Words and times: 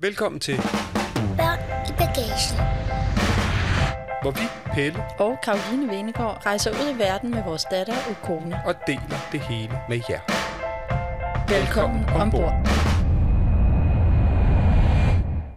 Velkommen 0.00 0.40
til, 0.40 0.56
Børn 1.36 1.58
i 1.88 1.92
bagagen. 1.98 2.56
hvor 4.22 4.30
vi, 4.30 4.72
Pelle, 4.74 5.04
og 5.18 5.38
Karoline 5.44 5.88
Venegård 5.88 6.46
rejser 6.46 6.70
ud 6.70 6.94
i 6.94 6.98
verden 6.98 7.30
med 7.30 7.42
vores 7.44 7.64
datter 7.64 7.94
og 8.10 8.16
kone. 8.22 8.60
og 8.66 8.74
deler 8.86 9.18
det 9.32 9.40
hele 9.40 9.72
med 9.88 10.00
jer. 10.10 10.20
Velkommen 11.48 12.04
ombord. 12.04 12.54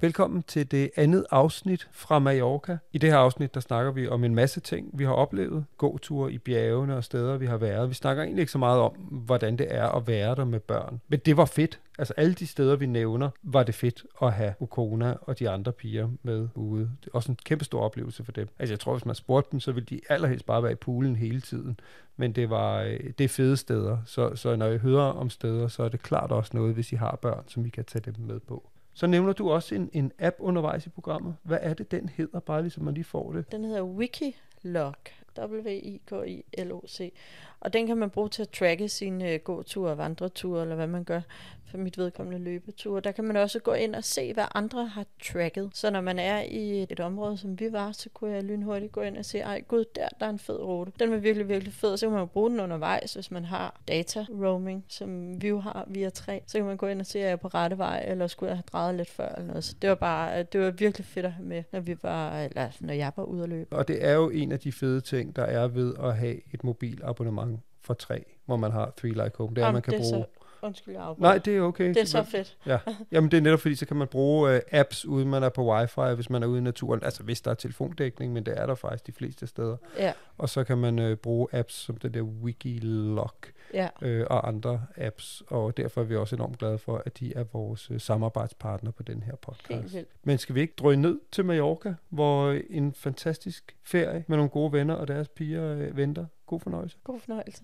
Velkommen 0.01 0.43
til 0.43 0.71
det 0.71 0.91
andet 0.95 1.25
afsnit 1.31 1.89
fra 1.91 2.19
Mallorca. 2.19 2.77
I 2.93 2.97
det 2.97 3.09
her 3.09 3.17
afsnit, 3.17 3.53
der 3.53 3.59
snakker 3.59 3.91
vi 3.91 4.07
om 4.07 4.23
en 4.23 4.35
masse 4.35 4.59
ting, 4.59 4.89
vi 4.93 5.03
har 5.03 5.13
oplevet. 5.13 5.65
Gåture 5.77 6.33
i 6.33 6.37
bjergene 6.37 6.95
og 6.95 7.03
steder, 7.03 7.37
vi 7.37 7.45
har 7.45 7.57
været. 7.57 7.89
Vi 7.89 7.93
snakker 7.93 8.23
egentlig 8.23 8.41
ikke 8.41 8.51
så 8.51 8.57
meget 8.57 8.81
om, 8.81 8.91
hvordan 9.11 9.57
det 9.57 9.67
er 9.69 9.87
at 9.87 10.07
være 10.07 10.35
der 10.35 10.45
med 10.45 10.59
børn. 10.59 11.01
Men 11.07 11.19
det 11.19 11.37
var 11.37 11.45
fedt. 11.45 11.79
Altså 11.97 12.13
alle 12.17 12.33
de 12.33 12.47
steder, 12.47 12.75
vi 12.75 12.85
nævner, 12.85 13.29
var 13.43 13.63
det 13.63 13.75
fedt 13.75 14.05
at 14.21 14.33
have 14.33 14.53
Ukona 14.59 15.15
og 15.21 15.39
de 15.39 15.49
andre 15.49 15.71
piger 15.71 16.09
med 16.23 16.47
ude. 16.55 16.91
Det 17.03 17.07
er 17.07 17.15
også 17.15 17.31
en 17.31 17.37
kæmpe 17.45 17.65
stor 17.65 17.81
oplevelse 17.81 18.23
for 18.23 18.31
dem. 18.31 18.47
Altså 18.59 18.73
jeg 18.73 18.79
tror, 18.79 18.93
hvis 18.93 19.05
man 19.05 19.15
spurgte 19.15 19.51
dem, 19.51 19.59
så 19.59 19.71
ville 19.71 19.85
de 19.85 20.01
allerhelst 20.09 20.45
bare 20.45 20.63
være 20.63 20.71
i 20.71 20.75
poolen 20.75 21.15
hele 21.15 21.41
tiden. 21.41 21.79
Men 22.17 22.31
det 22.31 22.49
var 22.49 22.81
øh, 22.81 22.99
det 23.17 23.23
er 23.23 23.29
fede 23.29 23.57
steder. 23.57 23.97
Så, 24.05 24.35
så 24.35 24.55
når 24.55 24.65
jeg 24.65 24.79
hører 24.79 25.11
om 25.11 25.29
steder, 25.29 25.67
så 25.67 25.83
er 25.83 25.89
det 25.89 26.01
klart 26.01 26.31
også 26.31 26.51
noget, 26.53 26.73
hvis 26.73 26.91
I 26.91 26.95
har 26.95 27.19
børn, 27.21 27.43
som 27.47 27.65
I 27.65 27.69
kan 27.69 27.85
tage 27.85 28.03
dem 28.05 28.15
med 28.17 28.39
på. 28.39 28.69
Så 28.99 29.07
nævner 29.07 29.33
du 29.33 29.51
også 29.51 29.75
en, 29.75 29.89
en 29.93 30.11
app 30.19 30.35
undervejs 30.39 30.85
i 30.85 30.89
programmet. 30.89 31.35
Hvad 31.43 31.57
er 31.61 31.73
det, 31.73 31.91
den 31.91 32.09
hedder, 32.09 32.39
bare 32.39 32.61
ligesom 32.61 32.83
man 32.83 32.93
lige 32.93 33.03
får 33.03 33.31
det? 33.31 33.51
Den 33.51 33.65
hedder 33.65 33.83
Wikilog. 33.83 34.93
W-I-K-I-L-O-C. 35.39 37.13
Og 37.59 37.73
den 37.73 37.87
kan 37.87 37.97
man 37.97 38.09
bruge 38.09 38.29
til 38.29 38.41
at 38.41 38.49
tracke 38.49 38.89
sine 38.89 39.33
øh, 39.33 39.39
gåture 39.39 39.91
og 39.91 39.97
vandreture, 39.97 40.61
eller 40.61 40.75
hvad 40.75 40.87
man 40.87 41.03
gør 41.03 41.21
for 41.69 41.77
mit 41.77 41.97
vedkommende 41.97 42.39
løbeture. 42.39 43.01
Der 43.01 43.11
kan 43.11 43.23
man 43.23 43.35
også 43.35 43.59
gå 43.59 43.73
ind 43.73 43.95
og 43.95 44.03
se, 44.03 44.33
hvad 44.33 44.45
andre 44.55 44.85
har 44.85 45.05
tracket. 45.23 45.69
Så 45.73 45.89
når 45.89 46.01
man 46.01 46.19
er 46.19 46.41
i 46.41 46.83
et 46.83 46.99
område, 46.99 47.37
som 47.37 47.59
vi 47.59 47.71
var, 47.71 47.91
så 47.91 48.09
kunne 48.13 48.31
jeg 48.31 48.43
lynhurtigt 48.43 48.91
gå 48.91 49.01
ind 49.01 49.17
og 49.17 49.25
se, 49.25 49.39
ej 49.39 49.61
gud, 49.67 49.85
der, 49.95 50.07
der 50.19 50.25
er 50.25 50.29
en 50.29 50.39
fed 50.39 50.59
rute. 50.59 50.91
Den 50.99 51.11
var 51.11 51.17
virkelig, 51.17 51.49
virkelig 51.49 51.73
fed. 51.73 51.97
Så 51.97 52.05
kan 52.05 52.11
man 52.11 52.19
jo 52.19 52.25
bruge 52.25 52.49
den 52.49 52.59
undervejs, 52.59 53.13
hvis 53.13 53.31
man 53.31 53.45
har 53.45 53.81
data 53.87 54.25
roaming, 54.29 54.85
som 54.87 55.41
vi 55.41 55.47
jo 55.47 55.59
har 55.59 55.85
via 55.87 56.09
3. 56.09 56.43
Så 56.47 56.57
kan 56.57 56.65
man 56.65 56.77
gå 56.77 56.87
ind 56.87 56.99
og 56.99 57.05
se, 57.05 57.19
at 57.19 57.25
jeg 57.25 57.31
er 57.31 57.35
på 57.35 57.47
rette 57.47 57.77
vej, 57.77 58.05
eller 58.07 58.27
skulle 58.27 58.49
jeg 58.49 58.57
have 58.57 58.63
drejet 58.71 58.95
lidt 58.95 59.09
før, 59.09 59.29
eller 59.29 59.47
noget. 59.47 59.63
Så 59.63 59.75
det 59.81 59.89
var 59.89 59.95
bare, 59.95 60.43
det 60.43 60.61
var 60.61 60.71
virkelig 60.71 61.05
fedt 61.05 61.25
at 61.25 61.31
have 61.31 61.45
med, 61.45 61.63
når 61.71 61.79
vi 61.79 61.95
var, 62.03 62.39
eller 62.39 62.67
når 62.79 62.93
jeg 62.93 63.11
var 63.15 63.23
ude 63.23 63.43
at 63.43 63.49
løbe. 63.49 63.75
Og 63.75 63.87
det 63.87 64.05
er 64.05 64.13
jo 64.13 64.29
en 64.29 64.51
af 64.51 64.59
de 64.59 64.71
fede 64.71 65.01
ting, 65.01 65.35
der 65.35 65.43
er 65.43 65.67
ved 65.67 65.93
at 65.99 66.17
have 66.17 66.53
et 66.53 66.63
mobilabonnement 66.63 67.59
for 67.81 67.93
tre, 67.93 68.25
hvor 68.45 68.57
man 68.57 68.71
har 68.71 68.93
Three 68.97 69.11
Like 69.11 69.37
Home. 69.37 69.55
Det 69.55 69.61
er, 69.61 69.65
Jamen, 69.65 69.73
man 69.73 69.81
kan 69.81 69.93
er 69.93 69.97
bruge... 69.97 70.25
Undskyld, 70.61 70.93
jeg 70.93 71.03
afbryder. 71.03 71.29
Nej, 71.29 71.37
det 71.37 71.57
er 71.57 71.61
okay. 71.61 71.89
det 71.89 71.97
er 71.97 72.05
så 72.05 72.23
fedt. 72.23 72.57
Ja, 72.65 72.77
jamen 73.11 73.31
det 73.31 73.37
er 73.37 73.41
netop 73.41 73.59
fordi, 73.59 73.75
så 73.75 73.85
kan 73.85 73.97
man 73.97 74.07
bruge 74.07 74.55
øh, 74.55 74.61
apps, 74.71 75.05
uden 75.05 75.29
man 75.29 75.43
er 75.43 75.49
på 75.49 75.71
wifi, 75.73 76.15
hvis 76.15 76.29
man 76.29 76.43
er 76.43 76.47
ude 76.47 76.57
i 76.57 76.61
naturen. 76.61 77.03
Altså 77.03 77.23
hvis 77.23 77.41
der 77.41 77.51
er 77.51 77.55
telefondækning, 77.55 78.33
men 78.33 78.45
det 78.45 78.59
er 78.59 78.65
der 78.65 78.75
faktisk 78.75 79.07
de 79.07 79.11
fleste 79.11 79.47
steder. 79.47 79.77
Ja, 79.97 80.13
Og 80.37 80.49
så 80.49 80.63
kan 80.63 80.77
man 80.77 80.99
øh, 80.99 81.17
bruge 81.17 81.47
apps 81.51 81.73
som 81.73 81.97
det 81.97 82.13
der 82.13 82.21
Wikilog 82.21 83.31
ja. 83.73 83.87
øh, 84.01 84.25
og 84.29 84.47
andre 84.47 84.81
apps, 84.97 85.43
og 85.47 85.77
derfor 85.77 86.01
er 86.01 86.05
vi 86.05 86.15
også 86.15 86.35
enormt 86.35 86.57
glade 86.57 86.77
for, 86.77 87.03
at 87.05 87.19
de 87.19 87.33
er 87.35 87.43
vores 87.43 87.91
øh, 87.91 87.99
samarbejdspartner 87.99 88.91
på 88.91 89.03
den 89.03 89.23
her 89.23 89.35
podcast. 89.35 89.95
Men 90.23 90.37
skal 90.37 90.55
vi 90.55 90.61
ikke 90.61 90.73
drøje 90.77 90.95
ned 90.95 91.19
til 91.31 91.45
Mallorca, 91.45 91.93
hvor 92.09 92.55
en 92.69 92.93
fantastisk 92.93 93.75
ferie 93.83 94.23
med 94.27 94.37
nogle 94.37 94.49
gode 94.49 94.73
venner 94.73 94.93
og 94.93 95.07
deres 95.07 95.27
piger 95.27 95.73
øh, 95.73 95.97
venter? 95.97 96.25
God 96.45 96.59
fornøjelse. 96.59 96.97
God 97.03 97.19
fornøjelse. 97.19 97.63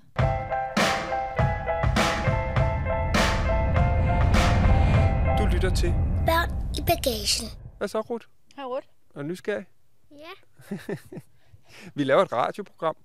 Lytter 5.66 5.78
til. 5.78 5.94
Børn 6.26 6.50
i 6.78 6.82
bagagen. 6.82 7.48
Hvad 7.78 7.88
så, 7.88 8.02
Ruth? 8.02 8.28
Hej, 8.56 8.66
Ruth. 8.66 8.88
Er 9.16 9.22
du 9.22 9.28
nysgerrig? 9.28 9.66
Ja. 10.12 10.78
Vi 11.96 12.04
laver 12.04 12.22
et 12.22 12.34
radioprogram. 12.34 12.96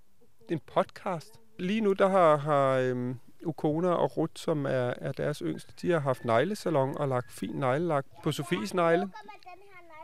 Det 0.42 0.50
er 0.50 0.52
en 0.52 0.60
podcast. 0.74 1.40
Lige 1.58 1.80
nu, 1.80 1.92
der 1.92 2.08
har, 2.08 2.36
har 2.36 2.70
øhm, 2.70 3.18
Ukona 3.44 3.88
og 3.88 4.16
Ruth, 4.16 4.32
som 4.36 4.66
er, 4.66 4.94
er 4.96 5.12
deres 5.12 5.38
yngste, 5.38 5.72
de 5.82 5.90
har 5.90 5.98
haft 5.98 6.24
neglesalon 6.24 6.98
og 6.98 7.08
lagt 7.08 7.32
fin 7.32 7.50
neglelak 7.50 8.04
på 8.22 8.32
Sofies 8.32 8.74
negle. 8.74 9.10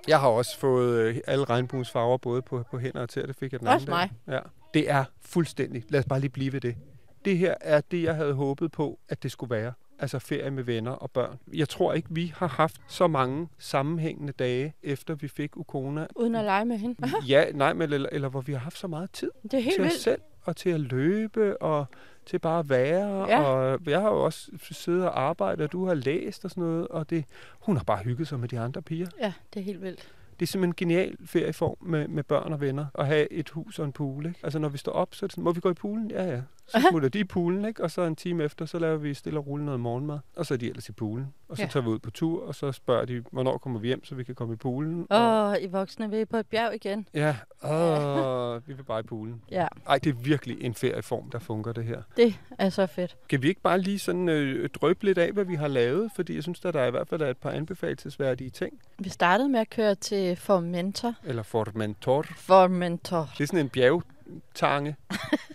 Jeg 0.08 0.20
har 0.20 0.28
også 0.28 0.58
fået 0.58 0.98
øh, 0.98 1.16
alle 1.26 1.44
regnbuens 1.44 1.90
farver, 1.90 2.16
både 2.16 2.42
på, 2.42 2.64
på 2.70 2.78
hænder 2.78 3.00
og 3.00 3.08
tæer. 3.08 3.26
Det 3.26 3.36
fik 3.36 3.52
jeg 3.52 3.60
den 3.60 3.68
Også 3.68 3.92
anden 3.92 4.10
dag. 4.26 4.34
Ja. 4.34 4.40
Det 4.74 4.90
er 4.90 5.04
fuldstændig. 5.20 5.84
Lad 5.88 6.00
os 6.00 6.06
bare 6.06 6.20
lige 6.20 6.30
blive 6.30 6.52
ved 6.52 6.60
det. 6.60 6.76
Det 7.24 7.38
her 7.38 7.54
er 7.60 7.80
det, 7.80 8.02
jeg 8.02 8.14
havde 8.14 8.34
håbet 8.34 8.72
på, 8.72 8.98
at 9.08 9.22
det 9.22 9.32
skulle 9.32 9.50
være. 9.50 9.72
Altså 9.98 10.18
ferie 10.18 10.50
med 10.50 10.62
venner 10.62 10.90
og 10.90 11.10
børn. 11.10 11.38
Jeg 11.54 11.68
tror 11.68 11.92
ikke, 11.92 12.08
vi 12.10 12.32
har 12.36 12.46
haft 12.46 12.80
så 12.88 13.06
mange 13.06 13.48
sammenhængende 13.58 14.32
dage, 14.32 14.74
efter 14.82 15.14
vi 15.14 15.28
fik 15.28 15.56
Ukona. 15.56 16.06
Uden 16.16 16.34
at 16.34 16.44
lege 16.44 16.64
med 16.64 16.78
hende. 16.78 16.96
Ja, 17.28 17.44
nej, 17.54 17.72
men 17.72 17.92
eller, 17.92 18.08
eller 18.12 18.28
hvor 18.28 18.40
vi 18.40 18.52
har 18.52 18.58
haft 18.58 18.78
så 18.78 18.86
meget 18.86 19.10
tid 19.10 19.30
Det 19.42 19.54
er 19.54 19.58
helt 19.58 19.74
til 19.74 19.80
os 19.84 19.84
vildt. 19.84 20.00
selv, 20.00 20.20
og 20.42 20.56
til 20.56 20.70
at 20.70 20.80
løbe, 20.80 21.62
og 21.62 21.86
til 22.26 22.38
bare 22.38 22.58
at 22.58 22.68
være. 22.68 23.28
Ja. 23.28 23.40
Og 23.42 23.80
jeg 23.86 24.00
har 24.00 24.08
jo 24.08 24.24
også 24.24 24.50
siddet 24.70 25.02
og 25.04 25.20
arbejdet, 25.20 25.64
og 25.64 25.72
du 25.72 25.86
har 25.86 25.94
læst 25.94 26.44
og 26.44 26.50
sådan 26.50 26.64
noget, 26.64 26.88
og 26.88 27.10
det, 27.10 27.24
hun 27.60 27.76
har 27.76 27.84
bare 27.84 28.02
hygget 28.02 28.28
sig 28.28 28.40
med 28.40 28.48
de 28.48 28.58
andre 28.60 28.82
piger. 28.82 29.06
Ja, 29.20 29.32
det 29.54 29.60
er 29.60 29.64
helt 29.64 29.82
vildt. 29.82 30.08
Det 30.40 30.42
er 30.42 30.46
simpelthen 30.46 30.88
en 30.88 30.94
genial 30.96 31.16
ferieform 31.26 31.76
med, 31.80 32.08
med 32.08 32.22
børn 32.22 32.52
og 32.52 32.60
venner, 32.60 32.86
at 32.94 33.06
have 33.06 33.32
et 33.32 33.48
hus 33.50 33.78
og 33.78 33.84
en 33.84 33.92
pool. 33.92 34.26
Ikke? 34.26 34.40
Altså 34.42 34.58
når 34.58 34.68
vi 34.68 34.78
står 34.78 34.92
op, 34.92 35.14
så 35.14 35.24
er 35.24 35.26
det 35.26 35.32
sådan, 35.32 35.44
må 35.44 35.52
vi 35.52 35.60
gå 35.60 35.70
i 35.70 35.74
poolen? 35.74 36.10
Ja, 36.10 36.24
ja. 36.24 36.40
Så 36.66 36.86
smutter 36.90 37.08
de 37.08 37.18
i 37.18 37.24
poolen, 37.24 37.64
ikke? 37.64 37.82
og 37.82 37.90
så 37.90 38.02
en 38.02 38.16
time 38.16 38.44
efter, 38.44 38.66
så 38.66 38.78
laver 38.78 38.96
vi 38.96 39.14
stille 39.14 39.38
og 39.38 39.46
roligt 39.46 39.64
noget 39.64 39.80
morgenmad. 39.80 40.18
Og 40.36 40.46
så 40.46 40.54
er 40.54 40.58
de 40.58 40.68
ellers 40.68 40.88
i 40.88 40.92
poolen. 40.92 41.26
Og 41.48 41.56
så 41.56 41.62
Ja. 41.62 41.68
tager 41.68 41.84
vi 41.84 41.88
ud 41.90 41.98
på 41.98 42.10
tur, 42.10 42.46
og 42.46 42.54
så 42.54 42.72
spørger 42.72 43.04
de, 43.04 43.24
hvornår 43.32 43.58
kommer 43.58 43.80
vi 43.80 43.86
hjem, 43.86 44.04
så 44.04 44.14
vi 44.14 44.24
kan 44.24 44.34
komme 44.34 44.54
i 44.54 44.56
poolen. 44.56 45.06
Åh, 45.10 45.20
Og, 45.20 45.60
I 45.62 45.66
voksne 45.66 46.10
vil 46.10 46.18
I 46.20 46.24
på 46.24 46.36
et 46.36 46.46
bjerg 46.46 46.74
igen. 46.74 47.08
ja, 47.14 47.36
åh, 47.64 48.68
vi 48.68 48.72
vil 48.72 48.82
bare 48.82 49.00
i 49.00 49.02
poolen. 49.02 49.42
Ja, 49.50 49.66
Ej, 49.88 49.98
det 49.98 50.10
er 50.10 50.14
virkelig 50.14 50.64
en 50.64 50.74
ferieform, 50.74 51.30
der 51.30 51.38
fungerer 51.38 51.72
det 51.74 51.84
her. 51.84 52.02
det 52.16 52.34
er 52.58 52.68
så 52.70 52.86
fedt. 52.86 53.16
Kan 53.28 53.42
vi 53.42 53.48
ikke 53.48 53.60
bare 53.60 53.80
lige 53.80 53.98
sådan 53.98 54.28
øh, 54.28 54.68
drøbe 54.68 55.04
lidt 55.04 55.18
af, 55.18 55.32
hvad 55.32 55.44
vi 55.44 55.54
har 55.54 55.68
lavet? 55.68 56.10
Fordi 56.16 56.34
jeg 56.34 56.42
synes, 56.42 56.64
at 56.64 56.74
der 56.74 56.80
er 56.80 56.86
i 56.86 56.90
hvert 56.90 57.08
fald 57.08 57.22
er 57.22 57.30
et 57.30 57.36
par 57.36 57.50
anbefalesværdige 57.50 58.50
ting. 58.50 58.80
Vi 58.98 59.08
startede 59.08 59.48
med 59.48 59.60
at 59.60 59.70
køre 59.70 59.94
til 59.94 60.36
Formentor. 60.36 61.14
Eller 61.24 61.42
Formentor. 61.42 62.22
Formentor. 62.36 63.30
Det 63.38 63.42
er 63.42 63.46
sådan 63.46 63.60
en 63.60 63.68
bjergtange. 63.68 64.96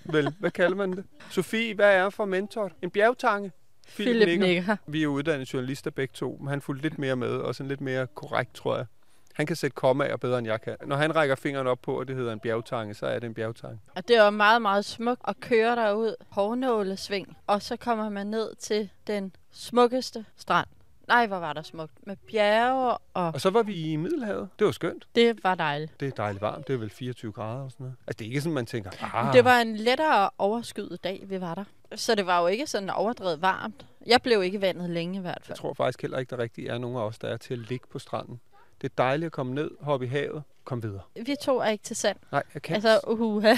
Vel, 0.05 0.33
hvad 0.39 0.51
kalder 0.51 0.75
man 0.77 0.91
det? 0.91 1.03
Sofie, 1.31 1.73
hvad 1.75 1.95
er 1.95 2.09
Formentor? 2.09 2.71
En 2.81 2.89
bjergtange? 2.91 3.51
Philip 3.95 4.39
Nikker. 4.39 4.75
Vi 4.87 5.03
er 5.03 5.07
uddannede 5.07 5.49
journalister 5.53 5.91
begge 5.91 6.11
to, 6.13 6.37
men 6.39 6.47
han 6.47 6.61
fulgte 6.61 6.81
lidt 6.81 6.99
mere 6.99 7.15
med, 7.15 7.29
og 7.29 7.55
sådan 7.55 7.67
lidt 7.67 7.81
mere 7.81 8.07
korrekt, 8.07 8.53
tror 8.53 8.75
jeg. 8.75 8.85
Han 9.33 9.45
kan 9.45 9.55
sætte 9.55 9.75
kommaer 9.75 10.17
bedre, 10.17 10.37
end 10.39 10.47
jeg 10.47 10.61
kan. 10.61 10.75
Når 10.85 10.95
han 10.95 11.15
rækker 11.15 11.35
fingeren 11.35 11.67
op 11.67 11.81
på, 11.81 11.99
at 11.99 12.07
det 12.07 12.15
hedder 12.15 12.33
en 12.33 12.39
bjergtange, 12.39 12.93
så 12.93 13.05
er 13.05 13.19
det 13.19 13.27
en 13.27 13.33
bjergtange. 13.33 13.79
Og 13.95 14.07
det 14.07 14.19
var 14.19 14.29
meget, 14.29 14.61
meget 14.61 14.85
smukt 14.85 15.21
at 15.27 15.39
køre 15.39 15.75
derud. 15.75 16.15
Hårnålesving. 16.29 17.37
Og 17.47 17.61
så 17.61 17.75
kommer 17.75 18.09
man 18.09 18.27
ned 18.27 18.55
til 18.59 18.89
den 19.07 19.35
smukkeste 19.51 20.25
strand. 20.37 20.67
Nej, 21.11 21.27
hvor 21.27 21.37
var 21.37 21.53
der 21.53 21.61
smukt. 21.61 21.91
Med 22.07 22.15
bjerge, 22.31 22.97
og 23.13 23.27
Og 23.33 23.41
så 23.41 23.49
var 23.49 23.63
vi 23.63 23.91
i 23.91 23.95
Middelhavet. 23.95 24.49
Det 24.59 24.65
var 24.65 24.71
skønt. 24.71 25.07
det 25.15 25.43
var 25.43 25.55
dejligt. 25.55 25.99
Det 25.99 26.07
er 26.07 26.11
dejligt 26.11 26.41
varmt. 26.41 26.67
Det 26.67 26.73
er 26.73 26.77
vel 26.77 26.89
24 26.89 27.31
grader 27.31 27.63
og 27.63 27.71
sådan 27.71 27.83
noget. 27.83 27.95
Altså, 28.07 28.17
det 28.19 28.25
er 28.25 28.29
ikke 28.29 28.41
sådan, 28.41 28.53
man 28.53 28.65
tænker, 28.65 29.15
ah, 29.15 29.33
Det 29.33 29.45
var 29.45 29.59
en 29.59 29.75
lettere 29.75 30.29
overskyet 30.37 31.03
dag, 31.03 31.23
vi 31.27 31.41
var 31.41 31.55
der. 31.55 31.63
Så 31.95 32.15
det 32.15 32.25
var 32.25 32.41
jo 32.41 32.47
ikke 32.47 32.67
sådan 32.67 32.89
overdrevet 32.89 33.41
varmt. 33.41 33.85
Jeg 34.07 34.21
blev 34.21 34.43
ikke 34.43 34.61
vandet 34.61 34.89
længe 34.89 35.17
i 35.17 35.21
hvert 35.21 35.35
Jeg 35.39 35.45
fald. 35.45 35.57
tror 35.57 35.73
faktisk 35.73 36.01
heller 36.01 36.17
ikke, 36.17 36.29
der 36.35 36.41
rigtig 36.41 36.67
er 36.67 36.77
nogen 36.77 36.97
af 36.97 37.01
os, 37.01 37.19
der 37.19 37.27
er 37.27 37.37
til 37.37 37.53
at 37.53 37.59
ligge 37.59 37.87
på 37.91 37.99
stranden. 37.99 38.39
Det 38.81 38.89
er 38.89 38.93
dejligt 38.97 39.25
at 39.25 39.31
komme 39.31 39.53
ned, 39.53 39.71
hoppe 39.81 40.05
i 40.05 40.09
havet, 40.09 40.43
kom 40.63 40.83
videre. 40.83 41.01
Vi 41.25 41.35
to 41.41 41.57
er 41.59 41.65
ikke 41.67 41.83
til 41.83 41.95
sand. 41.95 42.17
Nej, 42.31 42.43
jeg 42.53 42.61
kan 42.61 42.75
Altså, 42.75 42.99
uhuha. 43.07 43.55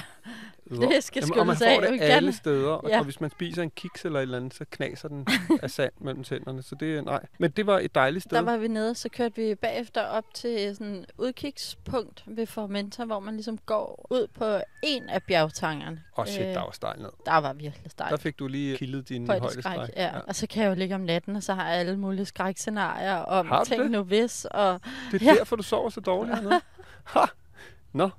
det 0.70 1.04
skal 1.04 1.24
Jamen, 1.30 1.40
og 1.40 1.48
man 1.48 1.56
får 1.58 1.66
af. 1.66 1.82
det 1.92 2.02
alle 2.02 2.28
kan- 2.32 2.34
steder, 2.34 2.72
og, 2.72 2.90
Ja. 2.90 2.98
og 2.98 3.04
hvis 3.04 3.22
man 3.22 3.30
spiser 3.30 3.64
en 3.64 3.70
kiks 3.70 4.06
eller 4.06 4.20
et 4.20 4.24
eller 4.24 4.38
andet, 4.38 4.54
så 4.54 4.66
knaser 4.72 5.08
den 5.08 5.28
af 5.64 5.72
sand 5.72 5.92
mellem 6.00 6.24
tænderne. 6.24 6.62
Så 6.64 6.76
det 6.76 6.98
er 6.98 7.02
nej. 7.02 7.26
Men 7.40 7.52
det 7.52 7.68
var 7.68 7.80
et 7.80 7.96
dejligt 7.96 8.24
sted. 8.24 8.38
Der 8.38 8.44
var 8.44 8.58
vi 8.58 8.68
nede, 8.68 8.96
så 8.96 9.10
kørte 9.10 9.36
vi 9.36 9.56
bagefter 9.56 10.02
op 10.04 10.24
til 10.34 10.76
sådan 10.76 10.96
et 10.96 11.06
udkigspunkt 11.18 12.24
ved 12.28 12.46
Formenta, 12.48 13.04
hvor 13.06 13.20
man 13.20 13.34
ligesom 13.34 13.58
går 13.58 14.08
ud 14.10 14.28
på 14.28 14.60
en 14.84 15.10
af 15.10 15.24
bjergtangerne. 15.24 16.04
Åh 16.18 16.22
oh, 16.22 16.28
shit, 16.28 16.42
Øh, 16.42 16.48
der 16.54 16.60
var 16.60 16.72
stejl 16.74 17.00
ned. 17.02 17.10
Der 17.26 17.38
var 17.38 17.54
virkelig 17.54 17.84
Der 17.84 17.90
stejlt. 17.90 18.22
fik 18.22 18.40
du 18.40 18.48
lige 18.48 18.78
kildet 18.78 19.10
din 19.10 19.28
Højdeskræk, 19.28 19.76
højdeskræk. 19.76 20.04
ja. 20.04 20.20
Og 20.28 20.36
så 20.36 20.48
kan 20.48 20.64
jeg 20.64 20.70
jo 20.70 20.76
ligge 20.76 20.96
om 20.96 21.02
natten, 21.02 21.36
og 21.36 21.44
så 21.44 21.54
har 21.54 21.70
jeg 21.70 21.80
alle 21.80 21.98
mulige 22.00 22.26
skrækscenarier 22.26 23.16
om 23.16 23.66
det? 23.70 23.92
nu 23.92 24.04
hvis, 24.04 24.46
og 24.46 24.80
Det 25.12 25.22
er 25.22 25.26
Ja. 25.32 25.36
derfor, 25.36 25.56
du 25.56 25.64
sover 25.64 25.90
så 25.90 26.00
dårligt 26.00 26.36
hernede. 26.36 26.62
Ha! 27.04 27.20
Nå. 27.94 28.10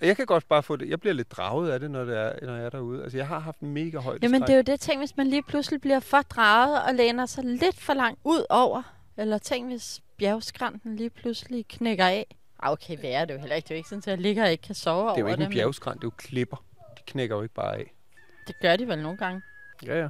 Jeg 0.00 0.16
kan 0.16 0.26
godt 0.26 0.48
bare 0.48 0.62
få 0.62 0.76
det. 0.76 0.88
Jeg 0.88 1.00
bliver 1.00 1.14
lidt 1.14 1.32
draget 1.32 1.70
af 1.70 1.80
det, 1.80 1.90
når, 1.90 2.04
det 2.04 2.18
er, 2.18 2.46
når 2.46 2.56
jeg 2.56 2.64
er 2.64 2.70
derude. 2.70 3.02
Altså, 3.02 3.18
jeg 3.18 3.26
har 3.28 3.38
haft 3.38 3.60
en 3.60 3.70
mega 3.70 3.98
højdeskræk. 3.98 4.22
Jamen, 4.22 4.42
det 4.42 4.50
er 4.50 4.56
jo 4.56 4.62
det 4.62 4.80
ting, 4.80 4.98
hvis 5.00 5.16
man 5.16 5.26
lige 5.26 5.42
pludselig 5.42 5.80
bliver 5.80 6.00
for 6.00 6.22
draget 6.22 6.82
og 6.82 6.94
læner 6.94 7.26
sig 7.26 7.44
lidt 7.44 7.80
for 7.80 7.94
langt 7.94 8.20
ud 8.24 8.44
over. 8.50 8.82
Eller 9.16 9.38
tænk, 9.38 9.66
hvis 9.70 10.00
bjergskrænten 10.18 10.96
lige 10.96 11.10
pludselig 11.10 11.66
knækker 11.68 12.06
af. 12.06 12.36
Ah, 12.62 12.72
Okay, 12.72 12.96
hvad 12.98 13.10
er 13.10 13.24
det 13.24 13.34
jo 13.34 13.38
heller 13.38 13.56
ikke? 13.56 13.66
Det 13.66 13.70
er 13.70 13.74
jo 13.74 13.78
ikke 13.78 13.88
sådan, 13.88 13.98
at 13.98 14.06
jeg 14.06 14.18
ligger 14.18 14.44
og 14.44 14.50
ikke 14.50 14.62
kan 14.62 14.74
sove 14.74 15.08
det 15.10 15.14
er 15.14 15.18
jo 15.20 15.24
over 15.24 15.28
ikke 15.32 15.34
en 15.34 15.40
det. 15.40 15.48
men 15.48 15.54
bjergskrænt, 15.56 15.96
det 16.00 16.04
er 16.04 16.06
jo 16.06 16.14
klipper. 16.16 16.56
De 16.98 17.02
knækker 17.06 17.36
jo 17.36 17.42
ikke 17.42 17.54
bare 17.54 17.76
af. 17.76 17.94
Det 18.46 18.54
gør 18.60 18.76
de 18.76 18.88
vel 18.88 19.02
nogle 19.02 19.18
gange. 19.18 19.42
Ja, 19.86 20.00
ja. 20.00 20.08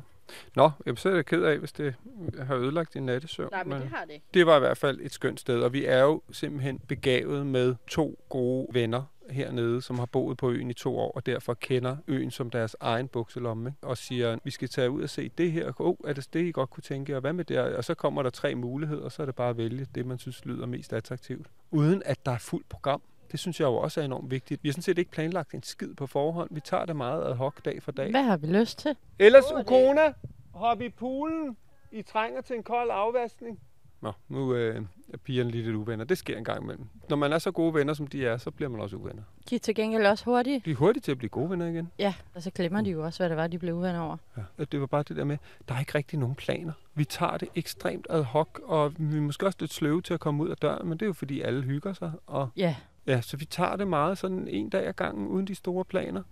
Nå, 0.57 0.71
jamen, 0.87 0.97
så 0.97 1.09
er 1.09 1.15
jeg 1.15 1.27
ked 1.27 1.43
af, 1.43 1.59
hvis 1.59 1.73
det 1.73 1.95
har 2.39 2.57
ødelagt 2.57 2.95
din 2.95 3.07
nattesøvn. 3.07 3.49
Nej, 3.53 3.65
men 3.65 3.81
det 3.81 3.89
har 3.89 4.05
det 4.05 4.21
det 4.35 4.47
var 4.47 4.57
i 4.57 4.61
hvert 4.61 4.79
fald 4.79 4.99
et 5.03 5.13
skønt 5.13 5.41
sted, 5.41 5.61
og 5.61 5.73
vi 5.73 5.85
er 5.85 6.03
jo 6.03 6.23
simpelthen 6.33 6.79
begavet 6.79 7.47
med 7.47 7.75
to 7.89 8.19
gode 8.29 8.67
venner 8.73 9.03
hernede, 9.31 9.83
som 9.83 9.99
har 9.99 10.07
boet 10.07 10.37
på 10.37 10.51
øen 10.51 10.71
i 10.71 10.75
to 10.75 10.99
år, 10.99 11.13
og 11.13 11.27
derfor 11.27 11.55
kender 11.55 11.97
øen 12.09 12.31
som 12.31 12.51
deres 12.51 12.77
egen 12.81 13.09
bukselomme, 13.09 13.75
og 13.83 13.99
siger, 13.99 14.39
vi 14.45 14.51
skal 14.51 14.69
tage 14.69 14.91
ud 14.91 15.03
og 15.03 15.11
se 15.11 15.29
det 15.39 15.53
her, 15.53 15.73
oh, 15.79 15.97
er 16.05 16.13
det 16.13 16.29
det, 16.33 16.45
I 16.47 16.51
godt 16.51 16.71
kunne 16.71 16.83
tænke 16.83 17.15
og 17.15 17.21
hvad 17.21 17.33
med 17.33 17.45
det? 17.45 17.59
Og 17.59 17.85
så 17.85 17.95
kommer 17.95 18.23
der 18.23 18.31
tre 18.31 18.55
muligheder, 18.55 19.03
og 19.03 19.13
så 19.13 19.23
er 19.23 19.27
det 19.27 19.35
bare 19.35 19.51
at 19.51 19.57
vælge 19.57 19.87
det, 19.95 20.07
man 20.07 20.19
synes 20.19 20.45
lyder 20.45 20.67
mest 20.67 20.93
attraktivt, 20.93 21.47
uden 21.71 22.03
at 22.05 22.27
der 22.27 22.33
er 22.33 22.39
fuldt 22.39 22.69
program. 22.69 23.03
Det 23.33 23.41
synes 23.41 23.61
jeg 23.61 23.67
jo 23.67 23.77
også 23.77 24.01
er 24.01 24.05
enormt 24.05 24.31
vigtigt. 24.31 24.63
Vi 24.63 24.69
har 24.69 24.73
sådan 24.73 24.83
set 24.83 24.99
ikke 24.99 25.11
planlagt 25.11 25.55
en 25.55 25.63
skid 25.63 25.95
på 25.95 26.07
forhånd. 26.07 26.49
Vi 26.53 26.61
tager 26.61 26.85
det 26.85 26.97
meget 26.97 27.25
ad 27.25 27.35
hoc 27.35 27.55
dag 27.65 27.83
for 27.83 27.93
dag. 27.93 28.11
Hvad 28.11 28.23
har 28.23 28.37
vi 28.37 28.47
lyst 28.47 28.79
til? 28.79 28.97
Ellers. 29.19 29.45
Ukona, 29.61 30.13
hop 30.55 30.81
i 30.83 30.89
poolen. 30.89 31.57
I 31.93 32.03
trænger 32.03 32.41
til 32.41 32.57
en 32.57 32.63
kold 32.63 32.91
afvaskning. 32.93 33.61
Nå, 34.01 34.13
nu 34.29 34.55
øh, 34.55 34.83
er 35.13 35.17
pigerne 35.17 35.51
lige 35.51 35.65
lidt 35.65 35.77
uvenner. 35.77 36.05
Det 36.05 36.19
sker 36.19 36.39
en 36.39 36.45
gang 36.45 36.63
imellem. 36.63 36.87
Når 37.09 37.17
man 37.17 37.33
er 37.33 37.39
så 37.39 37.51
gode 37.51 37.75
venner, 37.75 37.95
som 37.95 38.07
de 38.07 38.27
er, 38.27 38.37
så 38.37 38.51
bliver 38.51 38.69
man 38.69 38.81
også 38.81 38.97
uvenner. 38.97 39.23
De 39.51 39.55
er 39.55 39.59
til 39.59 39.75
gengæld 39.75 40.07
også 40.07 40.25
hurtige. 40.25 40.63
De 40.65 40.71
er 40.71 40.75
hurtige 40.75 41.01
til 41.01 41.11
at 41.13 41.19
blive 41.19 41.29
gode 41.29 41.51
venner 41.51 41.67
igen. 41.67 41.91
Ja, 41.99 42.15
og 42.35 42.43
så 42.43 42.51
glemmer 42.51 42.83
de 42.83 42.91
jo 42.91 43.05
også, 43.05 43.19
hvad 43.19 43.29
det 43.29 43.37
var, 43.37 43.47
de 43.47 43.59
blev 43.59 43.75
uvenner 43.75 44.01
over. 44.01 44.17
Ja. 44.37 44.65
Det 44.65 44.81
var 44.81 44.87
bare 44.87 45.03
det 45.03 45.17
der 45.17 45.25
med, 45.25 45.39
der 45.69 45.75
er 45.75 45.79
ikke 45.79 45.95
rigtig 45.95 46.19
nogen 46.19 46.35
planer. 46.35 46.73
Vi 46.95 47.05
tager 47.05 47.37
det 47.37 47.49
ekstremt 47.55 48.07
ad 48.11 48.23
hoc, 48.23 48.49
og 48.65 48.93
vi 48.99 49.17
er 49.17 49.21
måske 49.21 49.47
også 49.47 49.59
lidt 49.61 49.73
sløve 49.73 50.03
til 50.03 50.15
at 50.15 50.21
komme 50.21 50.43
ud 50.45 50.49
af 50.49 50.57
døren, 50.57 50.89
men 50.89 50.99
det 50.99 51.03
er 51.03 51.07
jo 51.07 51.13
fordi 51.13 51.41
alle 51.41 51.63
hygger 51.63 51.93
sig. 51.93 52.13
Og 52.27 52.49
Ja, 52.57 52.77
ja, 53.07 53.21
så 53.21 53.37
vi 53.37 53.45
tager 53.45 53.77
det 53.77 53.89
meget 53.89 54.19
sådan 54.19 54.49
en 54.49 54.69
dag 54.71 54.87
ad 54.87 54.93
gangen, 54.93 55.27
uden 55.29 55.47
de 55.47 55.55
store 55.55 55.85
planer. 55.85 56.23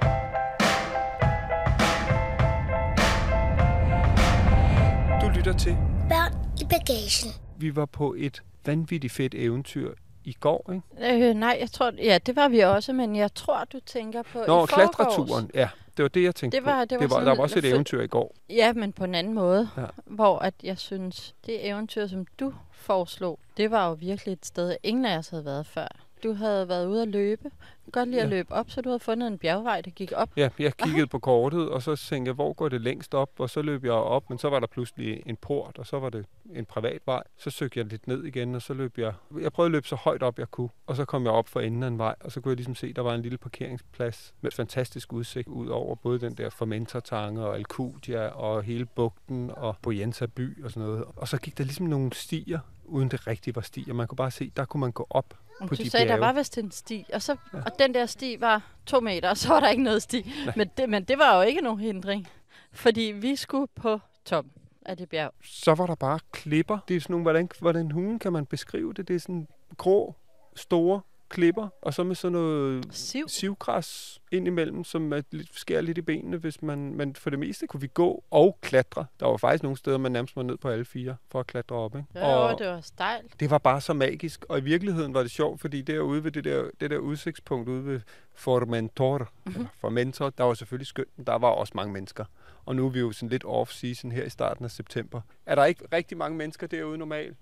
Du 5.22 5.28
lytter 5.36 5.52
til 5.58 5.76
Børn 6.08 6.32
i 6.60 6.64
bagagen. 6.64 7.30
Vi 7.58 7.76
var 7.76 7.86
på 7.86 8.14
et 8.18 8.42
vanvittigt 8.66 9.12
fedt 9.12 9.34
eventyr 9.34 9.92
i 10.24 10.32
går, 10.32 10.72
ikke? 11.02 11.28
øh, 11.28 11.34
nej, 11.34 11.56
jeg 11.60 11.70
tror, 11.70 11.92
ja, 11.98 12.18
det 12.26 12.36
var 12.36 12.48
vi 12.48 12.58
også, 12.60 12.92
men 12.92 13.16
jeg 13.16 13.34
tror, 13.34 13.64
du 13.64 13.80
tænker 13.86 14.22
på 14.22 14.38
Nå, 14.46 14.64
i 14.64 14.66
klatreturen. 14.68 15.50
Ja, 15.54 15.68
det 15.96 16.02
var 16.02 16.08
det, 16.08 16.22
jeg 16.22 16.34
tænkte 16.34 16.56
Det 16.58 16.64
var- 16.66 16.80
på. 16.84 16.84
det 16.84 16.90
var 16.90 16.98
det 17.00 17.10
var, 17.10 17.16
sådan 17.16 17.26
der 17.26 17.34
var 17.36 17.42
også 17.42 17.58
et 17.58 17.64
eventyr 17.64 18.00
i 18.00 18.06
går. 18.06 18.34
Ja, 18.50 18.72
men 18.72 18.92
på 18.92 19.04
en 19.04 19.14
anden 19.14 19.34
måde, 19.34 19.68
ja. 19.76 19.84
hvor 20.04 20.38
at 20.38 20.54
jeg 20.62 20.78
synes, 20.78 21.34
det 21.46 21.66
eventyr, 21.68 22.06
som 22.06 22.26
du 22.40 22.54
foreslog, 22.72 23.38
det 23.56 23.70
var 23.70 23.88
jo 23.88 23.92
virkelig 23.92 24.32
et 24.32 24.46
sted, 24.46 24.76
ingen 24.82 25.04
af 25.04 25.18
os 25.18 25.28
havde 25.28 25.44
været 25.44 25.66
før. 25.66 25.88
Du 26.22 26.32
havde 26.32 26.68
været 26.68 26.86
ude 26.86 27.02
at 27.02 27.08
løbe. 27.08 27.50
Godt 27.92 28.08
lide 28.08 28.20
at 28.22 28.26
Ja. 28.26 28.30
løbe 28.30 28.52
op, 28.52 28.70
så 28.70 28.80
du 28.80 28.88
havde 28.88 29.00
fundet 29.00 29.26
en 29.26 29.38
bjergvej, 29.38 29.80
der 29.80 29.90
gik 29.90 30.12
op. 30.16 30.30
Ja, 30.36 30.48
jeg 30.58 30.76
kiggede 30.76 31.06
på 31.06 31.18
kortet, 31.18 31.68
og 31.68 31.82
så 31.82 31.96
tænkte 31.96 32.28
jeg, 32.28 32.34
hvor 32.34 32.52
går 32.52 32.68
det 32.68 32.80
længst 32.80 33.14
op? 33.14 33.30
Og 33.38 33.50
så 33.50 33.62
løb 33.62 33.84
jeg 33.84 33.92
op, 33.92 34.30
men 34.30 34.38
så 34.38 34.50
var 34.50 34.60
der 34.60 34.66
pludselig 34.66 35.22
en 35.26 35.36
port, 35.36 35.78
og 35.78 35.86
så 35.86 35.98
var 35.98 36.10
det 36.10 36.26
en 36.54 36.64
privat 36.64 37.00
vej. 37.06 37.22
Så 37.36 37.50
søgte 37.50 37.78
jeg 37.78 37.86
lidt 37.86 38.06
ned 38.06 38.24
igen, 38.24 38.54
og 38.54 38.62
så 38.62 38.74
løb 38.74 38.98
jeg... 38.98 39.12
Jeg 39.40 39.52
prøvede 39.52 39.68
at 39.68 39.72
løbe 39.72 39.88
så 39.88 39.96
højt 39.96 40.22
op, 40.22 40.38
jeg 40.38 40.50
kunne. 40.50 40.68
Og 40.86 40.96
så 40.96 41.04
kom 41.04 41.24
jeg 41.24 41.32
op 41.32 41.48
for 41.48 41.60
enden 41.60 41.82
af 41.82 41.88
en 41.88 41.98
vej, 41.98 42.14
og 42.20 42.32
så 42.32 42.40
kunne 42.40 42.50
jeg 42.50 42.56
ligesom 42.56 42.74
se, 42.74 42.92
der 42.92 43.02
var 43.02 43.14
en 43.14 43.22
lille 43.22 43.38
parkeringsplads 43.38 44.34
med 44.40 44.50
fantastisk 44.50 45.12
udsigt 45.12 45.48
ud 45.48 45.68
over 45.68 45.94
både 45.94 46.20
den 46.20 46.34
der 46.34 46.50
Formentertange 46.50 47.44
og 47.46 47.56
Alcudia 47.56 48.26
og 48.28 48.62
hele 48.62 48.84
bugten 48.86 49.50
og 49.56 49.76
Bojensa 49.82 50.26
by 50.26 50.64
og 50.64 50.70
sådan 50.70 50.88
noget. 50.88 51.04
Og 51.16 51.28
så 51.28 51.36
gik 51.38 51.58
der 51.58 51.64
ligesom 51.64 51.86
nogle 51.86 52.12
stier, 52.12 52.58
uden 52.84 53.08
det 53.08 53.26
rigtigt 53.26 53.56
var 53.56 53.62
stier. 53.62 53.94
Man 53.94 54.06
kunne 54.06 54.16
bare 54.16 54.30
se, 54.30 54.52
der 54.56 54.64
kunne 54.64 54.80
man 54.80 54.92
gå 54.92 55.06
op 55.10 55.34
på 55.68 55.74
du 55.74 55.82
de 55.82 55.90
sagde, 55.90 56.08
der 56.08 56.16
bjerge. 56.16 56.20
var 56.20 56.32
vist 56.32 56.58
en 56.58 56.70
sti, 56.70 57.06
og, 57.12 57.22
så, 57.22 57.36
ja. 57.52 57.58
og 57.58 57.78
den 57.78 57.94
der 57.94 58.06
sti 58.06 58.36
var 58.40 58.62
to 58.86 59.00
meter, 59.00 59.28
og 59.30 59.36
så 59.36 59.48
var 59.48 59.60
der 59.60 59.68
ikke 59.68 59.82
noget 59.82 60.02
sti. 60.02 60.32
Men 60.56 60.70
det, 60.76 60.88
men 60.88 61.04
det 61.04 61.18
var 61.18 61.36
jo 61.36 61.42
ikke 61.42 61.60
nogen 61.60 61.80
hindring, 61.80 62.28
fordi 62.72 63.02
vi 63.02 63.36
skulle 63.36 63.66
på 63.76 64.00
toppen 64.24 64.52
af 64.86 64.96
det 64.96 65.08
bjerg. 65.08 65.32
så 65.42 65.74
var 65.74 65.86
der 65.86 65.94
bare 65.94 66.18
klipper. 66.32 66.78
Det 66.88 66.96
er 66.96 67.00
sådan 67.00 67.12
nogle, 67.12 67.24
hvordan, 67.24 67.48
hvordan 67.58 67.90
hunden 67.90 68.18
kan 68.18 68.32
man 68.32 68.46
beskrive 68.46 68.92
det? 68.92 69.08
Det 69.08 69.16
er 69.16 69.20
sådan 69.20 69.48
grå, 69.76 70.14
store 70.56 71.00
klipper, 71.30 71.68
og 71.82 71.94
så 71.94 72.04
med 72.04 72.14
sådan 72.14 72.32
noget 72.32 72.84
Siv. 72.90 73.28
sivgræs 73.28 74.20
indimellem, 74.32 74.84
som 74.84 75.12
er 75.12 75.22
lidt, 75.30 75.58
skærer 75.58 75.80
lidt 75.80 75.98
i 75.98 76.00
benene, 76.00 76.36
hvis 76.36 76.62
man, 76.62 76.94
men 76.94 77.14
for 77.14 77.30
det 77.30 77.38
meste 77.38 77.66
kunne 77.66 77.80
vi 77.80 77.86
gå 77.94 78.24
og 78.30 78.58
klatre. 78.60 79.06
Der 79.20 79.26
var 79.26 79.36
faktisk 79.36 79.62
nogle 79.62 79.76
steder, 79.78 79.98
man 79.98 80.12
nærmest 80.12 80.36
var 80.36 80.42
ned 80.42 80.56
på 80.56 80.68
alle 80.68 80.84
fire 80.84 81.16
for 81.28 81.40
at 81.40 81.46
klatre 81.46 81.76
op. 81.76 81.96
Ikke? 81.96 82.06
Ja, 82.14 82.26
og 82.36 82.58
det 82.58 82.66
var 82.66 82.80
stejlt. 82.80 83.40
det 83.40 83.50
var 83.50 83.58
bare 83.58 83.80
så 83.80 83.92
magisk, 83.92 84.44
og 84.48 84.58
i 84.58 84.60
virkeligheden 84.62 85.14
var 85.14 85.22
det 85.22 85.30
sjovt, 85.30 85.60
fordi 85.60 85.82
derude 85.82 86.24
ved 86.24 86.30
det 86.30 86.44
der, 86.44 86.64
det 86.80 86.90
der 86.90 86.98
udsigtspunkt 86.98 87.68
ude 87.68 87.84
ved 87.86 88.00
Formentor, 88.34 89.18
Mhm. 89.18 89.28
mm-hmm. 89.54 89.66
Formentor, 89.80 90.30
der 90.30 90.44
var 90.44 90.54
selvfølgelig 90.54 90.86
skønt, 90.86 91.08
men 91.16 91.26
der 91.26 91.38
var 91.38 91.48
også 91.48 91.72
mange 91.76 91.92
mennesker. 91.92 92.24
Og 92.64 92.76
nu 92.76 92.86
er 92.86 92.90
vi 92.90 93.00
jo 93.00 93.12
sådan 93.12 93.28
lidt 93.28 93.44
off-season 93.44 94.10
her 94.12 94.24
i 94.24 94.30
starten 94.30 94.64
af 94.64 94.70
september. 94.70 95.20
Er 95.46 95.54
der 95.54 95.64
ikke 95.64 95.84
rigtig 95.92 96.18
mange 96.18 96.38
mennesker 96.38 96.66
derude 96.66 96.98
normalt? 96.98 97.36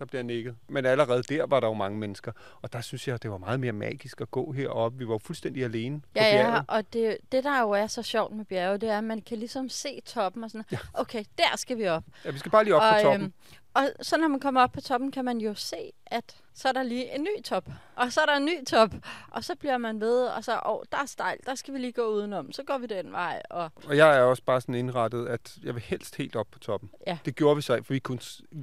Der 0.00 0.06
bliver 0.06 0.22
nikket. 0.22 0.56
Men 0.68 0.86
allerede 0.86 1.22
der 1.22 1.46
var 1.46 1.60
der 1.60 1.66
jo 1.66 1.74
mange 1.74 1.98
mennesker. 1.98 2.32
Og 2.62 2.72
der 2.72 2.80
synes 2.80 3.08
jeg, 3.08 3.22
det 3.22 3.30
var 3.30 3.38
meget 3.38 3.60
mere 3.60 3.72
magisk 3.72 4.20
at 4.20 4.30
gå 4.30 4.52
heroppe. 4.52 4.98
Vi 4.98 5.06
var 5.06 5.14
jo 5.14 5.18
fuldstændig 5.18 5.64
alene 5.64 6.00
på 6.00 6.06
Ja, 6.16 6.24
ja, 6.36 6.42
bjerget. 6.42 6.64
og 6.68 6.92
det, 6.92 7.16
det 7.32 7.44
der 7.44 7.60
jo 7.60 7.70
er 7.70 7.86
så 7.86 8.02
sjovt 8.02 8.36
med 8.36 8.44
bjerge, 8.44 8.78
det 8.78 8.88
er, 8.88 8.98
at 8.98 9.04
man 9.04 9.20
kan 9.22 9.38
ligesom 9.38 9.68
se 9.68 10.00
toppen 10.06 10.44
og 10.44 10.50
sådan, 10.50 10.64
ja. 10.72 10.78
okay, 10.94 11.24
der 11.38 11.56
skal 11.56 11.78
vi 11.78 11.86
op. 11.88 12.04
Ja, 12.24 12.30
vi 12.30 12.38
skal 12.38 12.50
bare 12.50 12.64
lige 12.64 12.74
op 12.76 12.82
og, 12.82 12.94
på 12.96 13.02
toppen. 13.02 13.22
Øhm, 13.22 13.32
og 13.74 13.82
så 14.02 14.16
når 14.16 14.28
man 14.28 14.40
kommer 14.40 14.60
op 14.60 14.72
på 14.72 14.80
toppen, 14.80 15.10
kan 15.10 15.24
man 15.24 15.38
jo 15.38 15.54
se, 15.54 15.76
at 16.06 16.36
så 16.60 16.68
er 16.68 16.72
der 16.72 16.82
lige 16.82 17.14
en 17.14 17.22
ny 17.22 17.42
top. 17.44 17.68
Og 17.96 18.12
så 18.12 18.20
er 18.20 18.26
der 18.26 18.36
en 18.36 18.44
ny 18.44 18.64
top. 18.66 18.90
Og 19.30 19.44
så 19.44 19.54
bliver 19.56 19.78
man 19.78 20.00
ved, 20.00 20.26
og 20.26 20.44
så, 20.44 20.60
åh, 20.66 20.82
der 20.92 20.98
er 20.98 21.06
stejlt, 21.06 21.46
der 21.46 21.54
skal 21.54 21.74
vi 21.74 21.78
lige 21.78 21.92
gå 21.92 22.06
udenom. 22.06 22.52
Så 22.52 22.62
går 22.62 22.78
vi 22.78 22.86
den 22.86 23.12
vej. 23.12 23.42
Og 23.50 23.70
Og 23.88 23.96
jeg 23.96 24.16
er 24.18 24.22
også 24.22 24.42
bare 24.42 24.60
sådan 24.60 24.74
indrettet, 24.74 25.26
at 25.28 25.56
jeg 25.62 25.74
vil 25.74 25.82
helst 25.82 26.16
helt 26.16 26.36
op 26.36 26.46
på 26.50 26.58
toppen. 26.58 26.90
Ja. 27.06 27.18
Det 27.24 27.36
gjorde 27.36 27.56
vi 27.56 27.62
så 27.62 27.74
ikke, 27.74 27.86
for 27.86 27.92
vi 27.92 27.98
kunne 27.98 28.18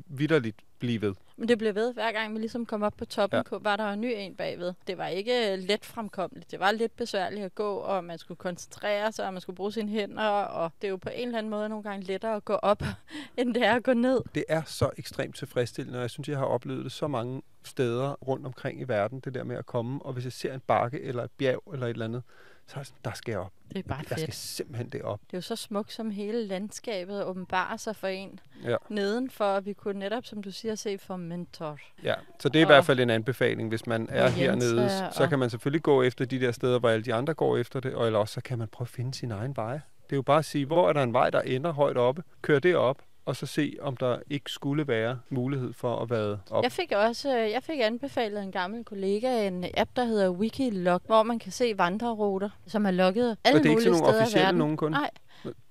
vidderligt 0.08 0.56
blive 0.80 1.02
ved. 1.02 1.14
Men 1.38 1.48
det 1.48 1.58
blev 1.58 1.76
ved, 1.76 1.94
hver 1.94 2.12
gang 2.12 2.34
vi 2.34 2.40
ligesom 2.40 2.66
kom 2.66 2.84
op 2.84 2.94
på 2.98 3.06
toppen, 3.06 3.38
Ja. 3.52 3.56
ja. 3.56 3.58
var 3.62 3.76
der 3.76 3.92
en 3.94 4.02
ny 4.02 4.14
en 4.18 4.36
bagved. 4.36 4.74
Det 4.88 4.98
var 4.98 5.08
ikke 5.08 5.56
let 5.56 5.86
fremkommeligt. 5.86 6.52
Det 6.52 6.60
var 6.60 6.72
lidt 6.72 6.96
besværligt 6.96 7.46
at 7.46 7.56
gå, 7.56 7.76
og 7.76 8.04
man 8.04 8.18
skulle 8.18 8.38
koncentrere 8.38 9.12
sig, 9.12 9.26
og 9.28 9.34
man 9.34 9.42
skulle 9.42 9.56
bruge 9.56 9.72
sine 9.72 9.92
hænder. 9.92 10.24
Og 10.30 10.72
det 10.82 10.88
er 10.88 10.92
jo 10.92 10.98
på 10.98 11.10
en 11.14 11.28
eller 11.28 11.38
anden 11.38 11.50
måde 11.50 11.70
nogle 11.70 11.84
gange 11.84 12.06
lettere 12.06 12.36
at 12.36 12.46
gå 12.46 12.54
op, 12.54 12.84
end 13.38 13.54
det 13.54 13.64
er 13.66 13.74
at 13.76 13.84
gå 13.84 13.94
ned. 13.94 14.22
Det 14.36 14.44
er 14.50 14.62
så 14.66 14.90
ekstremt 14.98 15.36
tilfredsstillende, 15.36 15.98
og 16.00 16.02
jeg 16.02 16.10
synes, 16.10 16.28
jeg 16.30 16.38
har 16.38 16.46
oplevet 16.46 16.84
det 16.84 16.92
så 16.92 17.08
mange 17.08 17.42
steder 17.68 18.14
rundt 18.28 18.46
omkring 18.46 18.82
i 18.82 18.84
verden, 18.84 19.20
det 19.20 19.34
der 19.34 19.44
med 19.44 19.56
at 19.56 19.66
komme, 19.66 20.02
og 20.06 20.14
hvis 20.14 20.24
jeg 20.26 20.34
ser 20.34 20.54
en 20.54 20.62
bakke 20.68 21.02
eller 21.02 21.24
et 21.24 21.32
bjerg 21.32 21.64
eller 21.74 21.86
et 21.86 21.90
eller 21.90 22.06
andet, 22.06 22.24
så 22.68 22.76
er 22.76 22.80
jeg 22.80 22.86
sådan, 22.86 23.00
der 23.06 23.12
skal 23.14 23.32
jeg 23.32 23.40
op. 23.40 23.52
Det 23.70 23.78
er 23.78 23.84
bare 23.84 23.98
Jeg 23.98 24.06
skal 24.06 24.18
fedt. 24.20 24.36
simpelthen 24.36 24.90
det 24.90 25.02
op. 25.02 25.20
Det 25.28 25.34
er 25.34 25.38
jo 25.38 25.42
så 25.42 25.56
smukt, 25.56 25.92
som 25.94 26.10
hele 26.12 26.46
landskabet 26.48 27.24
åbenbarer 27.26 27.78
sig 27.78 27.96
for 27.96 28.08
en 28.08 28.40
Ja. 28.64 28.76
nedenfor. 28.90 29.46
og 29.46 29.66
Vi 29.66 29.74
kunne 29.74 30.00
netop, 30.00 30.26
som 30.26 30.44
du 30.44 30.52
siger, 30.52 30.76
se 30.76 30.98
for 30.98 31.16
mentor. 31.16 31.78
Ja, 32.04 32.14
så 32.40 32.50
det 32.50 32.56
er 32.56 32.60
i 32.60 32.64
Og- 32.64 32.68
hvert 32.70 32.86
fald 32.86 33.00
en 33.00 33.10
anbefaling, 33.10 33.70
hvis 33.70 33.88
man 33.88 34.08
er 34.10 34.24
Og 34.24 34.32
hernede. 34.32 34.82
Jensa 34.82 35.12
Så 35.12 35.28
kan 35.28 35.40
man 35.40 35.50
selvfølgelig 35.50 35.84
gå 35.84 36.02
efter 36.04 36.26
de 36.26 36.40
der 36.40 36.52
steder, 36.52 36.80
hvor 36.80 36.90
alle 36.90 37.06
de 37.06 37.14
andre 37.14 37.34
går 37.34 37.58
efter 37.58 37.80
det, 37.80 37.94
og 37.96 38.06
eller 38.06 38.20
også 38.20 38.34
så 38.34 38.42
kan 38.42 38.58
man 38.58 38.68
prøve 38.68 38.86
at 38.86 38.90
finde 38.90 39.14
sin 39.14 39.32
egen 39.32 39.56
vej. 39.58 39.74
Det 39.74 40.14
er 40.14 40.18
jo 40.18 40.22
bare 40.22 40.40
at 40.40 40.46
sige, 40.46 40.66
hvor 40.66 40.90
er 40.90 40.94
der 40.94 41.04
en 41.04 41.14
vej, 41.14 41.30
der 41.30 41.42
ender 41.42 41.72
højt 41.72 41.98
oppe, 41.98 42.24
kør 42.42 42.60
det 42.60 42.76
op, 42.76 43.02
og 43.28 43.36
så 43.36 43.46
se, 43.46 43.78
om 43.82 43.98
der 43.98 44.18
ikke 44.30 44.52
skulle 44.52 44.88
være 44.88 45.20
mulighed 45.30 45.74
for 45.74 46.00
at 46.00 46.10
være 46.10 46.40
op. 46.52 46.64
Jeg 46.64 46.72
fik 46.72 46.92
også 46.92 47.30
jeg 47.30 47.64
fik 47.64 47.80
anbefalet 47.80 48.44
en 48.44 48.52
gammel 48.52 48.84
kollega 48.84 49.48
en 49.48 49.66
app, 49.78 49.90
der 49.96 50.04
hedder 50.06 50.30
Wikilog, 50.30 51.02
hvor 51.06 51.24
man 51.24 51.40
kan 51.40 51.52
se 51.52 51.78
vandreruter, 51.78 52.50
som 52.68 52.86
er 52.86 52.92
logget 52.92 53.38
alle 53.46 53.58
og 53.60 53.64
det 53.64 53.70
er 53.70 53.70
ikke 53.70 53.70
mulige 53.70 53.84
sådan 53.84 53.92
nogle 53.92 54.06
steder 54.06 54.20
i 54.20 54.22
officielle 54.22 54.46
verden. 54.46 54.60
nogen 54.60 54.78
kun? 54.78 54.92
Nej, 54.92 55.10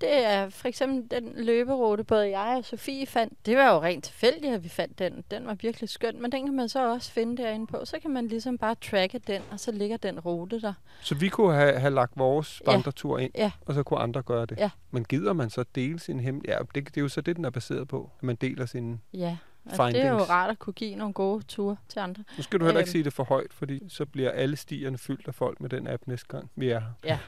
Det 0.01 0.25
er 0.27 0.49
for 0.49 0.69
eksempel 0.69 1.19
den 1.19 1.33
løberute, 1.45 2.05
både 2.05 2.39
jeg 2.39 2.55
og 2.59 2.65
Sofie 2.65 3.07
fandt. 3.07 3.47
Det 3.47 3.57
var 3.57 3.73
jo 3.75 3.81
rent 3.83 4.05
tilfældigt, 4.05 4.55
at 4.55 4.65
vi 4.65 4.69
fandt 4.69 4.99
den. 4.99 5.25
Den 5.31 5.47
var 5.47 5.55
virkelig 5.55 5.89
skøn, 5.89 6.23
men 6.23 6.33
den 6.33 6.45
kan 6.47 6.55
man 6.57 6.69
så 6.69 6.93
også 6.93 7.13
finde 7.13 7.43
derinde 7.43 7.67
på. 7.67 7.85
Så 7.85 7.99
kan 8.03 8.11
man 8.11 8.27
ligesom 8.29 8.59
bare 8.59 8.75
tracke 8.75 9.19
den, 9.19 9.43
og 9.51 9.61
så 9.61 9.73
ligger 9.73 9.97
den 9.97 10.21
rute 10.21 10.61
der. 10.61 10.73
Så 11.01 11.15
vi 11.15 11.29
kunne 11.29 11.55
have, 11.55 11.79
have 11.79 11.95
lagt 11.95 12.13
vores 12.19 12.63
Ja. 12.67 12.73
vandretur 12.73 13.19
ind, 13.19 13.31
Ja. 13.35 13.51
og 13.67 13.75
så 13.75 13.83
kunne 13.83 14.01
andre 14.01 14.23
gøre 14.23 14.47
det. 14.47 14.59
Ja. 14.59 14.71
Men 14.91 15.05
gider 15.05 15.33
man 15.33 15.51
så 15.51 15.65
dele 15.75 15.99
sin 15.99 16.21
hemmelighed? 16.21 16.59
Ja, 16.59 16.65
det, 16.81 16.89
det 16.89 16.97
er 16.97 17.01
jo 17.01 17.09
så 17.09 17.21
det, 17.21 17.37
den 17.37 17.45
er 17.45 17.51
baseret 17.51 17.89
på. 17.89 18.11
At 18.19 18.23
man 18.23 18.37
deler 18.37 18.67
sin... 18.67 19.01
Ja, 19.15 19.37
og 19.79 19.93
det 19.93 20.01
er 20.03 20.11
jo 20.11 20.19
rart 20.19 20.51
at 20.51 20.59
kunne 20.59 20.75
give 20.75 20.95
nogle 20.97 21.15
gode 21.15 21.43
ture 21.45 21.77
til 21.89 21.99
andre. 21.99 22.25
Nu 22.37 22.43
skal 22.43 22.61
du 22.61 22.65
heller 22.65 22.81
ikke 22.81 22.89
Øhm. 22.89 22.93
sige 22.93 23.05
det 23.05 23.13
for 23.13 23.25
højt, 23.25 23.53
fordi 23.53 23.89
så 23.89 24.07
bliver 24.07 24.31
alle 24.31 24.57
stierne 24.57 24.99
fyldt 24.99 25.29
af 25.29 25.35
folk 25.35 25.61
med 25.61 25.69
den 25.71 25.87
app 25.87 26.03
næste 26.07 26.27
gang, 26.29 26.51
vi 26.57 26.71
er 26.71 26.81
her. 26.81 26.87
Ja, 27.05 27.19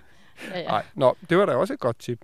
ja, 0.55 0.61
ja. 0.61 0.67
Nej, 0.69 0.83
nå, 0.95 1.17
det 1.31 1.39
var 1.39 1.47
da 1.47 1.53
også 1.53 1.75
et 1.75 1.81
godt 1.81 1.99
tip. 1.99 2.19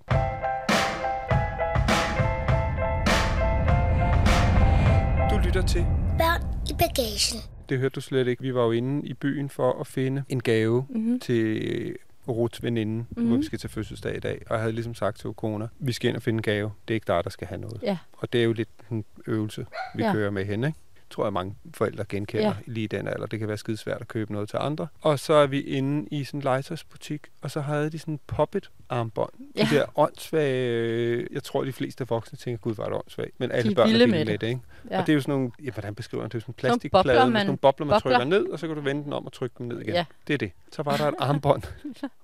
Du 5.31 5.37
lytter 5.45 5.63
til. 5.67 5.85
Børn 6.17 6.41
i 6.69 6.73
bagagen. 6.73 7.39
Det 7.69 7.79
hørte 7.79 7.93
du 7.93 8.01
slet 8.01 8.27
ikke. 8.27 8.41
Vi 8.41 8.53
var 8.55 8.63
jo 8.63 8.71
inde 8.71 9.07
i 9.07 9.13
byen 9.13 9.49
for 9.49 9.79
at 9.79 9.87
finde 9.87 10.23
en 10.29 10.41
gave 10.43 10.85
Mm-hmm. 10.89 11.19
til 11.19 11.95
Ruths 12.27 12.63
veninde, 12.63 12.93
mm-hmm. 12.93 13.23
hvor 13.25 13.33
Mhm. 13.35 13.41
vi 13.41 13.45
skal 13.45 13.59
til 13.59 13.69
fødselsdag 13.69 14.15
i 14.17 14.19
dag. 14.19 14.41
Og 14.49 14.53
jeg 14.53 14.59
havde 14.61 14.73
ligesom 14.73 14.95
sagt 14.95 15.17
til 15.19 15.27
Okona, 15.29 15.67
vi 15.79 15.91
skal 15.91 16.07
ind 16.09 16.15
og 16.17 16.23
finde 16.23 16.37
en 16.37 16.41
gave. 16.41 16.71
Det 16.87 16.93
er 16.93 16.95
ikke 16.95 17.07
dig, 17.13 17.23
der 17.23 17.29
skal 17.29 17.47
have 17.47 17.61
noget. 17.61 17.79
Ja. 17.83 17.97
Og 18.17 18.33
det 18.33 18.39
er 18.39 18.45
jo 18.45 18.53
lidt 18.53 18.69
en 18.91 19.05
øvelse, 19.27 19.65
vi. 19.95 20.03
Ja. 20.03 20.11
kører 20.13 20.29
med 20.31 20.45
hende. 20.45 20.67
Ikke? 20.67 20.79
Tror 21.15 21.25
jeg, 21.25 21.33
mange 21.33 21.55
forældre 21.73 22.05
genkender 22.09 22.47
ja. 22.47 22.55
Lige 22.65 22.87
den 22.87 23.07
alder. 23.07 23.25
Det 23.25 23.39
kan 23.39 23.47
være 23.47 23.57
skide 23.57 23.77
svært 23.77 24.01
at 24.01 24.07
købe 24.07 24.33
noget 24.33 24.49
til 24.49 24.57
andre. 24.61 24.87
Og 25.01 25.19
så 25.19 25.33
er 25.33 25.47
vi 25.47 25.61
inde 25.61 26.07
i 26.11 26.23
sådan 26.23 26.37
en 26.37 26.43
legetøjsbutik, 26.43 27.21
og 27.41 27.51
så 27.51 27.61
havde 27.61 27.89
de 27.89 27.99
sådan 27.99 28.13
en 28.13 28.19
poppet 28.27 28.69
armbånd. 28.89 29.29
Ja. 29.55 29.67
De 29.71 29.75
der 29.75 29.99
åndssvage, 29.99 30.69
øh, 30.69 31.27
jeg 31.31 31.43
tror, 31.43 31.63
de 31.63 31.73
fleste 31.73 32.07
voksne 32.07 32.37
tænker, 32.37 32.57
gud, 32.57 32.75
var 32.75 32.85
det 32.85 32.93
åndssvagt. 32.93 33.31
Men 33.37 33.51
alle 33.51 33.71
er 33.71 33.75
børn 33.75 33.87
er 33.87 33.91
vilde 33.91 34.07
med 34.07 34.25
det. 34.25 34.41
det, 34.41 34.47
ikke? 34.47 34.61
Ja. 34.91 34.99
Og 34.99 35.07
det 35.07 35.13
er 35.13 35.15
jo 35.15 35.21
sådan 35.21 35.31
nogle, 35.31 35.51
ja, 35.63 35.71
hvordan 35.71 35.95
beskriver 35.95 36.23
man 36.23 36.29
det? 36.29 36.33
Det 36.33 36.37
er 36.37 36.41
sådan 36.41 36.51
en 36.51 36.55
plastikplade 36.55 37.03
bobler, 37.03 37.25
med 37.25 37.39
sådan 37.39 37.45
nogle 37.45 37.57
bobler, 37.57 37.85
man 37.85 37.93
bobler. 37.93 38.17
trykker 38.17 38.37
ned, 38.37 38.45
og 38.49 38.59
så 38.59 38.67
kan 38.67 38.75
du 38.75 38.81
vende 38.81 39.03
den 39.03 39.13
om 39.13 39.25
og 39.25 39.33
trykke 39.33 39.55
dem 39.57 39.67
ned 39.67 39.81
igen. 39.81 39.93
Ja. 39.93 40.05
Det 40.27 40.33
er 40.33 40.37
det. 40.37 40.51
Så 40.71 40.83
var 40.83 40.97
der 40.97 41.07
et 41.07 41.15
armbånd. 41.27 41.63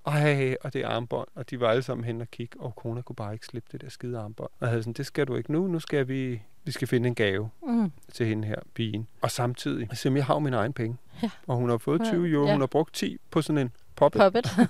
Ej, 0.06 0.56
og 0.60 0.72
det 0.72 0.82
armbånd. 0.82 1.28
Og 1.34 1.50
de 1.50 1.60
var 1.60 1.68
alle 1.70 1.82
sammen 1.82 2.04
hen 2.04 2.20
og 2.20 2.30
kigge, 2.30 2.60
og 2.60 2.76
kona 2.76 3.00
kunne 3.02 3.16
bare 3.16 3.32
ikke 3.32 3.46
slippe 3.46 3.68
det 3.72 3.80
der 3.80 3.88
skide 3.88 4.18
armbånd. 4.18 4.50
Og 4.60 4.68
havde 4.68 4.82
sådan, 4.82 4.92
det 4.92 5.06
skal 5.06 5.26
du 5.26 5.36
ikke 5.36 5.52
nu. 5.52 5.66
Nu 5.66 5.80
skal 5.80 6.08
vi, 6.08 6.42
vi 6.64 6.72
skal 6.72 6.88
finde 6.88 7.06
en 7.08 7.14
gave 7.14 7.50
Mm. 7.66 7.92
til 8.12 8.26
hende 8.26 8.48
her, 8.48 8.56
pigen. 8.74 9.06
Og 9.22 9.30
samtidig, 9.30 9.88
så 9.96 10.10
jeg 10.14 10.24
har 10.24 10.34
jo 10.34 10.38
mine 10.40 10.56
egne 10.56 10.72
penge. 10.74 10.96
Ja. 11.22 11.30
Og 11.46 11.56
hun 11.56 11.70
har 11.70 11.78
fået 11.78 12.00
Ja. 12.00 12.04
20 12.04 12.28
euro. 12.30 12.46
Ja. 12.46 12.52
Hun 12.52 12.60
har 12.60 12.66
brugt 12.66 12.94
10 12.94 13.16
på 13.30 13.42
sådan 13.42 13.58
en 13.58 13.72
poppet. 13.96 14.22
Puppet. 14.22 14.46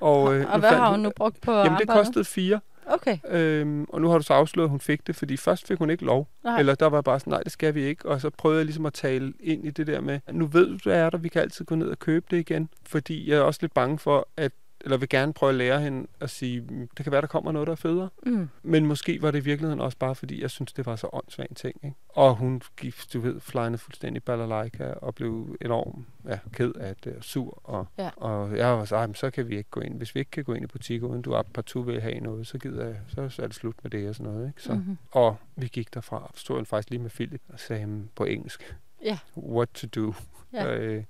Og, 0.00 0.34
øh, 0.34 0.52
og 0.52 0.58
hvad 0.58 0.70
fandt 0.70 0.82
har 0.84 0.90
hun 0.90 1.00
nu 1.00 1.10
brugt 1.16 1.40
på 1.40 1.52
Jamen, 1.52 1.78
det 1.78 1.88
kostede 1.88 2.24
4. 2.24 2.60
Okay. 2.86 3.18
Øhm, 3.28 3.84
og 3.88 4.00
nu 4.00 4.08
har 4.08 4.18
du 4.18 4.24
så 4.24 4.34
afsløret, 4.34 4.66
at 4.66 4.70
hun 4.70 4.80
fik 4.80 5.06
det, 5.06 5.16
fordi 5.16 5.36
først 5.36 5.66
fik 5.66 5.78
hun 5.78 5.90
ikke 5.90 6.04
lov. 6.04 6.28
Nej. 6.44 6.58
Eller 6.58 6.74
der 6.74 6.86
var 6.86 7.00
bare 7.00 7.20
sådan, 7.20 7.30
nej, 7.30 7.42
det 7.42 7.52
skal 7.52 7.74
vi 7.74 7.82
ikke. 7.82 8.08
Og 8.08 8.20
så 8.20 8.30
prøvede 8.30 8.58
jeg 8.58 8.64
ligesom 8.66 8.86
at 8.86 8.92
tale 8.92 9.32
ind 9.40 9.64
i 9.66 9.70
det 9.70 9.86
der 9.86 10.00
med, 10.00 10.20
nu 10.32 10.46
ved 10.46 10.66
du, 10.66 10.78
hvad 10.82 10.96
er 11.00 11.10
der, 11.10 11.18
vi 11.18 11.28
kan 11.28 11.42
altid 11.42 11.64
gå 11.64 11.74
ned 11.74 11.88
og 11.88 11.98
købe 11.98 12.26
det 12.30 12.36
igen. 12.36 12.68
Fordi 12.86 13.30
jeg 13.30 13.36
er 13.38 13.42
også 13.42 13.58
lidt 13.62 13.74
bange 13.74 13.98
for, 13.98 14.28
at 14.36 14.52
eller 14.84 14.96
vil 14.96 15.08
gerne 15.08 15.32
prøve 15.32 15.50
at 15.50 15.54
lære 15.56 15.80
hende 15.80 16.06
at 16.20 16.30
sige, 16.30 16.60
"Mm, 16.60 16.88
det 16.96 17.04
kan 17.04 17.12
være, 17.12 17.20
der 17.20 17.26
kommer 17.26 17.52
noget, 17.52 17.66
der 17.66 17.72
er 17.72 17.76
federe. 17.76 18.08
Mm. 18.26 18.48
Men 18.62 18.86
måske 18.86 19.22
var 19.22 19.30
det 19.30 19.38
i 19.38 19.44
virkeligheden 19.44 19.80
også 19.80 19.98
bare, 19.98 20.14
fordi 20.14 20.42
jeg 20.42 20.50
synes, 20.50 20.72
det 20.72 20.86
var 20.86 20.96
så 20.96 21.08
åndssvagt 21.12 21.56
ting. 21.56 21.76
Ikke? 21.84 21.96
Og 22.08 22.34
hun 22.36 22.62
gik, 22.76 22.94
du 23.12 23.20
ved, 23.20 23.40
flyende 23.40 23.78
fuldstændig 23.78 24.22
balalaika 24.24 24.92
og 24.92 25.14
blev 25.14 25.56
enormt 25.60 26.06
ja, 26.28 26.38
ked 26.52 26.72
af 26.74 26.96
det 27.04 27.16
og 27.16 27.24
sur. 27.24 27.60
Og, 27.64 27.86
Ja. 27.98 28.10
og 28.16 28.56
jeg 28.56 28.68
var 28.78 28.84
så, 28.84 28.96
"Ej, 28.96 29.06
men 29.06 29.14
så 29.14 29.30
kan 29.30 29.48
vi 29.48 29.56
ikke 29.56 29.70
gå 29.70 29.80
ind. 29.80 29.96
Hvis 29.96 30.14
vi 30.14 30.20
ikke 30.20 30.30
kan 30.30 30.44
gå 30.44 30.54
ind 30.54 30.64
i 30.64 30.66
butikker, 30.68 31.06
uden 31.06 31.22
du 31.22 31.42
partout 31.54 31.86
vil 31.86 32.00
have 32.00 32.20
noget, 32.20 32.46
så 32.46 32.58
gider 32.58 32.86
jeg, 32.86 32.96
så, 33.08 33.28
så 33.28 33.42
er 33.42 33.46
det 33.46 33.56
slut 33.56 33.74
med 33.82 33.90
det 33.90 34.08
og 34.08 34.14
sådan 34.14 34.32
noget. 34.32 34.46
Ikke? 34.48 34.62
Så, 34.62 34.74
Mhm. 34.74 34.98
Og 35.10 35.36
vi 35.56 35.68
gik 35.68 35.94
derfra, 35.94 36.16
og 36.16 36.30
stod 36.34 36.64
faktisk 36.64 36.90
lige 36.90 37.02
med 37.02 37.10
Philip 37.10 37.42
og 37.52 37.60
sagde 37.60 37.84
"Hmm," 37.84 38.08
på 38.16 38.24
engelsk, 38.24 38.76
Ja. 39.04 39.18
what 39.36 39.68
to 39.74 39.86
do. 39.94 40.14
Ja. 40.52 40.66
Øh, 40.76 41.04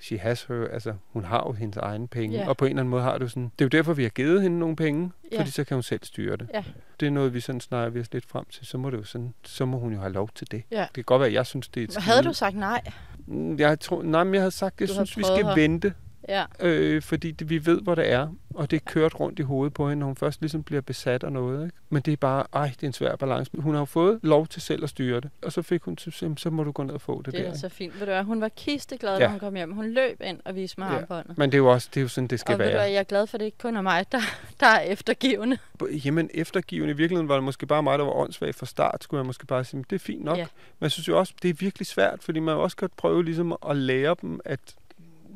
she 0.00 0.18
has 0.18 0.42
her, 0.44 0.68
altså 0.72 0.94
hun 1.12 1.24
har 1.24 1.44
jo 1.46 1.52
hendes 1.52 1.76
egne 1.76 2.08
penge, 2.08 2.36
Ja. 2.38 2.48
og 2.48 2.56
på 2.56 2.64
en 2.64 2.68
eller 2.70 2.80
anden 2.80 2.90
måde 2.90 3.02
har 3.02 3.18
jo 3.20 3.28
sådan, 3.28 3.42
det 3.58 3.60
er 3.60 3.64
jo 3.64 3.68
derfor, 3.68 3.94
vi 3.94 4.02
har 4.02 4.10
givet 4.10 4.42
hende 4.42 4.58
nogle 4.58 4.76
penge, 4.76 5.10
Ja. 5.32 5.38
fordi 5.40 5.50
så 5.50 5.64
kan 5.64 5.74
hun 5.74 5.82
selv 5.82 6.00
styre 6.04 6.36
det. 6.36 6.48
Ja. 6.54 6.64
Det 7.00 7.06
er 7.06 7.10
noget, 7.10 7.34
vi 7.34 7.40
sådan 7.40 7.60
snakker 7.60 7.90
vi 7.90 8.00
os 8.00 8.12
lidt 8.12 8.26
frem 8.26 8.44
til, 8.50 8.66
så 8.66 8.78
må, 8.78 8.90
det 8.90 8.96
jo 8.98 9.04
sådan, 9.04 9.34
så 9.44 9.64
må 9.64 9.78
hun 9.78 9.92
jo 9.92 9.98
have 10.00 10.12
lov 10.12 10.30
til 10.34 10.50
det. 10.50 10.62
Ja. 10.70 10.80
Det 10.80 10.92
kan 10.94 11.04
godt 11.04 11.20
være, 11.20 11.28
at 11.28 11.34
jeg 11.34 11.46
synes, 11.46 11.68
det 11.68 11.80
er 11.80 11.84
et 11.84 11.96
Havde 11.96 12.22
du 12.22 12.32
sagt 12.32 12.56
nej? 12.56 12.80
Mm, 13.26 13.58
Jeg 13.58 13.80
tror, 13.80 14.02
nej, 14.02 14.24
men 14.24 14.34
jeg 14.34 14.42
havde 14.42 14.50
sagt, 14.50 14.80
jeg 14.80 14.88
Du 14.88 14.94
synes, 14.94 15.16
vi 15.16 15.22
skal 15.22 15.46
at- 15.46 15.56
vente, 15.56 15.94
Ja. 16.28 16.44
øh, 16.60 17.02
fordi 17.02 17.30
det, 17.30 17.50
vi 17.50 17.66
ved, 17.66 17.80
hvor 17.80 17.94
det 17.94 18.12
er, 18.12 18.28
og 18.54 18.70
det 18.70 18.76
er 18.76 18.80
kørt 18.86 19.20
rundt 19.20 19.38
i 19.38 19.42
hovedet 19.42 19.74
på 19.74 19.88
hende, 19.88 20.00
når 20.00 20.06
hun 20.06 20.16
først 20.16 20.40
ligesom 20.40 20.62
bliver 20.62 20.80
besat 20.80 21.24
af 21.24 21.32
noget. 21.32 21.64
Ikke? 21.64 21.76
Men 21.90 22.02
det 22.02 22.12
er 22.12 22.16
bare, 22.16 22.44
ej, 22.52 22.66
det 22.76 22.82
er 22.82 22.86
en 22.86 22.92
svær 22.92 23.16
balance. 23.16 23.50
Hun 23.58 23.74
har 23.74 23.80
jo 23.80 23.84
fået 23.84 24.20
lov 24.22 24.46
til 24.46 24.62
selv 24.62 24.82
at 24.84 24.90
styre 24.90 25.20
det, 25.20 25.30
og 25.42 25.52
så 25.52 25.62
fik 25.62 25.82
hun 25.82 25.96
til, 25.96 26.14
"Jamen, 26.22 26.36
så 26.36 26.50
må 26.50 26.64
du 26.64 26.72
gå 26.72 26.82
ned 26.82 26.94
og 26.94 27.00
få 27.00 27.18
det, 27.18 27.26
Det 27.26 27.32
der. 27.34 27.40
er 27.40 27.46
ikke? 27.46 27.58
så 27.58 27.68
fint. 27.68 27.92
Ved 27.94 28.00
du 28.00 28.12
hvad, 28.12 28.22
hun 28.24 28.40
var 28.40 28.48
kisteglad, 28.48 29.18
Ja. 29.18 29.24
da 29.24 29.28
hun 29.30 29.38
kom 29.38 29.54
hjem. 29.54 29.72
Hun 29.72 29.90
løb 29.90 30.20
ind 30.24 30.40
og 30.44 30.54
viste 30.54 30.80
mig 30.80 30.90
Ja. 30.92 30.96
armbåndet. 30.98 31.38
Men 31.38 31.50
det 31.52 31.54
er 31.54 31.58
jo 31.58 31.66
også, 31.72 31.88
det 31.94 32.00
er 32.00 32.02
jo 32.02 32.08
sådan, 32.08 32.28
det 32.28 32.40
skal 32.40 32.52
Og 32.52 32.58
være. 32.58 32.70
hvad, 32.70 32.86
jeg 32.88 32.94
er 32.98 33.02
glad 33.02 33.26
for, 33.26 33.34
at 33.34 33.40
det 33.40 33.46
ikke 33.46 33.58
kun 33.58 33.76
er 33.76 33.80
mig, 33.82 34.12
der, 34.12 34.20
der 34.60 34.66
er 34.66 34.80
eftergivende. 34.80 35.58
Jamen 36.04 36.30
eftergivende, 36.34 36.94
i 36.94 36.96
virkeligheden 36.96 37.28
var 37.28 37.34
det 37.34 37.44
måske 37.44 37.66
bare 37.66 37.82
mig, 37.82 37.98
der 37.98 38.04
var 38.04 38.12
åndssvag 38.12 38.54
fra 38.54 38.66
start, 38.66 39.04
skulle 39.04 39.18
jeg 39.18 39.26
måske 39.26 39.46
bare 39.46 39.64
sige, 39.64 39.78
"Men 39.78 39.86
det 39.90 39.96
er 39.96 40.00
fint 40.04 40.24
nok. 40.24 40.38
Ja. 40.38 40.42
Men 40.78 40.84
jeg 40.84 40.90
synes 40.90 41.08
jo 41.08 41.18
også, 41.18 41.32
det 41.42 41.48
er 41.50 41.54
virkelig 41.54 41.86
svært, 41.86 42.22
fordi 42.22 42.40
man 42.40 42.54
også 42.54 42.76
kan 42.76 42.88
prøve 42.96 43.24
ligesom 43.24 43.56
at 43.70 43.76
lære 43.76 44.16
dem, 44.22 44.40
at 44.44 44.60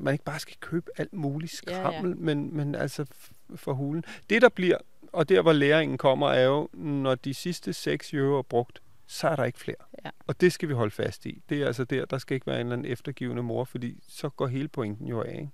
man 0.00 0.14
ikke 0.14 0.24
bare 0.24 0.38
skal 0.38 0.56
købe 0.60 0.90
alt 0.96 1.12
muligt 1.12 1.62
Ja, 1.66 1.72
ja. 1.72 1.80
skrammel, 1.80 2.16
Men, 2.16 2.56
men 2.56 2.74
altså 2.74 3.06
for 3.54 3.72
hulen. 3.72 4.04
Det 4.30 4.42
der 4.42 4.48
bliver, 4.48 4.76
og 5.12 5.28
der 5.28 5.42
hvor 5.42 5.52
læringen 5.52 5.98
kommer, 5.98 6.28
er 6.28 6.44
jo, 6.44 6.68
når 6.72 7.14
de 7.14 7.34
sidste 7.34 7.72
6 7.72 8.14
euro 8.14 8.38
er 8.38 8.42
brugt, 8.42 8.82
så 9.06 9.28
er 9.28 9.36
der 9.36 9.44
ikke 9.44 9.58
flere. 9.58 9.76
Ja. 10.04 10.10
Og 10.26 10.40
det 10.40 10.52
skal 10.52 10.68
vi 10.68 10.74
holde 10.74 10.90
fast 10.90 11.26
i. 11.26 11.42
Det 11.48 11.62
er 11.62 11.66
altså 11.66 11.84
der, 11.84 12.04
der 12.04 12.18
skal 12.18 12.34
ikke 12.34 12.46
være 12.46 12.60
en 12.60 12.66
eller 12.66 12.72
anden 12.76 12.92
eftergivende 12.92 13.42
mor, 13.42 13.64
fordi 13.64 14.02
så 14.08 14.28
går 14.28 14.46
hele 14.46 14.68
pointen 14.68 15.06
jo 15.06 15.22
af, 15.22 15.32
ikke? 15.34 15.50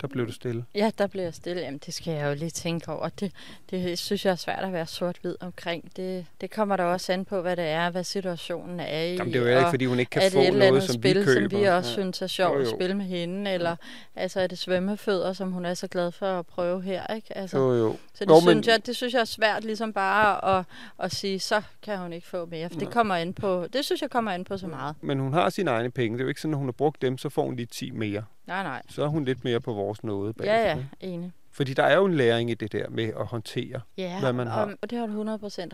Der 0.00 0.08
blev 0.08 0.26
du 0.26 0.32
stille. 0.32 0.64
Ja, 0.74 0.90
der 0.98 1.06
bliver 1.06 1.24
jeg 1.24 1.34
stille. 1.34 1.62
Jamen, 1.62 1.80
det 1.86 1.94
skal 1.94 2.14
jeg 2.14 2.28
jo 2.30 2.34
lige 2.34 2.50
tænke 2.50 2.92
over. 2.92 3.08
Det, 3.08 3.32
det 3.70 3.98
synes 3.98 4.24
jeg 4.24 4.30
er 4.32 4.36
svært 4.36 4.64
at 4.64 4.72
være 4.72 4.86
sort-hvid 4.86 5.36
omkring. 5.40 5.90
Det, 5.96 6.26
det 6.40 6.50
kommer 6.50 6.76
der 6.76 6.84
også 6.84 7.12
an 7.12 7.24
på, 7.24 7.40
hvad 7.40 7.56
det 7.56 7.64
er, 7.64 7.90
hvad 7.90 8.04
situationen 8.04 8.80
er 8.80 8.98
i. 9.02 9.14
Jamen, 9.14 9.32
det 9.32 9.46
er 9.46 9.52
jo 9.52 9.58
ikke, 9.58 9.70
fordi 9.70 9.84
hun 9.84 9.98
ikke 9.98 10.10
er 10.16 10.20
kan 10.20 10.22
det 10.22 10.32
få 10.32 10.38
et 10.40 10.46
eller 10.46 10.68
noget, 10.68 10.82
som 10.82 10.94
spil, 10.94 11.18
vi 11.20 11.24
køber. 11.24 11.50
som 11.50 11.60
vi 11.60 11.64
også 11.64 11.90
Ja. 11.90 11.94
synes 11.94 12.22
er 12.22 12.26
sjovt 12.26 12.54
Jo, 12.54 12.60
at 12.60 12.64
jo. 12.66 12.70
spille 12.76 12.94
med 12.96 13.04
hende? 13.04 13.50
Eller 13.50 13.76
altså, 14.16 14.40
er 14.40 14.46
det 14.46 14.58
svømmefødder, 14.58 15.32
som 15.32 15.52
hun 15.52 15.64
er 15.64 15.74
så 15.74 15.86
glad 15.88 16.12
for 16.12 16.26
at 16.38 16.46
prøve 16.46 16.82
her? 16.82 17.14
Ikke? 17.14 17.36
Altså, 17.38 17.58
Jo, 17.58 17.72
jo. 17.74 17.96
Så 18.14 18.24
det, 18.24 18.30
Jo, 18.30 18.34
jo, 18.34 18.40
men- 18.40 18.48
synes 18.54 18.66
jeg, 18.66 18.86
det 18.86 18.96
synes 18.96 19.14
jeg 19.14 19.20
er 19.20 19.24
svært 19.24 19.64
ligesom 19.64 19.92
bare 19.92 20.58
at, 20.58 20.64
at 20.98 21.14
sige, 21.14 21.40
så 21.40 21.62
kan 21.82 21.98
hun 21.98 22.12
ikke 22.12 22.26
få 22.26 22.46
mere. 22.46 22.68
For 22.70 22.78
det 22.78 22.90
kommer 22.90 23.14
an 23.14 23.34
på, 23.34 23.66
det 23.72 23.84
synes 23.84 24.02
jeg 24.02 24.10
kommer 24.10 24.30
an 24.30 24.44
på 24.44 24.56
så 24.56 24.66
meget. 24.66 24.94
Men 25.00 25.18
hun 25.18 25.32
har 25.32 25.50
sine 25.50 25.70
egne 25.70 25.90
penge. 25.90 26.18
Det 26.18 26.20
er 26.22 26.24
jo 26.24 26.28
ikke 26.28 26.40
sådan, 26.40 26.54
at 26.54 26.58
hun 26.58 26.66
har 26.66 26.72
brugt 26.72 27.02
dem, 27.02 27.18
så 27.18 27.28
får 27.28 27.44
hun 27.44 27.56
lige 27.56 27.66
10 27.66 27.90
mere. 27.90 28.24
Nej, 28.52 28.62
nej. 28.62 28.82
Så 28.88 29.02
er 29.02 29.06
hun 29.08 29.24
lidt 29.24 29.44
mere 29.44 29.60
på 29.60 29.72
vores 29.72 30.04
nåde 30.04 30.32
bagefter. 30.32 30.54
Ja, 30.62 30.76
ja, 30.76 30.84
enig. 31.00 31.32
Fordi 31.54 31.74
der 31.74 31.82
er 31.82 31.96
jo 31.96 32.04
en 32.04 32.14
læring 32.14 32.50
i 32.50 32.54
det 32.54 32.72
der 32.72 32.88
med 32.90 33.04
at 33.20 33.26
håndtere. 33.26 33.80
Ja, 33.96 34.20
hvad 34.20 34.32
man 34.32 34.46
har. 34.46 34.74
Og, 34.82 34.90
det 34.90 34.98
har 34.98 35.06
du 35.06 35.12
100% 35.24 35.26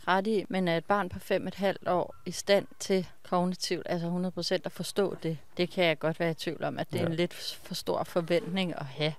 ret 0.09 0.27
i, 0.27 0.45
men 0.49 0.69
er 0.69 0.77
et 0.77 0.85
barn 0.85 1.09
på 1.09 1.19
5,5 1.19 1.75
år 1.91 2.15
i 2.27 2.31
stand 2.31 2.67
til 2.79 3.07
kognitivt, 3.23 3.83
altså 3.91 4.33
100% 4.57 4.61
at 4.65 4.73
forstå 4.73 5.17
det, 5.23 5.39
det 5.57 5.71
kan 5.71 5.85
jeg 5.85 5.99
godt 5.99 6.21
være 6.21 6.31
i 6.31 6.35
tvivl 6.35 6.65
om, 6.65 6.79
at 6.79 6.87
det 6.93 6.99
er 6.99 7.03
Ja. 7.03 7.09
en 7.09 7.15
lidt 7.15 7.35
for 7.63 7.75
stor 7.75 8.05
forventning 8.05 8.75
at 8.77 8.85
have 8.87 9.13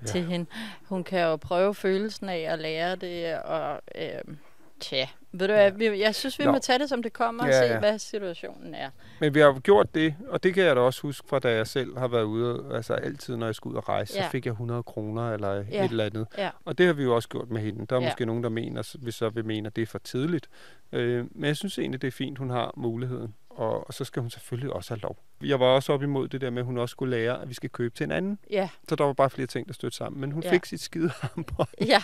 Ja. 0.00 0.06
til 0.06 0.24
hende. 0.24 0.46
Hun 0.88 1.04
kan 1.04 1.20
jo 1.20 1.36
prøve 1.36 1.74
følelsen 1.74 2.28
af 2.28 2.38
at 2.38 2.58
lære 2.58 2.96
det, 2.96 3.38
og 3.38 3.80
øh, 3.94 4.34
tja, 4.84 5.06
ved 5.32 5.48
du 5.48 5.54
hvad, 5.54 5.70
vi, 5.72 6.00
jeg 6.00 6.14
synes, 6.14 6.38
vi 6.38 6.44
Nå. 6.44 6.52
må 6.52 6.58
tage 6.58 6.78
det, 6.78 6.88
som 6.88 7.02
det 7.02 7.12
kommer, 7.12 7.42
og 7.42 7.48
Ja, 7.50 7.58
se, 7.66 7.72
ja. 7.72 7.78
hvad 7.78 7.98
situationen 7.98 8.74
er. 8.74 8.90
Men 9.20 9.34
vi 9.34 9.40
har 9.40 9.46
jo 9.46 9.60
gjort 9.62 9.94
det, 9.94 10.14
og 10.28 10.42
det 10.42 10.54
kan 10.54 10.64
jeg 10.64 10.76
da 10.76 10.80
også 10.80 11.02
huske 11.02 11.28
fra 11.28 11.38
da 11.38 11.50
jeg 11.56 11.66
selv 11.66 11.98
har 11.98 12.08
været 12.08 12.22
ude. 12.22 12.64
Altså 12.74 12.94
altid, 12.94 13.36
når 13.36 13.46
jeg 13.46 13.54
skulle 13.54 13.72
ud 13.72 13.76
og 13.76 13.88
rejse, 13.88 14.16
Ja. 14.18 14.24
så 14.24 14.30
fik 14.30 14.46
jeg 14.46 14.52
100 14.52 14.82
kroner 14.82 15.32
eller 15.34 15.54
Ja. 15.54 15.84
et 15.84 15.90
eller 15.90 16.04
andet. 16.04 16.26
Ja. 16.38 16.50
Og 16.64 16.78
det 16.78 16.86
har 16.86 16.92
vi 16.92 17.02
jo 17.02 17.14
også 17.14 17.28
gjort 17.28 17.50
med 17.50 17.60
hende. 17.60 17.86
Der 17.86 17.96
er 17.96 18.00
Ja. 18.00 18.06
måske 18.06 18.26
nogen, 18.26 18.42
der 18.42 18.48
mener, 18.48 18.96
hvis 19.02 19.14
så 19.14 19.28
vil 19.28 19.44
mene, 19.44 19.66
at 19.66 19.76
det 19.76 19.82
er 19.82 19.86
for 19.86 19.98
tidligt. 19.98 20.48
Øh, 20.92 21.24
men 21.30 21.44
jeg 21.44 21.56
synes 21.56 21.78
egentlig, 21.78 22.02
det 22.02 22.08
er 22.08 22.12
fint, 22.12 22.38
hun 22.38 22.50
har 22.50 22.72
muligheden. 22.76 23.34
Og, 23.56 23.86
og 23.86 23.94
så 23.94 24.04
skal 24.04 24.22
hun 24.22 24.30
selvfølgelig 24.30 24.72
også 24.72 24.94
have 24.94 25.00
lov. 25.00 25.16
Jeg 25.42 25.60
var 25.60 25.66
også 25.66 25.92
op 25.92 26.02
imod 26.02 26.28
det 26.28 26.40
der 26.40 26.50
med, 26.50 26.58
at 26.58 26.66
hun 26.66 26.78
også 26.78 26.92
skulle 26.92 27.16
lære, 27.16 27.42
at 27.42 27.48
vi 27.48 27.54
skal 27.54 27.70
købe 27.70 27.94
til 27.94 28.04
en 28.04 28.10
anden. 28.10 28.38
Ja, 28.50 28.68
Så 28.88 28.96
der 28.96 29.04
var 29.04 29.12
bare 29.12 29.30
flere 29.30 29.46
ting, 29.46 29.66
der 29.66 29.72
stødte 29.74 29.96
sammen. 29.96 30.20
Men 30.20 30.32
hun 30.32 30.42
Ja. 30.42 30.50
fik 30.52 30.64
sit 30.64 30.80
skide 30.80 31.10
armbånd, 31.22 31.68
ja, 31.92 32.02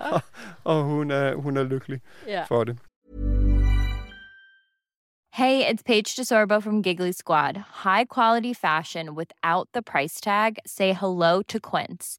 og 0.64 0.82
hun 0.84 1.10
er, 1.10 1.34
hun 1.34 1.56
er 1.56 1.62
lykkelig 1.62 2.00
ja. 2.26 2.44
for 2.44 2.64
det. 2.64 2.78
Hey, 5.32 5.64
it's 5.70 5.82
Paige 5.86 6.14
DeSorbo 6.16 6.60
from 6.60 6.82
Giggly 6.82 7.10
Squad. 7.12 7.54
High 7.84 8.04
quality 8.14 8.54
fashion 8.54 9.10
without 9.10 9.66
the 9.74 9.82
price 9.82 10.18
tag. 10.20 10.56
Say 10.66 10.92
hello 10.94 11.42
to 11.42 11.58
Quince. 11.60 12.18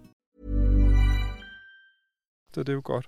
Så 2.53 2.63
det 2.63 2.69
er 2.69 2.73
jo 2.73 2.81
godt. 2.83 3.05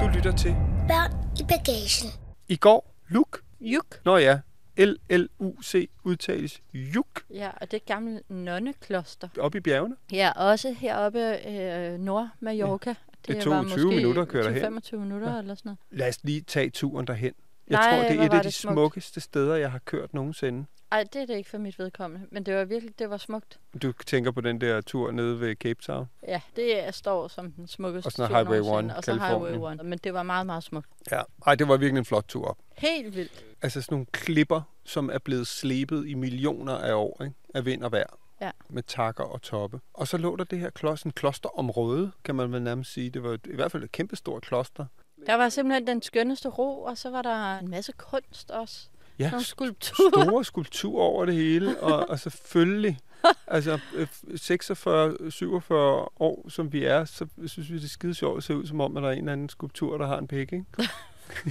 Du 0.00 0.08
lytter 0.16 0.32
til 0.36 0.52
Børn 0.88 1.12
i 1.40 1.42
bagagen. 1.48 2.10
I 2.48 2.56
går, 2.56 2.94
Luk. 3.08 3.40
Juk. 3.60 4.00
Nå 4.04 4.16
ja, 4.16 4.38
L-L-U-C 4.78 5.88
udtales 6.04 6.62
Juk 6.74 7.06
Ja, 7.30 7.50
og 7.60 7.60
det 7.60 7.72
er 7.72 7.76
et 7.76 7.86
gammelt 7.86 8.30
nonnekloster. 8.30 9.28
oppe 9.38 9.58
i 9.58 9.60
bjergene. 9.60 9.96
Ja, 10.12 10.32
også 10.36 10.72
heroppe 10.72 11.48
øh, 11.48 11.98
nord 11.98 12.28
Mallorca. 12.40 12.94
Det 13.26 13.42
tog 13.42 13.66
20 13.66 13.86
minutter 13.90 14.22
at 14.22 14.28
køre 14.28 14.44
derhen. 14.44 14.60
25 14.60 15.00
minutter 15.00 15.32
ja. 15.32 15.38
eller 15.38 15.54
sådan 15.54 15.68
noget. 15.68 15.78
Lad 15.90 16.08
os 16.08 16.18
lige 16.22 16.40
tage 16.40 16.70
turen 16.70 17.06
derhen. 17.06 17.32
Jeg 17.68 17.78
Nej, 17.78 17.90
tror, 17.90 18.08
det 18.08 18.18
er 18.20 18.24
et 18.24 18.32
af 18.32 18.40
de 18.40 18.44
det 18.44 18.54
smukt. 18.54 18.74
smukkeste 18.74 19.20
steder, 19.20 19.56
jeg 19.56 19.70
har 19.72 19.78
kørt 19.78 20.14
nogensinde. 20.14 20.66
Ej, 20.90 21.04
det 21.12 21.22
er 21.22 21.26
det 21.26 21.36
ikke 21.36 21.50
for 21.50 21.58
mit 21.58 21.78
vedkommende, 21.78 22.26
men 22.30 22.42
det 22.46 22.54
var 22.56 22.64
virkelig, 22.64 22.98
det 22.98 23.10
var 23.10 23.16
smukt. 23.16 23.58
Du 23.82 23.92
tænker 23.92 24.30
på 24.30 24.40
den 24.40 24.60
der 24.60 24.80
tur 24.80 25.10
nede 25.10 25.40
ved 25.40 25.56
Cape 25.56 25.82
Town. 25.82 26.06
Ja, 26.28 26.40
det 26.56 26.86
er, 26.86 26.90
står 26.90 27.28
som 27.28 27.52
den 27.52 27.68
smukkeste 27.68 28.06
Og 28.08 28.12
sådan 28.12 28.28
tur 28.30 28.36
Highway 28.36 28.58
nogensinde, 28.58 28.90
1, 28.92 28.96
og 28.96 29.04
så 29.04 29.12
Highway 29.12 29.48
Californien. 29.48 29.80
1. 29.80 29.86
Men 29.86 29.98
det 30.04 30.14
var 30.14 30.22
meget, 30.22 30.46
meget 30.46 30.62
smukt. 30.64 30.88
Ja. 31.10 31.22
Ej, 31.46 31.54
det 31.54 31.68
var 31.68 31.76
virkelig 31.76 31.98
en 31.98 32.04
flot 32.04 32.24
tur 32.28 32.44
op. 32.48 32.58
Helt 32.78 33.16
vildt. 33.16 33.44
Altså 33.62 33.80
sådan 33.82 33.94
nogle 33.94 34.06
klipper, 34.12 34.60
som 34.84 35.10
er 35.12 35.18
blevet 35.18 35.46
slebet 35.46 36.06
i 36.08 36.14
millioner 36.14 36.74
af 36.74 36.94
år 36.94 37.22
ikke? 37.22 37.34
af 37.54 37.64
vind 37.64 37.82
og 37.82 37.92
vejr. 37.92 38.18
Ja. 38.40 38.50
Med 38.70 38.82
takker 38.82 39.24
og 39.24 39.42
toppe. 39.42 39.80
Og 39.94 40.08
så 40.08 40.16
lå 40.16 40.36
der 40.36 40.44
det 40.44 40.58
her 40.58 40.70
kloster, 40.70 41.06
en 41.06 41.12
klosterområde, 41.12 42.10
kan 42.24 42.34
man 42.34 42.52
vel 42.52 42.62
nærmest 42.62 42.92
sige. 42.92 43.10
Det 43.10 43.22
var 43.22 43.30
et- 43.32 43.46
i 43.50 43.54
hvert 43.54 43.72
fald 43.72 43.84
et 43.84 43.92
kæmpestort 43.92 44.42
kloster. 44.42 44.86
Der 45.26 45.34
var 45.34 45.48
simpelthen 45.48 45.86
den 45.86 46.02
skønneste 46.02 46.48
ro, 46.48 46.82
og 46.82 46.98
så 46.98 47.10
var 47.10 47.22
der 47.22 47.58
en 47.58 47.70
masse 47.70 47.92
kunst 47.92 48.50
også. 48.50 48.88
Ja, 49.18 49.30
Nogle 49.30 49.44
skulpturer. 49.44 50.24
store 50.24 50.44
skulpturer 50.44 51.04
over 51.04 51.24
det 51.26 51.34
hele, 51.34 51.80
og, 51.80 52.08
og 52.10 52.18
selvfølgelig, 52.20 52.98
altså 53.46 53.78
øh, 53.94 54.06
46-47 54.24 55.72
år, 56.20 56.46
som 56.48 56.72
vi 56.72 56.84
er, 56.84 57.04
så 57.04 57.26
synes 57.46 57.70
vi, 57.70 57.76
det 57.76 57.84
er 57.84 57.88
skide 57.88 58.14
sjovt 58.14 58.36
at 58.38 58.44
se 58.44 58.56
ud, 58.56 58.66
som 58.66 58.80
om, 58.80 58.96
at 58.96 59.02
der 59.02 59.08
er 59.08 59.12
en 59.12 59.18
eller 59.18 59.32
anden 59.32 59.48
skulptur, 59.48 59.98
der 59.98 60.06
har 60.06 60.18
en 60.18 60.26
pæk, 60.28 60.52
ikke? 60.52 60.64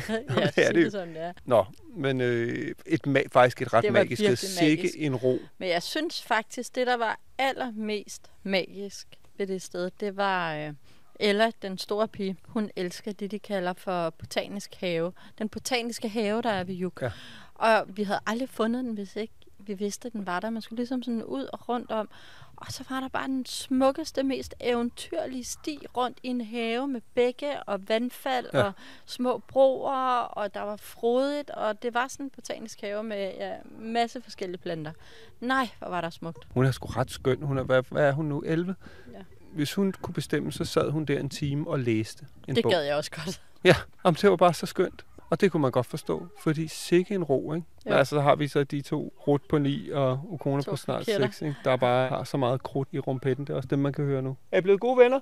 ja, 0.09 0.49
det 0.55 0.67
er 0.67 0.71
det 0.71 0.85
jo. 0.85 0.89
sådan, 0.89 1.13
det 1.13 1.21
er. 1.21 1.33
Nå, 1.45 1.65
men 1.95 2.21
øh, 2.21 2.75
et 2.85 3.07
ma- 3.07 3.27
faktisk 3.31 3.61
et 3.61 3.73
ret 3.73 3.83
Det 3.83 3.93
magisk 3.93 4.21
sted. 4.21 4.35
Sikke 4.35 4.97
en 4.97 5.15
ro. 5.15 5.39
Men 5.57 5.69
jeg 5.69 5.83
synes 5.83 6.21
faktisk, 6.23 6.75
det 6.75 6.87
der 6.87 6.97
var 6.97 7.19
allermest 7.37 8.31
magisk 8.43 9.07
ved 9.37 9.47
det 9.47 9.61
sted, 9.61 9.91
det 9.99 10.17
var 10.17 10.55
øh, 10.55 10.73
Ella, 11.19 11.51
den 11.61 11.77
store 11.77 12.07
pige. 12.07 12.37
Hun 12.47 12.69
elsker 12.75 13.11
det, 13.11 13.31
de 13.31 13.39
kalder 13.39 13.73
for 13.73 14.09
botanisk 14.09 14.75
have. 14.75 15.11
Den 15.37 15.49
botaniske 15.49 16.09
have, 16.09 16.41
der 16.41 16.49
er 16.49 16.63
ved 16.63 16.75
Juk. 16.75 17.01
Ja. 17.01 17.11
Og 17.59 17.83
vi 17.87 18.03
havde 18.03 18.19
aldrig 18.25 18.49
fundet 18.49 18.83
den, 18.85 18.93
hvis 18.93 19.15
ikke 19.15 19.33
vi 19.59 19.73
vidste, 19.73 20.05
at 20.05 20.13
den 20.13 20.25
var 20.27 20.39
der. 20.39 20.49
Man 20.49 20.61
skulle 20.61 20.77
ligesom 20.77 21.03
sådan 21.03 21.23
ud 21.23 21.43
og 21.53 21.69
rundt 21.69 21.91
om. 21.91 22.09
Og 22.55 22.67
så 22.71 22.83
var 22.89 22.99
der 22.99 23.07
bare 23.07 23.27
den 23.27 23.45
smukkeste, 23.45 24.23
mest 24.23 24.55
eventyrlige 24.59 25.43
sti 25.43 25.79
rundt 25.97 26.17
i 26.23 26.27
en 26.27 26.41
have 26.41 26.87
med 26.87 27.01
bække 27.15 27.63
og 27.63 27.87
vandfald 27.89 28.45
Ja. 28.53 28.63
og 28.63 28.71
små 29.05 29.37
broer, 29.47 30.19
og 30.21 30.53
der 30.53 30.61
var 30.61 30.75
frodigt, 30.75 31.49
og 31.49 31.83
det 31.83 31.93
var 31.93 32.07
sådan 32.07 32.25
en 32.25 32.29
botanisk 32.29 32.81
have 32.81 33.03
med 33.03 33.31
ja, 33.37 33.53
masse 33.79 34.21
forskellige 34.21 34.57
planter. 34.61 34.91
Nej, 35.39 35.69
hvor 35.79 35.87
var 35.87 36.01
der 36.01 36.09
smukt. 36.09 36.47
Hun 36.51 36.65
er 36.65 36.71
sgu 36.71 36.87
ret 36.87 37.11
skøn. 37.11 37.41
Hun 37.41 37.57
er, 37.57 37.63
hvad, 37.63 37.83
hvad 37.91 38.03
er 38.07 38.11
hun 38.11 38.25
nu? 38.25 38.41
11? 38.45 38.75
Ja. 39.13 39.17
Hvis 39.53 39.73
hun 39.73 39.91
kunne 40.01 40.13
bestemme, 40.13 40.51
så 40.51 40.65
sad 40.65 40.89
hun 40.91 41.05
der 41.05 41.19
en 41.19 41.29
time 41.29 41.67
og 41.69 41.79
læste 41.79 42.25
en 42.47 42.55
Det 42.55 42.63
bog. 42.63 42.71
gad 42.71 42.81
jeg 42.81 42.95
også 42.95 43.11
godt. 43.11 43.41
Ja, 43.63 43.75
om 44.03 44.15
det 44.15 44.29
var 44.29 44.35
bare 44.35 44.53
så 44.53 44.65
skønt. 44.65 45.05
Og 45.29 45.41
det 45.41 45.51
kunne 45.51 45.61
man 45.61 45.71
godt 45.71 45.85
forstå, 45.85 46.27
fordi 46.39 46.67
sikke 46.67 47.15
en 47.15 47.23
ro, 47.23 47.53
ikke? 47.53 47.67
Men 47.85 47.93
altså, 47.93 48.15
så 48.15 48.21
har 48.21 48.35
vi 48.35 48.47
så 48.47 48.63
de 48.63 48.81
to, 48.81 49.13
Rut 49.27 49.41
på 49.49 49.57
9 49.57 49.89
og 49.89 50.19
Ukona 50.23 50.61
To 50.61 50.71
på 50.71 50.77
snart 50.77 50.99
raketter. 50.99 51.27
6, 51.27 51.41
ikke? 51.41 51.55
der 51.63 51.75
bare 51.77 52.09
har 52.09 52.23
så 52.23 52.37
meget 52.37 52.63
krudt 52.63 52.87
i 52.91 52.99
rumpetten. 52.99 53.45
Det 53.47 53.53
er 53.53 53.57
også 53.57 53.67
dem, 53.67 53.79
man 53.79 53.93
kan 53.93 54.05
høre 54.05 54.21
nu. 54.21 54.37
Er 54.51 54.57
I 54.57 54.61
blevet 54.61 54.79
gode 54.79 54.97
venner? 54.97 55.19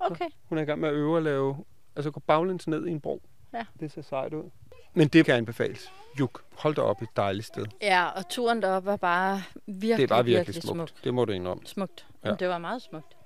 Okay. 0.00 0.24
Hun 0.48 0.58
er 0.58 0.62
i 0.62 0.64
gang 0.64 0.80
med 0.80 0.88
at 0.88 0.94
øve 0.94 1.16
at 1.16 1.22
lave, 1.22 1.64
altså 1.96 2.10
gå 2.10 2.20
baglæns 2.20 2.66
ned 2.68 2.86
i 2.86 2.90
en 2.90 3.00
bro. 3.00 3.22
Ja. 3.54 3.64
Det 3.80 3.92
ser 3.92 4.02
sejt 4.02 4.34
ud. 4.34 4.50
Men 4.94 5.08
det 5.08 5.24
kan 5.24 5.34
anbefales. 5.34 5.92
Juk, 6.20 6.42
hold 6.58 6.74
da 6.74 6.80
op 6.80 7.02
et 7.02 7.08
dejligt 7.16 7.46
sted. 7.46 7.66
Ja, 7.82 8.06
og 8.06 8.28
turen 8.28 8.62
deroppe 8.62 8.86
var 8.86 8.96
bare 8.96 9.42
virkelig, 9.66 9.96
Det 9.96 10.02
er 10.02 10.08
bare 10.08 10.24
virkelig, 10.24 10.46
virkelig 10.46 10.62
smukt. 10.62 10.90
smukt. 10.90 11.04
Det 11.04 11.14
må 11.14 11.24
du 11.24 11.32
indrømme. 11.32 11.62
Smukt. 11.66 12.06
Ja. 12.24 12.28
Ja. 12.28 12.34
Det 12.34 12.48
var 12.48 12.58
meget 12.58 12.82
smukt. 12.82 13.16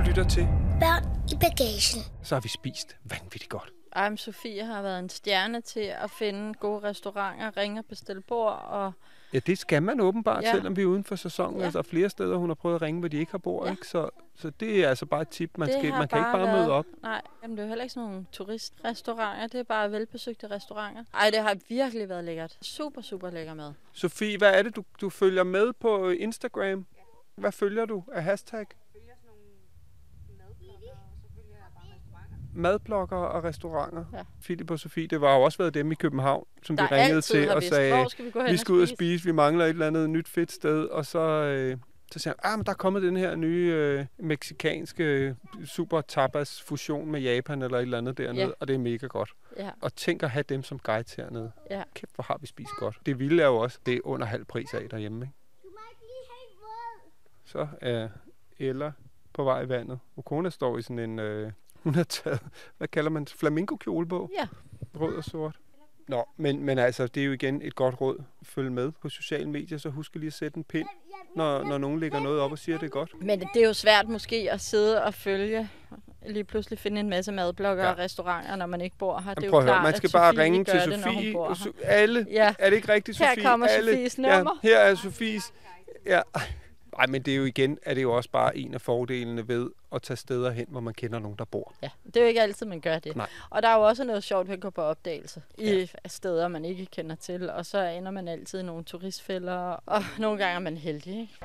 Du 0.00 0.04
lytter 0.04 0.28
til, 0.28 0.48
Børn 0.80 1.04
i 1.32 1.36
bagagen. 1.40 2.02
så 2.22 2.34
har 2.34 2.40
vi 2.40 2.48
spist 2.48 2.96
vanvittigt 3.04 3.48
godt. 3.48 3.72
Ej, 3.92 4.16
Sofie 4.16 4.64
har 4.64 4.82
været 4.82 4.98
en 4.98 5.08
stjerne 5.08 5.60
til 5.60 5.80
at 5.80 6.10
finde 6.10 6.54
gode 6.54 6.80
restauranter, 6.88 7.56
ringe 7.56 7.80
og 7.80 7.84
bestille 7.84 8.22
bord, 8.22 8.62
og 8.64 8.92
Ja, 9.32 9.38
det 9.38 9.58
skal 9.58 9.82
man 9.82 10.00
åbenbart, 10.00 10.44
ja. 10.44 10.52
Selvom 10.52 10.76
vi 10.76 10.82
er 10.82 10.86
uden 10.86 11.04
for 11.04 11.16
sæsonen. 11.16 11.58
Ja. 11.58 11.64
Altså 11.64 11.82
flere 11.82 12.08
steder, 12.10 12.36
hun 12.36 12.50
har 12.50 12.54
prøvet 12.54 12.74
at 12.74 12.82
ringe, 12.82 13.00
hvor 13.00 13.08
de 13.08 13.16
ikke 13.16 13.30
har 13.32 13.38
bord. 13.38 13.66
Ja. 13.66 13.70
Ikke? 13.70 13.86
Så, 13.86 14.10
så 14.34 14.50
det 14.50 14.84
er 14.84 14.88
altså 14.88 15.06
bare 15.06 15.22
et 15.22 15.28
tip. 15.28 15.58
Man, 15.58 15.68
det 15.68 15.78
skal, 15.78 15.90
man 15.90 16.08
kan 16.08 16.18
ikke 16.18 16.30
bare 16.32 16.46
været, 16.46 16.58
møde 16.58 16.70
op. 16.70 16.86
Nej, 17.02 17.22
jamen, 17.42 17.56
det 17.56 17.62
er 17.62 17.66
jo 17.66 17.68
heller 17.68 17.82
ikke 17.82 17.94
sådan 17.94 18.08
nogle 18.08 18.26
turistrestauranter, 18.32 19.46
det 19.46 19.60
er 19.60 19.64
bare 19.64 19.92
velbesøgte 19.92 20.50
restauranter. 20.50 21.04
Ej, 21.14 21.30
det 21.30 21.38
har 21.38 21.56
virkelig 21.68 22.08
været 22.08 22.24
lækkert. 22.24 22.58
Super, 22.62 23.02
super 23.02 23.30
lækker 23.30 23.54
mad. 23.54 23.72
Sofie, 23.92 24.38
hvad 24.38 24.54
er 24.54 24.62
det, 24.62 24.76
du, 24.76 24.84
du 25.00 25.10
følger 25.10 25.44
med 25.44 25.72
på 25.72 26.08
Instagram? 26.08 26.86
Hvad 27.34 27.52
følger 27.52 27.84
du 27.84 28.04
af 28.12 28.22
hashtag? 28.22 28.66
Madblogger 32.60 33.16
og 33.16 33.44
restauranter. 33.44 34.04
Ja. 34.12 34.22
Philip 34.42 34.70
og 34.70 34.78
Sofie, 34.78 35.06
det 35.06 35.20
var 35.20 35.36
jo 35.36 35.42
også 35.42 35.58
været 35.58 35.74
dem 35.74 35.92
i 35.92 35.94
København, 35.94 36.46
som 36.62 36.76
Der 36.76 36.88
vi 36.88 36.94
ringede 36.94 37.20
til 37.20 37.50
og 37.50 37.56
vidst, 37.56 37.68
sagde, 37.74 37.94
hvor 37.96 38.08
skal 38.08 38.24
vi 38.24 38.30
gå 38.30 38.40
hen 38.40 38.52
vi 38.52 38.56
skal 38.56 38.72
ud 38.72 38.82
og 38.82 38.88
spise? 38.88 38.96
spise, 39.18 39.24
vi 39.24 39.32
mangler 39.32 39.64
et 39.64 39.68
eller 39.68 39.86
andet 39.86 40.10
nyt 40.10 40.28
fedt 40.28 40.52
sted. 40.52 40.84
Og 40.86 41.06
så, 41.06 41.18
øh, 41.20 41.76
så 42.12 42.18
siger 42.18 42.34
han, 42.42 42.52
ah, 42.52 42.58
men 42.58 42.66
der 42.66 42.72
er 42.72 42.76
kommet 42.76 43.02
den 43.02 43.16
her 43.16 43.36
nye 43.36 43.72
øh, 43.76 44.06
meksikanske 44.18 45.04
øh, 45.04 45.34
super 45.66 46.00
tapas 46.00 46.62
fusion 46.62 47.10
med 47.10 47.20
Japan 47.20 47.62
eller 47.62 47.78
et 47.78 47.82
eller 47.82 47.98
andet 47.98 48.18
dernede, 48.18 48.44
Ja. 48.46 48.50
og 48.60 48.68
det 48.68 48.74
er 48.74 48.78
mega 48.78 49.06
godt. 49.06 49.30
Ja, 49.56 49.70
Og 49.80 49.94
tænk 49.94 50.22
at 50.22 50.30
have 50.30 50.42
dem 50.48 50.62
som 50.62 50.78
guides 50.78 51.14
hernede. 51.14 51.52
ja. 51.70 51.82
Kæft, 51.94 52.14
hvor 52.14 52.22
har 52.22 52.38
vi 52.40 52.46
spist 52.46 52.70
godt. 52.78 52.98
Det 53.06 53.18
vilde 53.18 53.42
er 53.42 53.46
jo 53.46 53.56
også, 53.56 53.78
det 53.86 53.94
er 53.94 54.00
under 54.04 54.26
halv 54.26 54.44
pris 54.44 54.74
af 54.74 54.88
derhjemme. 54.90 55.24
Ikke? 55.24 55.34
Så 57.44 57.68
er 57.80 58.08
Ella 58.58 58.92
på 59.32 59.44
vej 59.44 59.62
i 59.62 59.68
vandet. 59.68 59.98
Okona 60.16 60.50
står 60.50 60.78
i 60.78 60.82
sådan 60.82 60.98
en, 60.98 61.18
øh, 61.18 61.52
hun 61.82 61.94
har 61.94 62.04
taget, 62.04 62.40
hvad 62.78 62.88
kalder 62.88 63.10
man, 63.10 63.26
flamingo-kjole 63.26 64.08
på. 64.08 64.30
Ja. 64.38 64.46
Rød 65.00 65.14
og 65.14 65.24
sort. 65.24 65.56
Nå, 66.08 66.24
men, 66.36 66.64
men 66.64 66.78
altså, 66.78 67.06
det 67.06 67.20
er 67.20 67.24
jo 67.24 67.32
igen 67.32 67.62
et 67.62 67.74
godt 67.74 68.00
råd. 68.00 68.22
Følg 68.42 68.72
med 68.72 68.92
på 69.02 69.08
sociale 69.08 69.50
medier, 69.50 69.78
så 69.78 69.88
husk 69.88 70.14
lige 70.14 70.26
at 70.26 70.32
sætte 70.32 70.56
en 70.58 70.64
pind, 70.64 70.86
når, 71.36 71.64
når 71.64 71.78
nogen 71.78 72.00
lægger 72.00 72.20
noget 72.20 72.40
op 72.40 72.52
og 72.52 72.58
siger, 72.58 72.76
at 72.76 72.80
det 72.80 72.86
er 72.86 72.90
godt. 72.90 73.12
Men 73.22 73.40
det 73.54 73.62
er 73.62 73.66
jo 73.66 73.72
svært 73.72 74.08
måske 74.08 74.48
at 74.52 74.60
sidde 74.60 75.04
og 75.04 75.14
følge 75.14 75.68
lige 76.26 76.44
pludselig 76.44 76.78
finde 76.78 77.00
en 77.00 77.08
masse 77.10 77.32
madblokker 77.32 77.84
Ja. 77.84 77.90
og 77.90 77.98
restauranter, 77.98 78.56
når 78.56 78.66
man 78.66 78.80
ikke 78.80 78.96
bor 78.98 79.18
her. 79.20 79.34
Det 79.34 79.44
er 79.44 79.48
jo 79.48 79.56
at 79.56 79.62
høre, 79.62 79.72
klart, 79.72 79.84
man 79.84 79.96
skal 79.96 80.08
at 80.08 80.12
bare 80.12 80.32
Sofie 80.32 80.42
ringe 80.44 80.64
til 80.64 80.80
det, 80.80 80.88
når 80.88 80.96
hun 80.96 81.14
Sofie. 81.14 81.32
bor 81.32 81.48
her. 81.54 81.72
Alle, 81.84 82.26
Ja. 82.30 82.54
er 82.58 82.70
det 82.70 82.76
ikke 82.76 82.92
rigtigt, 82.92 83.18
Her 83.18 83.28
Sofie? 83.30 83.44
kommer 83.44 83.66
alle, 83.66 83.90
Sofies 83.92 84.18
nummer. 84.18 84.58
Ja, 84.62 84.68
her 84.68 84.78
er 84.78 84.94
Sofies. 84.94 85.52
Ja. 86.06 86.20
Ej, 86.98 87.06
men 87.06 87.22
det 87.22 87.32
er 87.32 87.36
jo 87.36 87.44
igen, 87.44 87.78
er 87.82 87.94
det 87.94 88.02
jo 88.02 88.16
også 88.16 88.30
bare 88.30 88.56
en 88.56 88.74
af 88.74 88.80
fordelene 88.80 89.48
ved 89.48 89.70
at 89.92 90.02
tage 90.02 90.16
steder 90.16 90.50
hen, 90.50 90.66
hvor 90.68 90.80
man 90.80 90.94
kender 90.94 91.18
nogen, 91.18 91.38
der 91.38 91.44
bor. 91.44 91.74
Ja, 91.82 91.90
det 92.06 92.16
er 92.16 92.20
jo 92.20 92.26
ikke 92.26 92.42
altid, 92.42 92.66
man 92.66 92.80
gør 92.80 92.98
det. 92.98 93.16
Nej. 93.16 93.28
Og 93.50 93.62
der 93.62 93.68
er 93.68 93.76
jo 93.76 93.82
også 93.82 94.04
noget 94.04 94.24
sjovt 94.24 94.48
ved 94.48 94.54
at 94.54 94.60
gå 94.60 94.70
på 94.70 94.82
opdagelse 94.82 95.42
i 95.58 95.90
steder, 96.06 96.48
man 96.48 96.64
ikke 96.64 96.86
kender 96.86 97.16
til. 97.16 97.50
Og 97.50 97.66
så 97.66 97.78
ender 97.84 98.10
man 98.10 98.28
altid 98.28 98.60
i 98.60 98.62
nogle 98.62 98.84
turistfælder, 98.84 99.82
og 99.86 100.02
nogle 100.18 100.38
gange 100.38 100.54
er 100.54 100.58
man 100.58 100.76
heldig. 100.76 101.20
Ikke? 101.20 101.38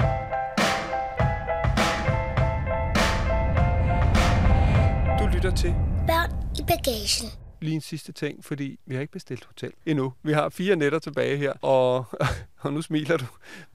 Du 5.19 5.27
lytter 5.35 5.51
til 5.55 5.75
Børn 6.07 6.31
i 6.59 6.63
bagagen. 6.67 7.44
Lige 7.65 7.75
en 7.75 7.81
sidste 7.81 8.11
ting, 8.11 8.45
fordi 8.45 8.79
vi 8.85 8.95
har 8.95 9.01
ikke 9.01 9.13
bestilt 9.13 9.45
hotel 9.45 9.71
endnu. 9.85 10.13
Vi 10.23 10.33
har 10.33 10.49
fire 10.49 10.75
nætter 10.75 10.99
tilbage 10.99 11.37
her, 11.37 11.53
og, 11.61 12.05
og 12.61 12.73
nu 12.73 12.81
smiler 12.81 13.17
du. 13.17 13.25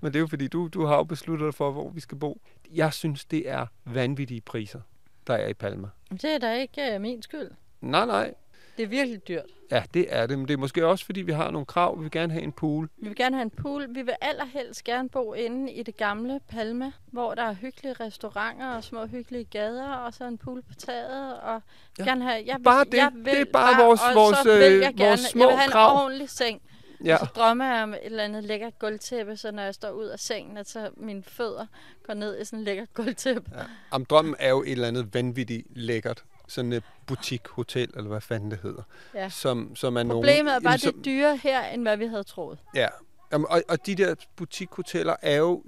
Men 0.01 0.13
det 0.13 0.19
er 0.19 0.21
jo 0.21 0.27
fordi, 0.27 0.49
du, 0.49 0.69
du 0.69 0.85
har 0.85 0.97
jo 0.97 1.05
besluttet 1.05 1.47
dig 1.47 1.55
for, 1.55 1.71
hvor 1.71 1.91
vi 1.91 2.01
skal 2.01 2.19
bo. 2.19 2.41
Jeg 2.71 2.93
synes, 2.93 3.25
det 3.25 3.49
er 3.51 3.67
vanvittige 3.85 4.41
priser, 4.41 4.81
der 5.27 5.35
er 5.35 5.49
i 5.49 5.55
Palma. 5.55 5.89
Det 6.11 6.25
er 6.25 6.39
da 6.39 6.55
ikke 6.55 6.95
uh, 6.95 7.01
min 7.01 7.23
skyld. 7.23 7.51
Nej, 7.81 8.07
nej. 8.07 8.35
Det 8.77 8.83
er 8.83 8.87
virkelig 8.87 9.29
dyrt. 9.29 9.45
Ja, 9.71 9.83
det 9.95 10.07
er 10.09 10.27
det. 10.27 10.39
Men 10.39 10.49
det 10.49 10.55
er 10.55 10.59
måske 10.59 10.87
også, 10.87 11.05
fordi 11.05 11.21
vi 11.23 11.33
har 11.33 11.51
nogle 11.51 11.67
krav. 11.67 11.99
Vi 11.99 12.03
vil 12.03 12.11
gerne 12.11 12.33
have 12.33 12.43
en 12.43 12.53
pool. 12.53 12.91
Vi 12.99 13.09
vil 13.09 13.17
gerne 13.17 13.37
have 13.37 13.43
en 13.43 13.51
pool. 13.51 13.87
Vi 13.95 14.03
vil 14.03 14.15
allerhelst 14.21 14.85
gerne 14.85 15.09
bo 15.09 15.35
inde 15.35 15.73
i 15.73 15.83
det 15.83 15.97
gamle 15.97 16.41
Palma, 16.49 16.93
hvor 17.07 17.35
der 17.35 17.43
er 17.43 17.55
hyggelige 17.55 17.93
restauranter 17.93 18.69
og 18.69 18.85
små 18.85 19.07
hyggelige 19.07 19.45
gader, 19.45 19.89
og 19.93 20.15
så 20.15 20.25
en 20.25 20.39
pool 20.39 20.63
på 20.63 20.75
taget. 20.79 21.41
Og 21.41 21.63
Ja. 21.99 22.05
gerne 22.05 22.25
have, 22.25 22.43
jeg 22.47 22.57
vil, 22.59 22.65
Bare 22.65 22.85
det. 22.85 22.95
Jeg 22.95 23.11
vil 23.15 23.25
Det 23.25 23.41
er 23.41 23.45
bare 23.53 23.85
vores- 23.85 24.01
og 24.09 24.15
vores, 24.15 24.37
så 24.39 24.59
vil 24.59 24.73
øh, 24.73 24.81
jeg 24.81 24.95
gerne, 24.95 25.09
vores 25.09 25.21
små 25.21 25.41
jeg 25.41 25.49
vil 25.49 25.57
have 25.57 25.65
en 25.67 25.71
krav. 25.73 26.05
ordentlig 26.05 26.31
seng. 26.31 26.63
Ja. 27.05 27.09
Ja. 27.11 27.17
Så 27.19 27.25
drømmer 27.25 27.75
jeg 27.75 27.83
om 27.83 27.93
et 27.93 27.99
eller 28.03 28.23
andet 28.25 28.45
lækkert 28.45 28.79
gulvtæppe, 28.79 29.37
så 29.37 29.51
når 29.53 29.63
jeg 29.63 29.75
står 29.75 29.91
ud 29.91 30.05
af 30.05 30.19
sengen, 30.19 30.57
at 30.57 30.69
så 30.69 30.91
mine 30.97 31.23
fødder 31.23 31.67
går 32.07 32.15
ned 32.15 32.41
i 32.41 32.45
sådan 32.45 32.59
et 32.59 32.65
lækkert 32.65 32.95
gulvtæppe. 32.95 33.51
Ja. 33.57 33.63
Am 33.91 34.05
drømmen 34.05 34.35
er 34.39 34.49
jo 34.51 34.63
et 34.63 34.71
eller 34.73 34.89
andet 34.89 35.15
vanvittigt 35.15 35.67
lækkert. 35.77 36.25
Sådan 36.51 36.73
et 36.73 36.85
butik-hotel, 37.07 37.91
eller 37.97 38.09
hvad 38.09 38.21
fanden 38.21 38.51
det 38.51 38.59
hedder. 38.63 38.83
Ja. 39.15 39.29
Som, 39.29 39.77
som 39.77 39.97
er 39.97 40.05
Problemet 40.05 40.55
er 40.55 40.61
bare, 40.61 40.73
det 40.73 40.81
som, 40.81 40.99
er 40.99 41.03
dyrere 41.03 41.37
her, 41.37 41.65
end 41.67 41.83
hvad 41.83 41.97
vi 41.97 42.07
havde 42.07 42.25
troet. 42.25 42.59
Ja, 42.75 42.87
Jamen, 43.33 43.47
og, 43.51 43.63
og 43.69 43.87
de 43.87 43.95
der 43.95 44.15
butikhoteller 44.37 45.17
er 45.23 45.37
jo, 45.37 45.63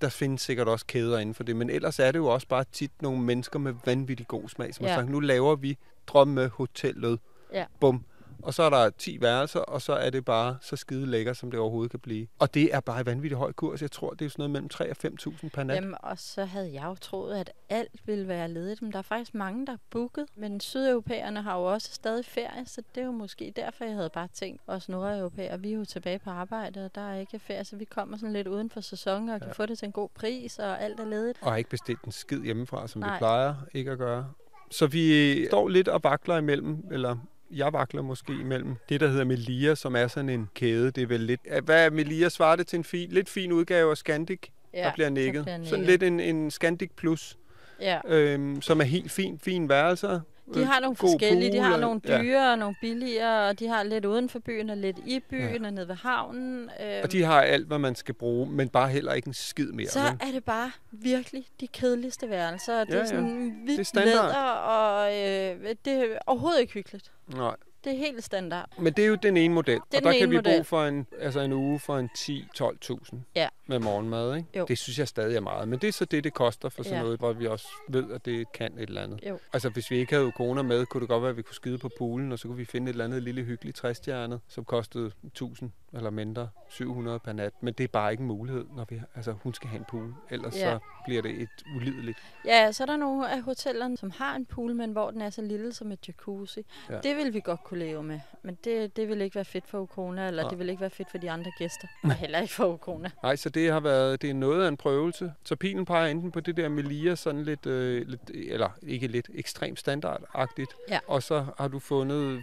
der- 0.00 0.08
findes 0.08 0.42
sikkert 0.42 0.68
også 0.68 0.86
kæder 0.86 1.18
inden 1.18 1.34
for 1.34 1.42
det, 1.44 1.56
men 1.56 1.70
ellers 1.70 1.98
er 1.98 2.12
det 2.12 2.18
jo 2.18 2.26
også 2.26 2.48
bare 2.48 2.64
tit 2.72 3.02
nogle 3.02 3.20
mennesker 3.20 3.58
med 3.58 3.74
vanvittig 3.84 4.26
god 4.28 4.48
smag, 4.48 4.74
som. 4.74 4.84
Ja. 4.86 4.92
har 4.92 5.00
sagt, 5.00 5.10
nu 5.10 5.20
laver 5.20 5.56
vi 5.56 5.78
drømmehotellet. 6.06 7.20
Ja. 7.52 7.64
Bum. 7.80 8.04
Og 8.46 8.54
så 8.54 8.62
er 8.62 8.70
der 8.70 8.90
10 8.90 9.20
værelser, 9.20 9.60
og 9.60 9.82
så 9.82 9.92
er 9.92 10.10
det 10.10 10.24
bare 10.24 10.56
så 10.60 10.76
skide 10.76 11.06
lækker, 11.06 11.32
som 11.32 11.50
det 11.50 11.60
overhovedet 11.60 11.90
kan 11.90 12.00
blive. 12.00 12.26
Og 12.38 12.54
det 12.54 12.74
er 12.74 12.80
bare 12.80 13.00
i 13.00 13.06
vanvittig 13.06 13.38
høj 13.38 13.52
kurs. 13.52 13.82
Jeg 13.82 13.90
tror, 13.90 14.10
det 14.10 14.24
er 14.24 14.28
sådan 14.28 14.40
noget 14.40 14.50
mellem 14.50 14.68
3 14.68 14.90
og 14.90 14.96
5.000 15.04 15.48
per 15.48 15.62
nat. 15.62 15.74
Jamen, 15.76 15.94
og 16.02 16.18
så 16.18 16.44
havde 16.44 16.72
jeg 16.72 16.84
jo 16.84 16.94
troet, 16.94 17.34
at 17.36 17.50
alt 17.68 18.00
ville 18.06 18.28
være 18.28 18.48
ledigt, 18.48 18.82
men 18.82 18.92
der 18.92 18.98
er 18.98 19.02
faktisk 19.02 19.34
mange, 19.34 19.66
der 19.66 19.72
er 19.72 19.76
booket. 19.90 20.26
Men 20.36 20.60
sydeuropæerne 20.60 21.42
har 21.42 21.56
jo 21.58 21.64
også 21.64 21.88
stadig 21.92 22.24
ferie, 22.24 22.66
så 22.66 22.82
det 22.94 23.00
er 23.00 23.04
jo 23.04 23.12
måske 23.12 23.52
derfor, 23.56 23.84
jeg 23.84 23.94
havde 23.94 24.10
bare 24.10 24.28
tænkt, 24.34 24.60
os 24.66 24.88
nordeuropæere, 24.88 25.60
vi 25.60 25.70
er 25.72 25.76
jo 25.76 25.84
tilbage 25.84 26.18
på 26.18 26.30
arbejde, 26.30 26.84
og 26.84 26.94
der 26.94 27.00
er 27.10 27.18
ikke 27.18 27.38
ferie, 27.38 27.64
så 27.64 27.76
vi 27.76 27.84
kommer 27.84 28.16
sådan 28.16 28.32
lidt 28.32 28.46
uden 28.48 28.70
for 28.70 28.80
sæsonen 28.80 29.28
og 29.28 29.40
kan 29.40 29.48
Ja. 29.48 29.52
få 29.52 29.66
det 29.66 29.78
til 29.78 29.86
en 29.86 29.92
god 29.92 30.08
pris, 30.14 30.58
og 30.58 30.82
alt 30.82 31.00
er 31.00 31.04
ledigt. 31.04 31.38
og 31.42 31.50
har 31.50 31.56
ikke 31.56 31.70
bestilt 31.70 32.02
en 32.02 32.12
skid 32.12 32.42
hjemmefra, 32.42 32.88
som 32.88 33.00
Nej. 33.00 33.14
vi 33.14 33.18
plejer 33.18 33.54
ikke 33.74 33.90
at 33.90 33.98
gøre. 33.98 34.32
Så 34.70 34.86
vi 34.86 35.46
står 35.46 35.68
lidt 35.68 35.88
og 35.88 36.00
vakler 36.04 36.36
imellem, 36.36 36.84
eller 36.92 37.16
jeg 37.50 37.72
vakler 37.72 38.02
måske 38.02 38.32
imellem 38.32 38.74
det, 38.88 39.00
der 39.00 39.08
hedder 39.08 39.24
Melia, 39.24 39.74
som 39.74 39.96
er 39.96 40.06
sådan 40.06 40.28
en 40.28 40.48
kæde. 40.54 40.90
Det 40.90 41.02
er 41.02 41.06
vel 41.06 41.20
lidt... 41.20 41.40
Hvad 41.64 41.86
er 41.86 41.90
Melia? 41.90 42.28
Svarer 42.28 42.56
det 42.56 42.66
til 42.66 42.76
en 42.76 42.84
fin, 42.84 43.10
lidt 43.10 43.28
fin 43.28 43.52
udgave 43.52 43.90
af 43.90 43.96
Scandic, 43.96 44.40
Ja, 44.74 44.82
der 44.84 44.92
bliver 44.94 45.10
nikket. 45.10 45.44
bliver 45.44 45.64
Sådan 45.64 45.84
lidt 45.84 46.02
en, 46.02 46.20
en 46.20 46.50
Scandic 46.50 46.90
Plus, 46.96 47.38
Ja. 47.80 48.00
øhm, 48.08 48.62
som 48.62 48.80
er 48.80 48.84
helt 48.84 49.10
fin, 49.10 49.38
fin 49.38 49.68
værelser. 49.68 50.20
De 50.54 50.64
har 50.64 50.80
nogle 50.80 50.96
forskellige. 50.96 51.52
De 51.52 51.58
har 51.58 51.74
og- 51.74 51.80
nogle 51.80 52.00
ja. 52.08 52.22
dyre 52.22 52.52
og 52.52 52.58
nogle 52.58 52.74
billigere, 52.80 53.48
og 53.48 53.58
de 53.58 53.68
har 53.68 53.82
lidt 53.82 54.04
uden 54.04 54.28
for 54.28 54.38
byen 54.38 54.70
og 54.70 54.76
lidt 54.76 54.98
i 55.06 55.20
byen 55.30 55.64
og 55.64 55.72
nede 55.72 55.88
ved 55.88 55.94
havnen. 55.94 56.58
Øhm, 56.62 57.00
Og 57.02 57.12
de 57.12 57.22
har 57.22 57.42
alt, 57.42 57.66
hvad 57.66 57.78
man 57.78 57.94
skal 57.94 58.14
bruge, 58.14 58.50
men 58.50 58.68
bare 58.68 58.88
heller 58.88 59.12
ikke 59.12 59.28
en 59.28 59.34
skid 59.34 59.66
mere. 59.72 59.88
Så 59.88 59.98
vel? 60.00 60.28
er 60.28 60.32
det 60.32 60.44
bare 60.44 60.70
virkelig 60.92 61.46
de 61.60 61.66
kedeligste 61.66 62.30
værelser. 62.30 62.84
Det 62.84 62.90
Ja, 62.92 62.96
er 62.96 63.00
ja. 63.00 63.06
sådan 63.06 63.60
hvidt 63.64 63.86
standard. 63.86 64.12
læder, 64.14 64.34
og 64.50 65.08
øh, 65.14 65.74
det 65.84 65.92
er 65.92 66.18
overhovedet 66.26 66.60
ikke 66.60 66.72
hyggeligt. 66.72 67.12
Nej. 67.34 67.56
Det 67.84 67.92
er 67.92 67.96
helt 67.96 68.24
standard. 68.24 68.70
Men 68.78 68.92
det 68.92 69.04
er 69.04 69.08
jo 69.08 69.14
den 69.14 69.36
ene 69.36 69.54
model. 69.54 69.74
er 69.76 69.80
og 69.80 69.86
den 69.92 70.04
der 70.04 70.18
kan 70.18 70.30
vi 70.30 70.36
bo 70.36 70.42
model. 70.50 70.64
for 70.64 70.84
en, 70.84 71.06
altså 71.20 71.40
en 71.40 71.52
uge 71.52 71.78
for 71.80 71.98
en 71.98 72.10
10-12.000 72.18 73.16
Ja. 73.34 73.48
med 73.66 73.78
morgenmad. 73.78 74.36
Ikke? 74.36 74.48
Jo. 74.56 74.64
Det 74.68 74.78
synes 74.78 74.98
jeg 74.98 75.08
stadig 75.08 75.36
er 75.36 75.40
meget. 75.40 75.68
Men 75.68 75.78
det 75.78 75.88
er 75.88 75.92
så 75.92 76.04
det, 76.04 76.24
det 76.24 76.34
koster 76.34 76.68
for 76.68 76.82
sådan 76.82 76.96
Ja. 76.98 77.02
noget, 77.02 77.18
hvor 77.18 77.32
vi 77.32 77.46
også 77.46 77.68
ved, 77.88 78.10
at 78.12 78.24
det 78.24 78.52
kan 78.52 78.72
et 78.78 78.88
eller 78.88 79.02
andet. 79.02 79.20
Jo. 79.28 79.38
Altså 79.52 79.68
hvis 79.68 79.90
vi 79.90 79.96
ikke 79.96 80.14
havde 80.14 80.32
corona 80.36 80.62
med, 80.62 80.86
kunne 80.86 81.00
det 81.00 81.08
godt 81.08 81.22
være, 81.22 81.30
at 81.30 81.36
vi 81.36 81.42
kunne 81.42 81.54
skide 81.54 81.78
på 81.78 81.90
poolen, 81.98 82.32
og 82.32 82.38
så 82.38 82.48
kunne 82.48 82.56
vi 82.56 82.64
finde 82.64 82.88
et 82.90 82.94
eller 82.94 83.04
andet 83.04 83.22
lille 83.22 83.42
hyggeligt 83.42 83.76
træstjernet, 83.76 84.40
som 84.48 84.64
kostede 84.64 85.10
1000 85.24 85.70
eller 85.96 86.10
mindre, 86.10 86.48
700 86.68 87.18
per 87.18 87.32
nat. 87.32 87.52
Men 87.60 87.74
det 87.74 87.84
er 87.84 87.88
bare 87.88 88.10
ikke 88.12 88.20
en 88.20 88.26
mulighed, 88.26 88.64
når 88.76 88.86
vi, 88.90 89.00
altså 89.14 89.32
hun 89.42 89.54
skal 89.54 89.68
have 89.68 89.78
en 89.78 89.84
pool. 89.88 90.14
Ellers 90.30 90.56
Ja. 90.56 90.60
så 90.72 90.78
bliver 91.06 91.22
det 91.22 91.40
et 91.42 91.48
ulideligt. 91.76 92.18
Ja, 92.44 92.72
så 92.72 92.82
er 92.82 92.86
der 92.86 92.96
nogle 92.96 93.30
af 93.32 93.42
hotellerne, 93.42 93.96
som 93.96 94.10
har 94.10 94.36
en 94.36 94.46
pool, 94.46 94.74
men 94.74 94.92
hvor 94.92 95.10
den 95.10 95.20
er 95.22 95.30
så 95.30 95.42
lille 95.42 95.72
som 95.72 95.92
et 95.92 96.08
jacuzzi. 96.08 96.66
Ja. 96.90 96.98
Det 97.00 97.16
vil 97.16 97.34
vi 97.34 97.40
godt 97.40 97.64
kunne 97.64 97.78
leve 97.80 98.02
med. 98.02 98.20
Men 98.42 98.58
det, 98.64 98.96
det 98.96 99.08
vil 99.08 99.20
ikke 99.20 99.34
være 99.34 99.44
fedt 99.44 99.66
for 99.66 99.78
Ukona, 99.80 100.26
eller 100.26 100.42
Nej. 100.42 100.50
det 100.50 100.58
vil 100.58 100.68
ikke 100.68 100.80
være 100.80 100.90
fedt 100.90 101.10
for 101.10 101.18
de 101.18 101.30
andre 101.30 101.52
gæster. 101.58 101.86
Og 102.04 102.12
heller 102.14 102.38
ikke 102.38 102.54
for 102.54 102.66
Ukona. 102.72 103.10
Nej, 103.22 103.36
så 103.36 103.48
det 103.48 103.72
har 103.72 103.80
været, 103.80 104.22
det 104.22 104.30
er 104.30 104.34
noget 104.34 104.64
af 104.64 104.68
en 104.68 104.76
prøvelse. 104.76 105.32
Så 105.44 105.56
pilen 105.56 105.84
peger 105.84 106.06
enten 106.06 106.30
på 106.32 106.40
det 106.40 106.56
der 106.56 106.68
Melia, 106.68 107.14
sådan 107.14 107.42
lidt, 107.42 107.66
øh, 107.66 108.08
lidt 108.08 108.30
eller 108.34 108.68
ikke 108.82 109.06
lidt, 109.06 109.30
ekstremt 109.34 109.78
standardagtigt. 109.78 110.74
Ja. 110.90 110.98
Og 111.08 111.22
så 111.22 111.46
har 111.58 111.68
du 111.68 111.78
fundet 111.78 112.42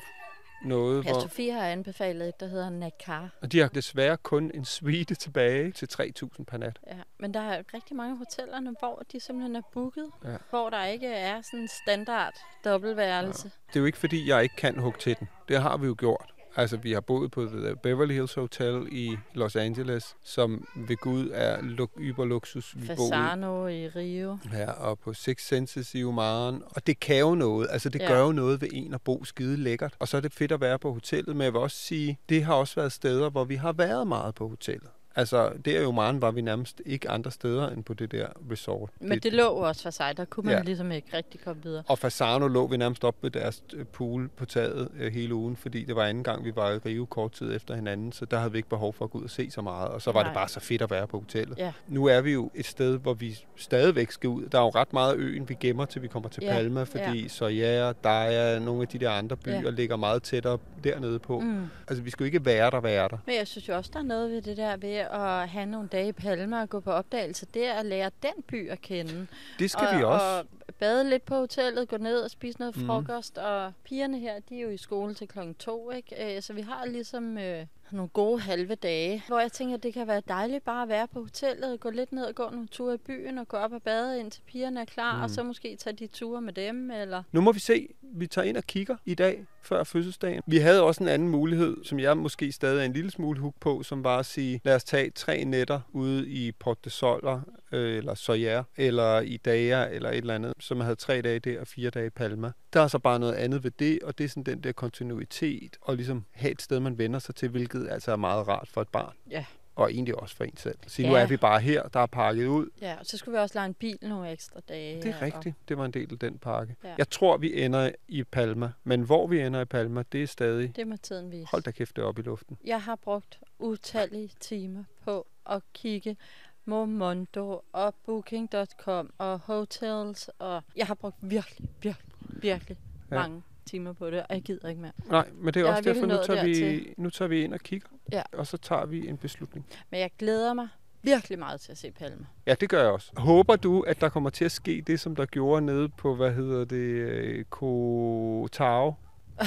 noget, 0.66 1.06
Ja, 1.06 1.12
hvor... 1.12 1.22
Sofie 1.22 1.52
har 1.54 1.68
anbefalet 1.68 2.28
et, 2.28 2.40
der 2.40 2.48
hedder 2.48 2.70
Nakar. 2.70 3.30
Og 3.42 3.52
de 3.52 3.60
har 3.60 3.68
desværre 3.68 4.18
kun 4.18 4.52
en 4.54 4.66
suite 4.66 5.16
tilbage 5.16 5.72
til 5.72 5.88
3.000 5.94 6.44
per 6.44 6.58
nat. 6.58 6.80
Ja, 6.88 6.98
men 7.20 7.34
der 7.34 7.40
er 7.40 7.64
rigtig 7.74 7.96
mange 7.96 8.18
hotellerne, 8.18 8.76
hvor 8.80 9.04
de 9.12 9.20
simpelthen 9.20 9.56
er 9.56 9.62
booket, 9.74 10.10
Ja. 10.24 10.32
ja. 10.32 10.38
hvor 10.50 10.70
der 10.70 10.86
ikke 10.86 11.08
er 11.08 11.42
sådan 11.42 11.60
en 11.60 11.68
standard 11.84 12.34
dobbeltværelse. 12.66 13.44
Det 13.68 13.76
er 13.76 13.80
jo 13.80 13.86
ikke, 13.86 13.98
fordi 13.98 14.30
jeg 14.30 14.44
ikke 14.44 14.56
kan 14.56 14.80
hugge 14.80 15.00
til 15.00 15.16
den. 15.20 15.28
Det 15.48 15.62
har 15.62 15.78
vi 15.78 15.86
jo 15.88 15.96
gjort. 16.00 16.33
Altså, 16.56 16.78
vi 16.78 16.92
har 16.92 17.02
boet 17.02 17.32
på 17.32 17.46
The 17.46 17.76
Beverly 17.84 18.14
Hills 18.14 18.34
Hotel 18.34 18.88
i 18.92 19.18
Los 19.34 19.56
Angeles, 19.56 20.16
som 20.24 20.68
ved 20.76 20.96
Gud 20.98 21.30
er 21.34 21.58
luk- 21.62 22.00
yberluksus. 22.00 22.76
Vi 22.78 22.86
Ja. 22.88 22.96
boede 22.96 23.12
Fasano 23.12 23.68
i 23.68 23.88
Rio. 23.88 24.38
Ja, 24.54 24.72
og 24.72 25.00
på 25.00 25.14
Six 25.14 25.48
Senses 25.48 25.96
i 25.96 26.04
Oman. 26.04 26.62
Og 26.66 26.88
det 26.88 27.00
kan 27.00 27.20
jo 27.20 27.36
noget. 27.36 27.68
Altså, 27.72 27.90
det. 27.90 28.02
Ja. 28.02 28.08
gør 28.08 28.22
jo 28.22 28.32
noget 28.32 28.62
ved 28.62 28.68
en 28.72 28.94
at 28.94 29.02
bo 29.02 29.24
skide 29.24 29.58
lækkert. 29.58 29.94
Og 30.00 30.08
så 30.08 30.18
er 30.18 30.22
det 30.22 30.34
fedt 30.34 30.52
at 30.52 30.62
være 30.62 30.80
på 30.80 30.94
hotellet. 30.94 31.36
Men 31.36 31.46
jeg 31.46 31.54
vil 31.54 31.62
også 31.62 31.78
sige, 31.78 32.20
det 32.30 32.44
har 32.44 32.54
også 32.54 32.76
været 32.76 32.92
steder, 32.92 33.30
hvor 33.30 33.44
vi 33.44 33.56
har 33.56 33.72
været 33.74 34.08
meget 34.08 34.36
på 34.36 34.48
hotellet. 34.48 34.90
Altså, 35.16 35.52
der 35.66 35.82
i 35.82 35.86
Oman 35.86 36.22
var 36.22 36.32
vi 36.32 36.42
nærmest 36.42 36.82
ikke 36.86 37.10
andre 37.10 37.32
steder 37.32 37.70
end 37.70 37.84
på 37.84 37.94
det 37.94 38.12
der 38.12 38.28
resort. 38.52 38.90
Men 39.00 39.20
det 39.20 39.34
lå 39.34 39.44
jo 39.44 39.56
også 39.58 39.84
for 39.84 39.90
sig. 39.90 40.18
Der 40.18 40.26
kunne 40.26 40.44
man 40.46 40.52
Ja. 40.54 40.58
ja. 40.58 40.64
ligesom 40.64 40.92
ikke 40.92 41.18
rigtig 41.18 41.40
komme 41.42 41.64
videre. 41.64 41.84
Og 41.88 42.00
Fasano 42.00 42.48
lå 42.48 42.68
vi 42.68 42.78
nærmest 42.78 43.04
op 43.04 43.16
ved 43.22 43.32
deres 43.32 43.64
øh, 43.74 43.86
pool 43.86 44.28
på 44.38 44.46
taget 44.46 44.88
øh, 45.00 45.14
hele 45.14 45.36
ugen, 45.36 45.56
fordi 45.56 45.84
det 45.86 45.96
var 45.96 46.04
anden 46.04 46.24
gang, 46.24 46.46
vi 46.46 46.56
var 46.56 46.72
i 46.72 46.78
Rio 46.78 47.06
kort 47.06 47.32
tid 47.32 47.56
efter 47.56 47.76
hinanden, 47.76 48.12
så 48.12 48.26
der 48.26 48.38
havde 48.38 48.52
vi 48.52 48.58
ikke 48.58 48.70
behov 48.70 48.94
for 48.94 49.06
at 49.06 49.12
gå 49.12 49.18
ud 49.18 49.24
og 49.24 49.30
se 49.30 49.52
så 49.52 49.62
meget, 49.62 49.88
og 49.90 50.02
så 50.02 50.12
var 50.12 50.20
Nej. 50.22 50.30
det 50.30 50.36
bare 50.36 50.48
så 50.48 50.60
fedt 50.60 50.82
at 50.82 50.92
være 50.92 51.08
på 51.08 51.20
hotellet. 51.20 51.58
Ja. 51.58 51.72
Nu 51.88 52.06
er 52.06 52.22
vi 52.22 52.32
jo 52.34 52.52
et 52.56 52.66
sted, 52.66 52.98
hvor 52.98 53.14
vi 53.14 53.40
stadigvæk 53.56 54.12
skal 54.12 54.28
ud. 54.30 54.46
Der 54.46 54.58
er 54.60 54.64
jo 54.64 54.70
ret 54.70 54.94
meget 54.94 55.14
af 55.14 55.18
øen, 55.18 55.50
vi 55.50 55.54
gemmer 55.60 55.86
til 55.86 56.02
vi 56.02 56.08
kommer 56.08 56.30
til 56.30 56.44
Ja, 56.44 56.54
Palma, 56.54 56.84
fordi 56.84 57.28
Soya 57.30 57.84
og 57.84 58.04
Daya, 58.04 58.60
nogle 58.60 58.82
af 58.82 58.88
de 58.88 59.00
der 59.00 59.10
andre 59.10 59.38
byer, 59.38 59.62
Ja. 59.62 59.70
ligger 59.70 59.96
meget 59.96 60.24
tættere 60.24 60.58
dernede 60.84 61.20
på. 61.20 61.40
Mm. 61.40 61.64
Altså, 61.88 62.04
vi 62.04 62.10
skal 62.10 62.24
jo 62.24 62.26
ikke 62.26 62.46
være 62.46 62.72
der, 62.72 62.80
være 62.80 63.08
der. 63.10 63.18
Men 63.26 63.36
jeg 63.36 63.48
synes 63.48 63.68
jo 63.70 63.76
også, 63.76 63.90
der 63.94 64.00
er 64.00 64.04
noget 64.04 64.32
ved 64.32 64.42
det 64.42 64.58
der 64.58 64.78
ved 64.78 65.03
at 65.12 65.50
have 65.50 65.66
nogle 65.66 65.88
dage 65.88 66.08
i 66.08 66.12
Palma 66.12 66.62
og 66.62 66.70
gå 66.70 66.80
på 66.80 66.92
opdagelse. 66.92 67.46
Det 67.54 67.66
er 67.66 67.74
at 67.74 67.86
lære 67.86 68.12
den 68.24 68.44
by 68.48 68.70
at 68.70 68.82
kende. 68.82 69.28
Det 69.60 69.72
skal 69.72 69.88
og, 69.88 69.98
vi 69.98 70.04
også. 70.04 70.26
Og 70.68 70.74
bade 70.80 71.10
lidt 71.10 71.26
på 71.26 71.36
hotellet, 71.36 71.88
gå 71.90 71.98
ned 71.98 72.20
og 72.22 72.32
spise 72.32 72.60
noget 72.60 72.78
Mhm. 72.78 72.86
frokost. 72.86 73.38
Og 73.38 73.74
pigerne 73.84 74.20
her, 74.20 74.40
de 74.50 74.58
er 74.58 74.62
jo 74.64 74.70
i 74.70 74.78
skole 74.78 75.14
til 75.14 75.28
klokken 75.28 75.56
to, 75.56 75.92
ikke? 75.92 76.36
Øh, 76.36 76.42
Så 76.42 76.54
vi 76.54 76.62
har 76.62 76.86
ligesom 76.86 77.38
øh, 77.38 77.66
nogle 77.92 78.10
gode 78.10 78.40
halve 78.42 78.76
dage, 78.76 79.24
hvor 79.28 79.40
jeg 79.40 79.52
tænker, 79.52 79.76
at 79.76 79.84
det 79.84 79.94
kan 79.94 80.08
være 80.08 80.22
dejligt 80.28 80.64
bare 80.64 80.84
at 80.84 80.90
være 80.90 81.08
på 81.08 81.20
hotellet, 81.22 81.80
gå 81.80 81.90
lidt 81.90 82.12
ned 82.12 82.24
og 82.26 82.36
gå 82.36 82.50
nogle 82.50 82.68
ture 82.68 82.94
i 82.94 82.98
byen 82.98 83.38
og 83.38 83.48
gå 83.48 83.58
op 83.58 83.74
og 83.74 83.82
bade, 83.82 84.20
indtil 84.20 84.42
pigerne 84.42 84.82
er 84.82 84.86
klar, 84.86 85.18
Mm. 85.18 85.24
og 85.24 85.30
så 85.30 85.44
måske 85.44 85.76
tage 85.76 85.96
de 85.96 86.08
ture 86.08 86.42
med 86.42 86.54
dem, 86.54 86.92
eller... 86.92 87.24
Nu 87.32 87.42
må 87.42 87.52
vi 87.52 87.60
se. 87.60 87.88
Vi 88.16 88.28
tager 88.28 88.46
ind 88.46 88.58
og 88.58 88.64
kigger 88.64 88.96
i 89.06 89.16
dag, 89.16 89.46
før 89.62 89.84
fødselsdagen. 89.84 90.42
Vi 90.48 90.58
havde 90.58 90.84
også 90.84 91.04
en 91.04 91.10
anden 91.10 91.30
mulighed, 91.30 91.78
som 91.84 92.00
jeg 92.00 92.18
måske 92.18 92.52
stadig 92.52 92.82
er 92.82 92.86
en 92.86 92.94
lille 92.94 93.12
smule 93.12 93.40
hook 93.40 93.54
på, 93.60 93.84
som 93.84 94.04
var 94.04 94.18
at 94.18 94.26
sige, 94.26 94.62
lad 94.64 94.76
os 94.76 94.84
tage 94.84 95.10
tre 95.10 95.44
nætter 95.44 95.80
ude 95.92 96.30
i 96.30 96.52
Port 96.52 96.86
de 96.86 96.90
Soler, 96.90 97.42
øh, 97.72 97.98
eller 97.98 98.16
Soyer, 98.16 98.64
eller 98.78 99.20
i 99.20 99.38
Daya, 99.38 99.90
eller 99.90 100.10
et 100.10 100.18
eller 100.18 100.36
andet, 100.36 100.54
som 100.60 100.80
havde 100.80 100.96
tre 100.96 101.22
dage 101.22 101.40
der 101.40 101.60
og 101.60 101.68
fire 101.68 101.90
dage 101.90 102.08
i 102.08 102.10
Palma. 102.10 102.52
Der 102.74 102.82
er 102.82 102.88
så 102.88 103.00
bare 103.00 103.20
noget 103.20 103.34
andet 103.34 103.64
ved 103.64 103.72
det, 103.72 104.00
og 104.04 104.18
det 104.18 104.24
er 104.24 104.30
sådan 104.30 104.44
den 104.44 104.64
der 104.64 104.72
kontinuitet, 104.72 105.78
og 105.82 105.96
ligesom 105.96 106.26
have 106.32 106.52
et 106.52 106.62
sted, 106.62 106.80
man 106.80 106.98
vender 106.98 107.20
sig 107.20 107.36
til, 107.36 107.50
hvilket 107.50 107.88
altså 107.92 108.12
er 108.12 108.16
meget 108.16 108.48
rart 108.48 108.68
for 108.68 108.82
et 108.82 108.90
barn. 108.90 109.14
Ja. 109.32 109.46
Og 109.76 109.92
egentlig 109.94 110.16
også 110.16 110.36
for 110.36 110.44
en 110.44 110.58
selv. 110.58 110.78
Så 110.88 111.02
nu 111.02 111.08
Ja. 111.16 111.22
er 111.22 111.28
vi 111.28 111.38
bare 111.38 111.60
her, 111.60 111.84
der 111.88 112.00
er 112.00 112.06
pakket 112.06 112.48
ud. 112.48 112.70
Ja, 112.82 112.96
og 113.00 113.06
så 113.06 113.18
skulle 113.18 113.38
vi 113.38 113.42
også 113.42 113.58
lege 113.58 113.66
en 113.66 113.74
bil 113.74 113.98
nogle 114.02 114.32
ekstra 114.32 114.60
dage. 114.70 115.02
Det 115.02 115.10
er 115.10 115.16
og- 115.16 115.22
rigtigt. 115.22 115.56
Det 115.70 115.78
var 115.78 115.86
en 115.86 115.92
del 115.92 116.12
af 116.12 116.20
den 116.20 116.38
pakke. 116.38 116.76
Ja. 116.84 116.96
Jeg 116.98 117.10
tror, 117.10 117.38
vi 117.38 117.64
ender 117.64 117.92
i 118.08 118.24
Palma, 118.24 118.72
men 118.84 119.02
hvor 119.02 119.28
vi 119.28 119.40
ender 119.42 119.62
i 119.62 119.66
Palma, 119.66 120.04
det 120.12 120.24
er 120.24 120.28
stadig... 120.28 120.76
Det 120.76 120.88
må 120.88 120.98
tiden 120.98 121.32
vise. 121.32 121.48
Hold 121.52 121.64
da 121.64 121.72
kæft, 121.72 121.96
det 121.96 122.04
oppe 122.04 122.22
i 122.22 122.26
luften. 122.26 122.58
Jeg 122.66 122.82
har 122.82 122.96
brugt 122.96 123.40
utallige 123.60 124.30
timer 124.40 124.84
på 125.06 125.28
at 125.50 125.62
kigge 125.74 126.18
Momondo 126.66 127.62
og 127.74 127.96
Booking.com 128.06 129.14
og 129.18 129.40
hotels, 129.40 130.30
og 130.40 130.62
jeg 130.76 130.88
har 130.88 130.94
brugt 130.94 131.16
virkelig, 131.22 131.70
virkelig, 131.82 132.06
virkelig 132.42 132.78
Ja. 133.12 133.16
mange 133.16 133.42
timer 133.66 133.94
på 133.94 134.10
det, 134.10 134.20
og 134.20 134.26
jeg 134.30 134.42
gider 134.42 134.70
ikke 134.70 134.82
mere. 134.82 134.92
Nej, 135.10 135.30
men 135.34 135.54
det 135.54 135.60
er 135.60 135.66
Jeg 135.66 135.78
også 135.78 135.90
er 135.90 135.94
derfor, 135.94 136.08
nu 136.08 136.16
tager, 136.26 136.46
vi, 136.46 136.94
nu 136.98 137.10
tager 137.10 137.30
vi 137.30 137.44
ind 137.44 137.54
og 137.54 137.60
kigger, 137.60 137.88
Ja. 138.12 138.22
og 138.34 138.48
så 138.48 138.58
tager 138.58 138.86
vi 138.86 139.08
en 139.08 139.18
beslutning. 139.18 139.66
Men 139.90 140.00
jeg 140.00 140.12
glæder 140.20 140.54
mig 140.54 140.68
virkelig 141.02 141.40
meget 141.40 141.62
til 141.62 141.72
at 141.72 141.78
se 141.78 141.92
Palme. 141.92 142.28
Ja, 142.46 142.56
det 142.60 142.70
gør 142.70 142.82
jeg 142.82 142.92
også. 142.92 143.12
Håber 143.18 143.56
du, 143.56 143.82
at 143.82 144.02
der 144.02 144.10
kommer 144.10 144.30
til 144.30 144.46
at 144.46 144.52
ske 144.52 144.84
det, 144.88 145.00
som 145.00 145.16
der 145.16 145.26
gjorde 145.26 145.66
nede 145.66 145.90
på, 145.90 146.16
hvad 146.16 146.34
hedder 146.34 146.66
det, 146.66 146.78
øh, 146.78 147.46
Kotao, 147.46 148.96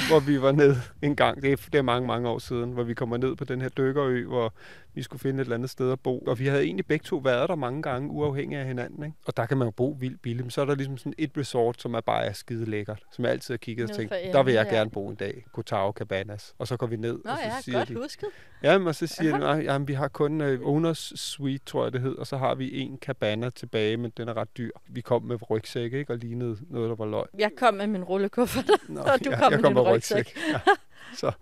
hvor 0.08 0.20
vi 0.20 0.42
var 0.42 0.52
ned 0.52 0.76
en 1.02 1.16
gang, 1.16 1.42
det 1.42 1.52
er, 1.52 1.56
det 1.56 1.74
er 1.74 1.82
mange, 1.82 2.06
mange 2.06 2.28
år 2.28 2.38
siden, 2.38 2.72
hvor 2.72 2.82
vi 2.82 2.94
kommer 2.94 3.16
ned 3.16 3.36
på 3.36 3.44
den 3.44 3.60
her 3.60 3.68
dykkerø, 3.68 4.26
hvor 4.26 4.52
vi 4.94 5.02
skulle 5.02 5.20
finde 5.20 5.40
et 5.40 5.44
eller 5.44 5.54
andet 5.54 5.70
sted 5.70 5.92
at 5.92 6.00
bo. 6.00 6.18
Og 6.18 6.38
vi 6.38 6.46
havde 6.46 6.64
egentlig 6.64 6.86
begge 6.86 7.04
to 7.04 7.16
været 7.16 7.48
der 7.48 7.54
mange 7.54 7.82
gange, 7.82 8.10
uafhængig 8.10 8.58
af 8.58 8.66
hinanden. 8.66 9.04
Ikke? 9.04 9.16
Og 9.26 9.36
der 9.36 9.46
kan 9.46 9.56
man 9.56 9.66
jo 9.66 9.70
bo 9.70 9.96
vildt 10.00 10.22
billigt. 10.22 10.44
Men 10.44 10.50
så 10.50 10.60
er 10.60 10.64
der 10.64 10.74
ligesom 10.74 10.96
sådan 10.96 11.14
et 11.18 11.30
resort, 11.36 11.80
som 11.80 11.94
er 11.94 12.00
bare 12.00 12.24
er 12.24 12.32
skide 12.32 12.64
lækkert, 12.64 13.02
som 13.12 13.24
jeg 13.24 13.32
altid 13.32 13.54
har 13.54 13.58
kigget 13.58 13.90
og 13.90 13.96
tænkt, 13.96 14.14
der 14.32 14.42
vil 14.42 14.54
jeg 14.54 14.66
ja. 14.70 14.76
gerne 14.76 14.90
bo 14.90 15.08
en 15.08 15.14
dag. 15.14 15.44
Kotao 15.52 15.92
Cabanas. 15.92 16.54
Og 16.58 16.68
så 16.68 16.76
går 16.76 16.86
vi 16.86 16.96
ned, 16.96 17.18
Nå 17.24 17.30
og 17.30 17.36
så 17.38 17.44
ja, 17.44 17.60
siger 17.60 17.78
godt 17.78 17.88
de, 17.88 17.94
husket. 17.94 18.28
Jamen, 18.62 18.88
og 18.88 18.94
så 18.94 19.06
siger 19.06 19.32
de, 19.32 19.38
"Nej, 19.38 19.62
jamen, 19.64 19.88
vi 19.88 19.92
har 19.92 20.08
kun 20.08 20.40
uh, 20.40 20.68
owners 20.68 21.12
suite, 21.16 21.64
tror 21.64 21.84
jeg 21.84 21.92
det 21.92 22.00
hed, 22.00 22.14
og 22.14 22.26
så 22.26 22.36
har 22.36 22.54
vi 22.54 22.80
en 22.80 22.98
cabana 22.98 23.50
tilbage, 23.50 23.96
men 23.96 24.12
den 24.16 24.28
er 24.28 24.36
ret 24.36 24.56
dyr. 24.58 24.70
Vi 24.88 25.00
kom 25.00 25.22
med 25.22 25.50
rygsæk, 25.50 25.92
ikke? 25.92 26.12
Og 26.12 26.18
lignede 26.18 26.56
noget, 26.70 26.88
der 26.88 26.96
var 26.96 27.06
løgn. 27.06 27.26
Jeg 27.38 27.50
kom 27.58 27.74
med 27.74 27.86
min 27.86 28.04
rullekuffert, 28.04 28.70
Nå, 28.88 29.00
og 29.12 29.24
du 29.24 29.30
kom 29.30 29.52
jeg 29.52 29.60
med 29.60 29.68
din 29.68 29.75
med 29.82 29.92
rygsæk. 29.92 30.36
Ja. 30.52 30.60
Så, 31.20 31.32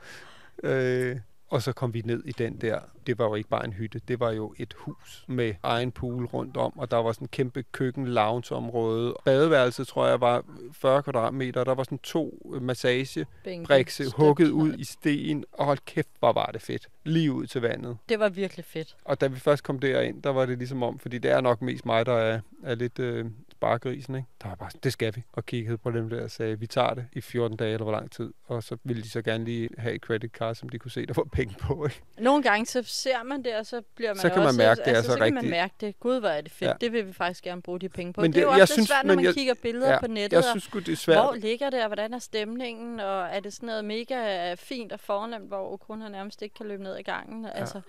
øh, 0.62 1.16
og 1.48 1.62
så 1.62 1.72
kom 1.72 1.94
vi 1.94 2.02
ned 2.04 2.22
i 2.24 2.32
den 2.32 2.56
der. 2.56 2.78
Det 3.06 3.18
var 3.18 3.24
jo 3.24 3.34
ikke 3.34 3.48
bare 3.48 3.64
en 3.64 3.72
hytte, 3.72 4.00
det 4.08 4.20
var 4.20 4.30
jo 4.30 4.54
et 4.58 4.74
hus 4.78 5.24
med 5.28 5.54
egen 5.62 5.92
pool 5.92 6.24
rundt 6.24 6.56
om, 6.56 6.78
og 6.78 6.90
der 6.90 6.96
var 6.96 7.12
sådan 7.12 7.24
en 7.24 7.28
kæmpe 7.28 7.64
køkken, 7.72 8.06
loungeområde. 8.06 9.14
Badeværelset, 9.24 9.86
tror 9.86 10.06
jeg, 10.06 10.20
var 10.20 10.44
40 10.72 11.02
kvadratmeter, 11.02 11.64
der 11.64 11.74
var 11.74 11.82
sådan 11.82 11.98
to 11.98 12.52
øh, 12.54 12.62
massage 12.62 13.26
Bænke, 13.44 13.66
brikse 13.66 14.04
støbt. 14.04 14.16
hugget 14.16 14.50
ud 14.50 14.74
i 14.74 14.84
sten, 14.84 15.44
og 15.52 15.64
hold 15.66 15.78
kæft, 15.86 16.08
hvor 16.18 16.32
var 16.32 16.46
det 16.46 16.62
fedt. 16.62 16.88
Lige 17.04 17.32
ud 17.32 17.46
til 17.46 17.60
vandet. 17.60 17.96
Det 18.08 18.18
var 18.18 18.28
virkelig 18.28 18.64
fedt. 18.64 18.96
Og 19.04 19.20
da 19.20 19.26
vi 19.26 19.38
først 19.40 19.62
kom 19.62 19.78
derind, 19.78 20.22
der 20.22 20.30
var 20.30 20.46
det 20.46 20.58
ligesom 20.58 20.82
om, 20.82 20.98
fordi 20.98 21.18
det 21.18 21.30
er 21.30 21.40
nok 21.40 21.62
mest 21.62 21.86
mig, 21.86 22.06
der 22.06 22.14
er, 22.14 22.40
er 22.64 22.74
lidt 22.74 22.98
øh, 22.98 23.24
sparegrisen, 23.64 24.14
ikke? 24.14 24.29
Der 24.42 24.48
var 24.48 24.55
bare 24.55 24.70
det 24.83 24.92
skal 24.92 25.16
vi. 25.16 25.22
Og 25.33 25.46
kiggede 25.46 25.79
på 25.79 25.90
dem 25.90 26.09
der 26.11 26.24
og 26.24 26.31
sagde, 26.31 26.59
vi 26.61 26.66
tager 26.66 26.94
det 26.94 27.07
i 27.12 27.20
14 27.20 27.57
dage 27.57 27.72
eller 27.72 27.85
hvor 27.85 27.92
lang 27.92 28.11
tid. 28.11 28.33
Og 28.44 28.62
så 28.62 28.77
ville 28.85 29.03
de 29.03 29.11
så 29.11 29.22
gerne 29.22 29.44
lige 29.44 29.68
have 29.79 29.94
et 29.94 30.00
credit 30.03 30.31
card, 30.33 30.55
som 30.55 30.68
de 30.68 30.79
kunne 30.79 30.90
se, 30.90 31.07
der 31.07 31.12
var 31.16 31.24
penge 31.33 31.55
på, 31.61 31.85
ikke? 31.85 32.00
Nogle 32.18 32.42
gange 32.42 32.66
så 32.66 32.83
ser 32.83 33.22
man 33.22 33.42
det, 33.44 33.57
og 33.57 33.66
så 33.66 33.83
bliver 33.94 34.11
man 34.11 34.16
Så 34.16 34.29
kan 34.29 34.38
man 34.38 34.46
også, 34.46 34.59
mærke, 34.59 34.79
det 34.85 34.88
er 34.92 34.96
altså, 34.96 35.11
så 35.12 35.18
så 35.18 35.24
kan 35.24 35.35
man 35.35 35.42
rigtigt. 35.42 35.50
mærke 35.50 35.74
det. 35.81 36.00
Gud, 36.00 36.20
hvor 36.20 36.29
er 36.29 36.40
det 36.40 36.53
fedt. 36.53 36.68
Ja. 36.68 36.74
Det 36.81 36.92
vil 36.92 37.07
vi 37.07 37.12
faktisk 37.12 37.44
gerne 37.44 37.62
bruge 37.62 37.81
de 37.81 37.88
penge 37.88 38.12
på. 38.12 38.20
Men 38.20 38.31
det, 38.31 38.35
det 38.35 38.40
er 38.40 38.44
jo 38.44 38.50
også 38.61 38.66
synes- 38.66 38.74
synes, 38.74 38.88
svært, 38.88 39.07
når 39.07 39.14
man 39.14 39.24
jeg- 39.24 39.35
kigger 39.35 39.55
billeder 39.62 39.92
Ja, 39.92 40.00
på 40.00 40.07
nettet. 40.07 40.37
jeg 40.37 40.44
synes 40.44 40.66
det 40.87 40.88
er 40.88 40.96
svært. 40.96 41.24
Hvor 41.24 41.35
ligger 41.35 41.70
det, 41.70 41.81
og 41.81 41.87
hvordan 41.87 42.14
er 42.14 42.18
stemningen, 42.18 43.00
og 43.00 43.22
er 43.27 43.40
det 43.40 43.53
sådan 43.53 43.66
noget 43.66 43.85
mega 43.85 44.55
fint 44.55 44.92
og 44.92 45.00
fornemt, 45.00 45.48
hvor 45.48 45.72
Okona 45.72 46.09
nærmest 46.09 46.42
ikke 46.42 46.55
kan 46.55 46.66
løbe 46.66 46.83
ned 46.83 46.96
i 46.98 47.03
gangen? 47.03 47.44
Ja. 47.44 47.50
Altså, 47.50 47.81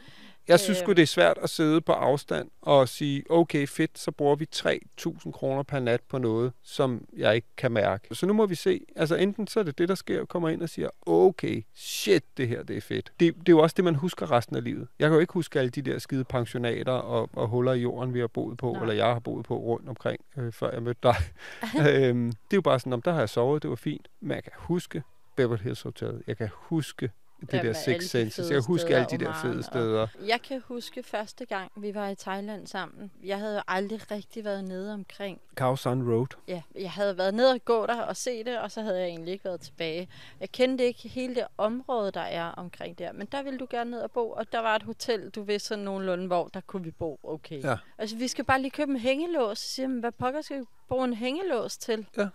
Jeg 0.48 0.60
synes 0.60 0.78
sgu, 0.78 0.90
Øhm. 0.92 0.96
det 0.96 1.02
er 1.02 1.08
svært 1.08 1.38
at 1.42 1.50
sidde 1.50 1.82
på 1.82 1.92
afstand 1.92 2.50
og 2.62 2.90
sige, 2.90 3.24
okay, 3.30 3.68
fedt, 3.68 4.00
så 4.00 4.12
bruger 4.12 4.36
vi 4.36 4.48
3.000 4.56 5.32
kroner 5.32 5.64
per 5.64 5.80
nat 5.80 6.02
på 6.10 6.18
noget, 6.18 6.52
som 6.64 7.06
jeg 7.18 7.36
ikke 7.36 7.48
kan 7.58 7.72
mærke. 7.72 8.16
Så 8.16 8.26
nu 8.26 8.34
må 8.34 8.46
vi 8.46 8.56
se. 8.56 8.82
Altså 8.96 9.16
enten 9.16 9.48
så 9.48 9.60
er 9.60 9.64
det 9.64 9.78
det, 9.78 9.90
der 9.90 9.96
sker, 9.96 10.26
kommer 10.26 10.50
ind 10.50 10.62
og 10.62 10.70
siger, 10.70 10.90
okay, 11.06 11.64
shit, 11.74 12.24
det 12.38 12.48
her, 12.48 12.64
det 12.64 12.78
er 12.78 12.82
fedt. 12.82 13.12
Det, 13.20 13.36
det 13.36 13.50
er 13.50 13.54
jo 13.54 13.60
også 13.60 13.74
det, 13.78 13.84
man 13.86 13.96
husker 13.96 14.32
resten 14.32 14.56
af 14.56 14.64
livet. 14.64 14.88
Jeg 15.00 15.10
kan 15.10 15.14
jo 15.14 15.20
ikke 15.20 15.34
huske 15.34 15.60
alle 15.60 15.70
de 15.70 15.82
der 15.82 16.00
skide 16.00 16.24
pensionater 16.24 16.92
og, 16.94 17.30
og 17.34 17.48
huller 17.48 17.74
i 17.74 17.80
jorden, 17.82 18.14
vi 18.14 18.20
har 18.20 18.28
boet 18.28 18.58
på, 18.58 18.72
Nej. 18.74 18.82
eller 18.82 18.94
jeg 18.94 19.06
har 19.06 19.20
boet 19.20 19.46
på 19.46 19.58
rundt 19.58 19.90
omkring, 19.90 20.20
øh, 20.38 20.52
før 20.52 20.72
jeg 20.72 20.84
mødte 20.84 21.00
dig. 21.04 21.16
øhm, 21.90 22.26
det 22.28 22.54
er 22.54 22.58
jo 22.58 22.62
bare 22.62 22.80
sådan, 22.80 22.94
om 22.94 23.02
der 23.02 23.12
har 23.12 23.20
jeg 23.20 23.30
sovet, 23.30 23.62
det 23.64 23.70
var 23.70 23.76
fint. 23.76 24.08
Men 24.22 24.32
jeg 24.36 24.44
kan 24.44 24.52
huske 24.56 25.04
Beverly 25.36 25.62
Hills 25.64 25.82
Hotel. 25.82 26.24
Jeg 26.28 26.38
kan 26.38 26.50
huske 26.54 27.12
det 27.42 27.54
Jamen, 27.54 27.66
der 27.66 27.74
Six 27.74 28.04
Senses. 28.04 28.46
Jeg 28.46 28.56
kan 28.56 28.64
huske 28.64 28.82
steder, 28.82 28.98
alle 28.98 29.18
de 29.18 29.26
der 29.26 29.34
fede 29.42 29.64
steder. 29.64 30.08
Jeg 30.26 30.42
kan 30.42 30.62
huske 30.68 31.04
første 31.04 31.46
gang, 31.46 31.72
vi 31.76 31.96
var 31.96 32.10
i 32.10 32.16
Thailand 32.16 32.68
sammen. 32.68 33.12
Jeg 33.24 33.40
havde 33.40 33.56
jo 33.56 33.62
aldrig 33.68 34.12
rigtig 34.12 34.44
været 34.44 34.64
nede 34.64 34.94
omkring. 34.94 35.42
Khao 35.56 35.76
San 35.76 36.12
Road. 36.12 36.28
Ja, 36.48 36.62
jeg 36.76 36.92
havde 36.92 37.18
været 37.18 37.34
nede 37.34 37.52
og 37.52 37.66
gå 37.66 37.86
der 37.86 38.02
og 38.02 38.18
se 38.18 38.44
det, 38.44 38.60
og 38.60 38.72
så 38.72 38.82
havde 38.82 39.00
jeg 39.00 39.08
egentlig 39.08 39.32
ikke 39.32 39.46
været 39.46 39.62
tilbage. 39.62 40.10
Jeg 40.40 40.52
kendte 40.52 40.84
ikke 40.86 41.10
hele 41.10 41.36
det 41.36 41.46
område, 41.58 42.12
der 42.12 42.22
er 42.22 42.52
omkring 42.52 43.00
der, 43.00 43.12
men 43.12 43.28
der 43.32 43.44
ville 43.44 43.60
du 43.60 43.68
gerne 43.70 43.92
ned 43.92 44.00
og 44.00 44.12
bo, 44.12 44.32
og 44.32 44.52
der 44.52 44.60
var 44.60 44.76
et 44.76 44.84
hotel, 44.84 45.30
du 45.30 45.44
vidste 45.44 45.68
sådan 45.68 45.84
nogenlunde, 45.84 46.28
hvor 46.28 46.48
der 46.54 46.62
kunne 46.62 46.84
vi 46.84 46.92
bo. 46.92 47.20
Okay. 47.24 47.64
Ja. 47.64 47.78
Altså, 47.98 48.16
vi 48.16 48.28
skal 48.28 48.46
bare 48.46 48.62
lige 48.62 48.72
købe 48.72 48.92
en 48.92 49.00
hængelås. 49.00 49.60
Så 49.60 49.70
siger 49.70 49.88
man, 49.88 50.00
hvad 50.00 50.12
pokker 50.12 50.42
skal 50.42 50.60
vi 50.60 50.66
bruge 50.88 51.06
en 51.06 51.14
hængelås 51.14 51.78
til? 51.78 52.08
Ja. 52.18 52.28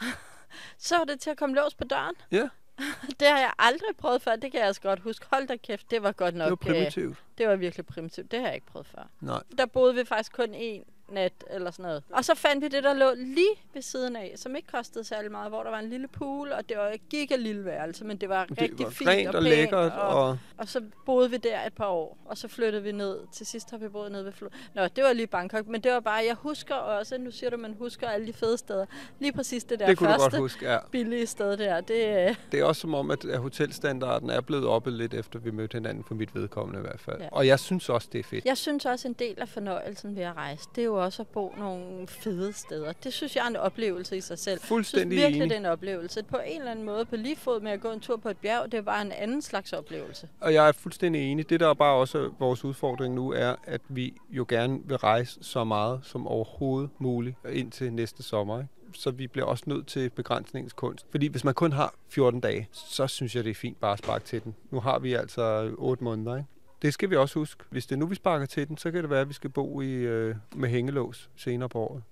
så 0.78 0.96
var 0.96 1.04
det 1.04 1.20
til 1.20 1.30
at 1.30 1.36
komme 1.36 1.54
lås 1.54 1.74
på 1.74 1.84
døren. 1.84 2.14
Ja. 2.32 2.48
Det 3.20 3.28
har 3.28 3.38
jeg 3.38 3.52
aldrig 3.58 3.96
prøvet 3.98 4.22
før. 4.22 4.36
Det 4.36 4.52
kan 4.52 4.60
jeg 4.60 4.68
også 4.68 4.80
godt 4.80 5.00
huske. 5.00 5.26
Hold 5.32 5.48
da 5.48 5.56
kæft, 5.56 5.90
det 5.90 6.02
var 6.02 6.12
godt 6.12 6.34
nok. 6.34 6.44
Det 6.44 6.68
var 6.68 6.74
øh, 6.74 6.80
primitivt. 6.80 7.18
det 7.38 7.48
var 7.48 7.56
virkelig 7.56 7.86
primitivt. 7.86 8.30
Det 8.30 8.38
har 8.38 8.46
jeg 8.46 8.54
ikke 8.54 8.66
prøvet 8.66 8.86
før. 8.86 9.08
Nej. 9.20 9.42
Der 9.58 9.66
boede 9.66 9.94
vi 9.94 10.04
faktisk 10.04 10.32
kun 10.32 10.54
en 10.54 10.84
nat 11.08 11.32
eller 11.50 11.70
sådan 11.70 11.82
noget. 11.82 12.02
Og 12.10 12.24
så 12.24 12.34
fandt 12.34 12.64
vi 12.64 12.68
det, 12.68 12.84
der 12.84 12.94
lå 12.94 13.06
lige 13.16 13.54
ved 13.74 13.82
siden 13.82 14.16
af, 14.16 14.32
som 14.36 14.56
ikke 14.56 14.68
kostede 14.68 15.04
særlig 15.04 15.30
meget, 15.30 15.50
hvor 15.50 15.62
der 15.62 15.70
var 15.70 15.78
en 15.78 15.90
lille 15.90 16.08
pool, 16.08 16.52
og 16.52 16.68
det 16.68 16.76
var 16.76 16.88
et 16.88 17.08
giga 17.10 17.36
lille 17.36 17.64
værelse, 17.64 18.04
men 18.04 18.16
det 18.16 18.28
var 18.28 18.44
Det 18.44 18.60
rigtig 18.60 18.84
var 18.86 18.90
fint 18.90 19.08
rent 19.10 19.28
og, 19.28 19.34
og 19.34 19.42
pænt, 19.42 19.54
lækkert, 19.56 19.92
Og, 19.92 20.28
og 20.28 20.38
og 20.58 20.68
så 20.68 20.82
boede 21.06 21.30
vi 21.30 21.36
der 21.36 21.66
et 21.66 21.72
par 21.72 21.86
år, 21.86 22.18
og 22.24 22.38
så 22.38 22.48
flyttede 22.48 22.82
vi 22.82 22.92
ned. 22.92 23.18
Til 23.32 23.46
sidst 23.46 23.70
har 23.70 23.78
vi 23.78 23.88
boet 23.88 24.12
nede 24.12 24.24
ved 24.24 24.32
Flo. 24.32 24.48
Nå, 24.74 24.82
det 24.88 25.04
var 25.04 25.12
lige 25.12 25.26
Bangkok, 25.26 25.66
men 25.66 25.80
det 25.80 25.92
var 25.92 26.00
bare, 26.00 26.24
jeg 26.26 26.34
husker 26.34 26.74
også, 26.74 27.18
nu 27.18 27.30
siger 27.30 27.50
du, 27.50 27.56
man 27.56 27.74
husker 27.78 28.08
alle 28.08 28.26
de 28.26 28.32
fede 28.32 28.58
steder. 28.58 28.86
Lige 29.18 29.32
præcis 29.32 29.64
det 29.64 29.80
der 29.80 29.86
det 29.86 29.98
kunne 29.98 30.06
du 30.08 30.12
første 30.12 30.30
godt 30.30 30.40
huske. 30.40 30.70
Ja. 30.72 30.78
billige 30.90 31.26
sted 31.26 31.56
der, 31.56 31.80
det, 31.80 32.28
øh, 32.28 32.34
Det 32.52 32.60
er 32.60 32.64
også 32.64 32.80
som 32.80 32.94
om, 32.94 33.10
at 33.10 33.24
at 33.24 33.38
hotelstandarden 33.38 34.30
er 34.30 34.40
blevet 34.40 34.66
oppe 34.66 34.90
lidt 34.90 35.14
efter, 35.14 35.38
vi 35.38 35.50
mødte 35.50 35.74
hinanden, 35.74 36.04
for 36.04 36.14
mit 36.14 36.34
vedkommende 36.34 36.78
i 36.80 36.82
hvert 36.82 37.00
fald. 37.00 37.20
Ja. 37.20 37.28
Og 37.32 37.46
jeg 37.46 37.60
synes 37.60 37.88
også, 37.88 38.08
det 38.12 38.18
er 38.18 38.22
fedt. 38.24 38.44
Jeg 38.44 38.56
synes 38.56 38.86
også, 38.86 39.08
en 39.08 39.14
del 39.14 39.34
af 39.40 39.48
fornøjelsen 39.48 40.16
ved 40.16 40.22
at 40.22 40.36
rejse, 40.36 40.68
det 40.74 40.80
er 40.80 40.84
jo 40.84 40.95
også 41.00 41.22
at 41.22 41.28
bo 41.28 41.54
nogle 41.58 42.06
fede 42.06 42.52
steder. 42.52 42.92
Det 42.92 43.12
synes 43.12 43.36
jeg 43.36 43.44
er 43.44 43.48
en 43.48 43.56
oplevelse 43.56 44.16
i 44.16 44.20
sig 44.20 44.38
selv. 44.38 44.60
Fuldstændig 44.60 45.16
jeg 45.16 45.22
synes 45.22 45.24
virkelig, 45.24 45.42
enig. 45.42 45.50
det 45.50 45.56
er 45.56 45.68
en 45.68 45.72
oplevelse. 45.72 46.22
På 46.22 46.36
en 46.46 46.58
eller 46.58 46.70
anden 46.70 46.84
måde, 46.84 47.04
på 47.04 47.16
lige 47.16 47.36
fod 47.36 47.60
med 47.60 47.72
at 47.72 47.80
gå 47.80 47.90
en 47.90 48.00
tur 48.00 48.16
på 48.16 48.28
et 48.28 48.36
bjerg, 48.38 48.72
det 48.72 48.86
var 48.86 49.00
en 49.00 49.12
anden 49.12 49.42
slags 49.42 49.72
oplevelse. 49.72 50.28
Og 50.40 50.54
jeg 50.54 50.68
er 50.68 50.72
fuldstændig 50.72 51.32
enig. 51.32 51.50
Det, 51.50 51.60
der 51.60 51.68
er 51.68 51.74
bare 51.74 51.94
også 51.94 52.30
vores 52.38 52.64
udfordring 52.64 53.14
nu, 53.14 53.32
er, 53.32 53.54
at 53.64 53.80
vi 53.88 54.14
jo 54.30 54.46
gerne 54.48 54.80
vil 54.84 54.96
rejse 54.96 55.38
så 55.42 55.64
meget 55.64 56.00
som 56.02 56.26
overhovedet 56.26 56.90
muligt 56.98 57.36
indtil 57.52 57.92
næste 57.92 58.22
sommer. 58.22 58.58
Ikke? 58.58 58.70
Så 58.94 59.10
vi 59.10 59.26
bliver 59.26 59.46
også 59.46 59.64
nødt 59.66 59.86
til 59.86 60.10
begrænsningens 60.10 60.72
kunst. 60.72 61.06
Fordi 61.10 61.26
hvis 61.26 61.44
man 61.44 61.54
kun 61.54 61.72
har 61.72 61.94
14 62.08 62.40
dage, 62.40 62.68
så 62.72 63.06
synes 63.06 63.36
jeg, 63.36 63.44
det 63.44 63.50
er 63.50 63.54
fint 63.54 63.80
bare 63.80 63.92
at 63.92 63.98
sparke 63.98 64.24
til 64.24 64.44
den. 64.44 64.54
Nu 64.70 64.80
har 64.80 64.98
vi 64.98 65.12
altså 65.12 65.70
8 65.78 66.04
måneder, 66.04 66.36
ikke? 66.36 66.48
Det 66.82 66.94
skal 66.94 67.10
vi 67.10 67.16
også 67.16 67.38
huske. 67.38 67.64
Hvis 67.70 67.86
det 67.86 67.94
er 67.94 67.98
nu, 67.98 68.06
vi 68.06 68.14
sparker 68.14 68.46
til 68.46 68.68
den, 68.68 68.76
så 68.76 68.90
kan 68.90 69.02
det 69.02 69.10
være, 69.10 69.20
at 69.20 69.28
vi 69.28 69.34
skal 69.34 69.50
bo 69.50 69.80
i, 69.80 69.92
øh, 69.92 70.34
med 70.54 70.68
hængelås 70.68 71.30
senere 71.36 71.68
på 71.68 71.78
året. 71.78 72.02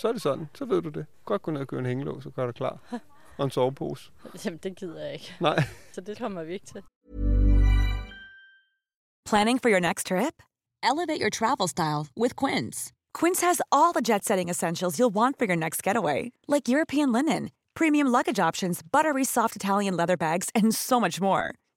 Så 0.00 0.08
er 0.08 0.12
det 0.12 0.22
sådan. 0.22 0.48
Så 0.54 0.64
ved 0.64 0.82
du 0.82 0.88
det. 0.88 1.06
Godt 1.24 1.42
gå 1.42 1.50
ned 1.50 1.60
og 1.60 1.68
købe 1.68 1.80
en 1.80 1.86
hængelås 1.86 2.26
og 2.26 2.32
gøre 2.34 2.46
dig 2.46 2.54
klar. 2.54 2.78
Og 3.38 3.44
en 3.44 3.50
sovepose. 3.50 4.10
Jamen, 4.44 4.58
det 4.62 4.76
gider 4.76 5.04
jeg 5.04 5.12
ikke. 5.12 5.34
Nej. 5.40 5.64
Så 5.92 6.00
det 6.00 6.18
kommer 6.18 6.44
vi 6.44 6.52
ikke 6.52 6.66
til. 6.66 6.82
Planning 9.30 9.60
for 9.62 9.70
your 9.70 9.80
next 9.80 10.06
trip? 10.06 10.42
Elevate 10.82 11.20
your 11.20 11.30
travel 11.30 11.68
style 11.68 12.06
with 12.16 12.34
Quince. 12.36 12.92
Quince 13.14 13.40
has 13.46 13.60
all 13.72 13.92
the 13.92 14.02
jet 14.02 14.24
setting 14.24 14.50
essentials 14.50 14.98
you'll 14.98 15.14
want 15.14 15.38
for 15.38 15.46
your 15.46 15.56
next 15.56 15.82
getaway, 15.82 16.32
like 16.48 16.68
European 16.68 17.12
linen, 17.12 17.50
premium 17.74 18.08
luggage 18.08 18.38
options, 18.48 18.82
buttery 18.82 19.24
soft 19.24 19.56
Italian 19.56 19.96
leather 19.96 20.16
bags, 20.16 20.48
and 20.54 20.74
so 20.74 21.00
much 21.00 21.20
more. 21.20 21.52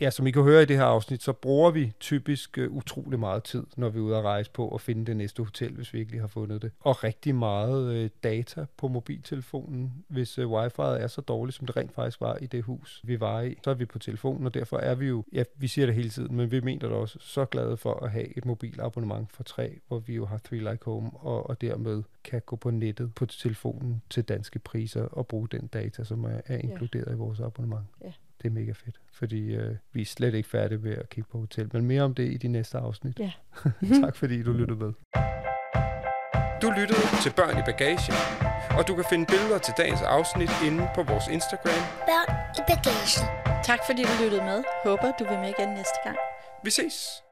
Ja, 0.00 0.10
som 0.10 0.26
I 0.26 0.30
kan 0.30 0.42
høre 0.42 0.62
i 0.62 0.66
det 0.66 0.76
her 0.76 0.84
afsnit, 0.84 1.22
så 1.22 1.32
bruger 1.32 1.70
vi 1.70 1.92
typisk 2.00 2.58
uh, 2.60 2.76
utrolig 2.76 3.18
meget 3.18 3.44
tid, 3.44 3.64
når 3.76 3.88
vi 3.88 3.98
er 3.98 4.02
ude 4.02 4.16
at 4.16 4.24
rejse 4.24 4.50
på 4.50 4.74
at 4.74 4.80
finde 4.80 5.04
det 5.06 5.16
næste 5.16 5.42
hotel, 5.42 5.72
hvis 5.72 5.94
vi 5.94 5.98
ikke 5.98 6.18
har 6.18 6.26
fundet 6.26 6.62
det. 6.62 6.72
Og 6.80 7.04
rigtig 7.04 7.34
meget 7.34 8.04
uh, 8.04 8.10
data 8.24 8.66
på 8.76 8.88
mobiltelefonen, 8.88 10.04
hvis 10.08 10.38
uh, 10.38 10.52
wifi'et 10.52 10.82
er 10.82 11.06
så 11.06 11.20
dårligt, 11.20 11.56
som 11.56 11.66
det 11.66 11.76
rent 11.76 11.94
faktisk 11.94 12.20
var 12.20 12.36
i 12.36 12.46
det 12.46 12.62
hus, 12.62 13.00
vi 13.04 13.20
var 13.20 13.40
i. 13.40 13.58
Så 13.64 13.70
er 13.70 13.74
vi 13.74 13.84
på 13.84 13.98
telefonen, 13.98 14.46
og 14.46 14.54
derfor 14.54 14.78
er 14.78 14.94
vi 14.94 15.06
jo, 15.06 15.24
ja, 15.32 15.44
vi 15.56 15.68
siger 15.68 15.86
det 15.86 15.94
hele 15.94 16.10
tiden, 16.10 16.36
men 16.36 16.50
vi 16.50 16.60
mener 16.60 16.88
det 16.88 16.96
også, 16.96 17.18
så 17.20 17.44
glade 17.44 17.76
for 17.76 18.04
at 18.04 18.10
have 18.10 18.38
et 18.38 18.44
mobilabonnement 18.44 19.32
for 19.32 19.42
tre, 19.42 19.80
hvor 19.88 19.98
vi 19.98 20.14
jo 20.14 20.26
har 20.26 20.38
Three 20.38 20.70
Like 20.70 20.84
Home, 20.84 21.10
og, 21.14 21.50
og 21.50 21.60
dermed 21.60 22.02
kan 22.24 22.42
gå 22.46 22.56
på 22.56 22.70
nettet 22.70 23.14
på 23.14 23.26
telefonen 23.26 24.02
til 24.10 24.24
danske 24.24 24.58
priser 24.58 25.02
og 25.02 25.26
bruge 25.26 25.48
den 25.48 25.66
data, 25.66 26.04
som 26.04 26.24
er, 26.24 26.40
er 26.46 26.56
inkluderet 26.56 27.12
i 27.12 27.16
vores 27.16 27.40
abonnement. 27.40 27.84
Ja. 28.04 28.12
Det 28.44 28.50
er 28.50 28.54
mega 28.54 28.72
fedt, 28.72 29.00
fordi 29.12 29.54
øh, 29.54 29.76
vi 29.92 30.00
er 30.00 30.06
slet 30.06 30.34
ikke 30.34 30.48
færdige 30.48 30.78
med 30.78 30.92
at 30.96 31.08
kigge 31.08 31.30
på 31.30 31.38
hotel, 31.38 31.70
men 31.72 31.84
mere 31.84 32.02
om 32.02 32.14
det 32.14 32.32
i 32.32 32.36
de 32.36 32.48
næste 32.48 32.78
afsnit. 32.78 33.18
Ja. 33.18 33.32
tak 34.02 34.16
fordi 34.16 34.42
du 34.42 34.52
lyttede 34.52 34.78
med. 34.78 34.92
Du 36.62 36.70
lyttede 36.70 37.00
til 37.22 37.32
Børn 37.36 37.58
i 37.58 37.62
Bagagen, 37.66 38.14
og 38.78 38.88
du 38.88 38.94
kan 38.94 39.04
finde 39.10 39.26
billeder 39.26 39.58
til 39.58 39.74
dagens 39.76 40.02
afsnit 40.02 40.50
inde 40.66 40.88
på 40.94 41.02
vores 41.02 41.28
Instagram. 41.28 41.82
Børn 42.10 42.30
i 42.58 42.62
bagagen. 42.70 43.24
Tak 43.64 43.80
fordi 43.86 44.02
du 44.02 44.14
lyttede 44.22 44.42
med. 44.42 44.64
Håber, 44.84 45.12
du 45.18 45.24
vil 45.24 45.38
med 45.38 45.48
igen 45.58 45.68
næste 45.68 45.98
gang. 46.04 46.16
Vi 46.64 46.70
ses! 46.70 47.23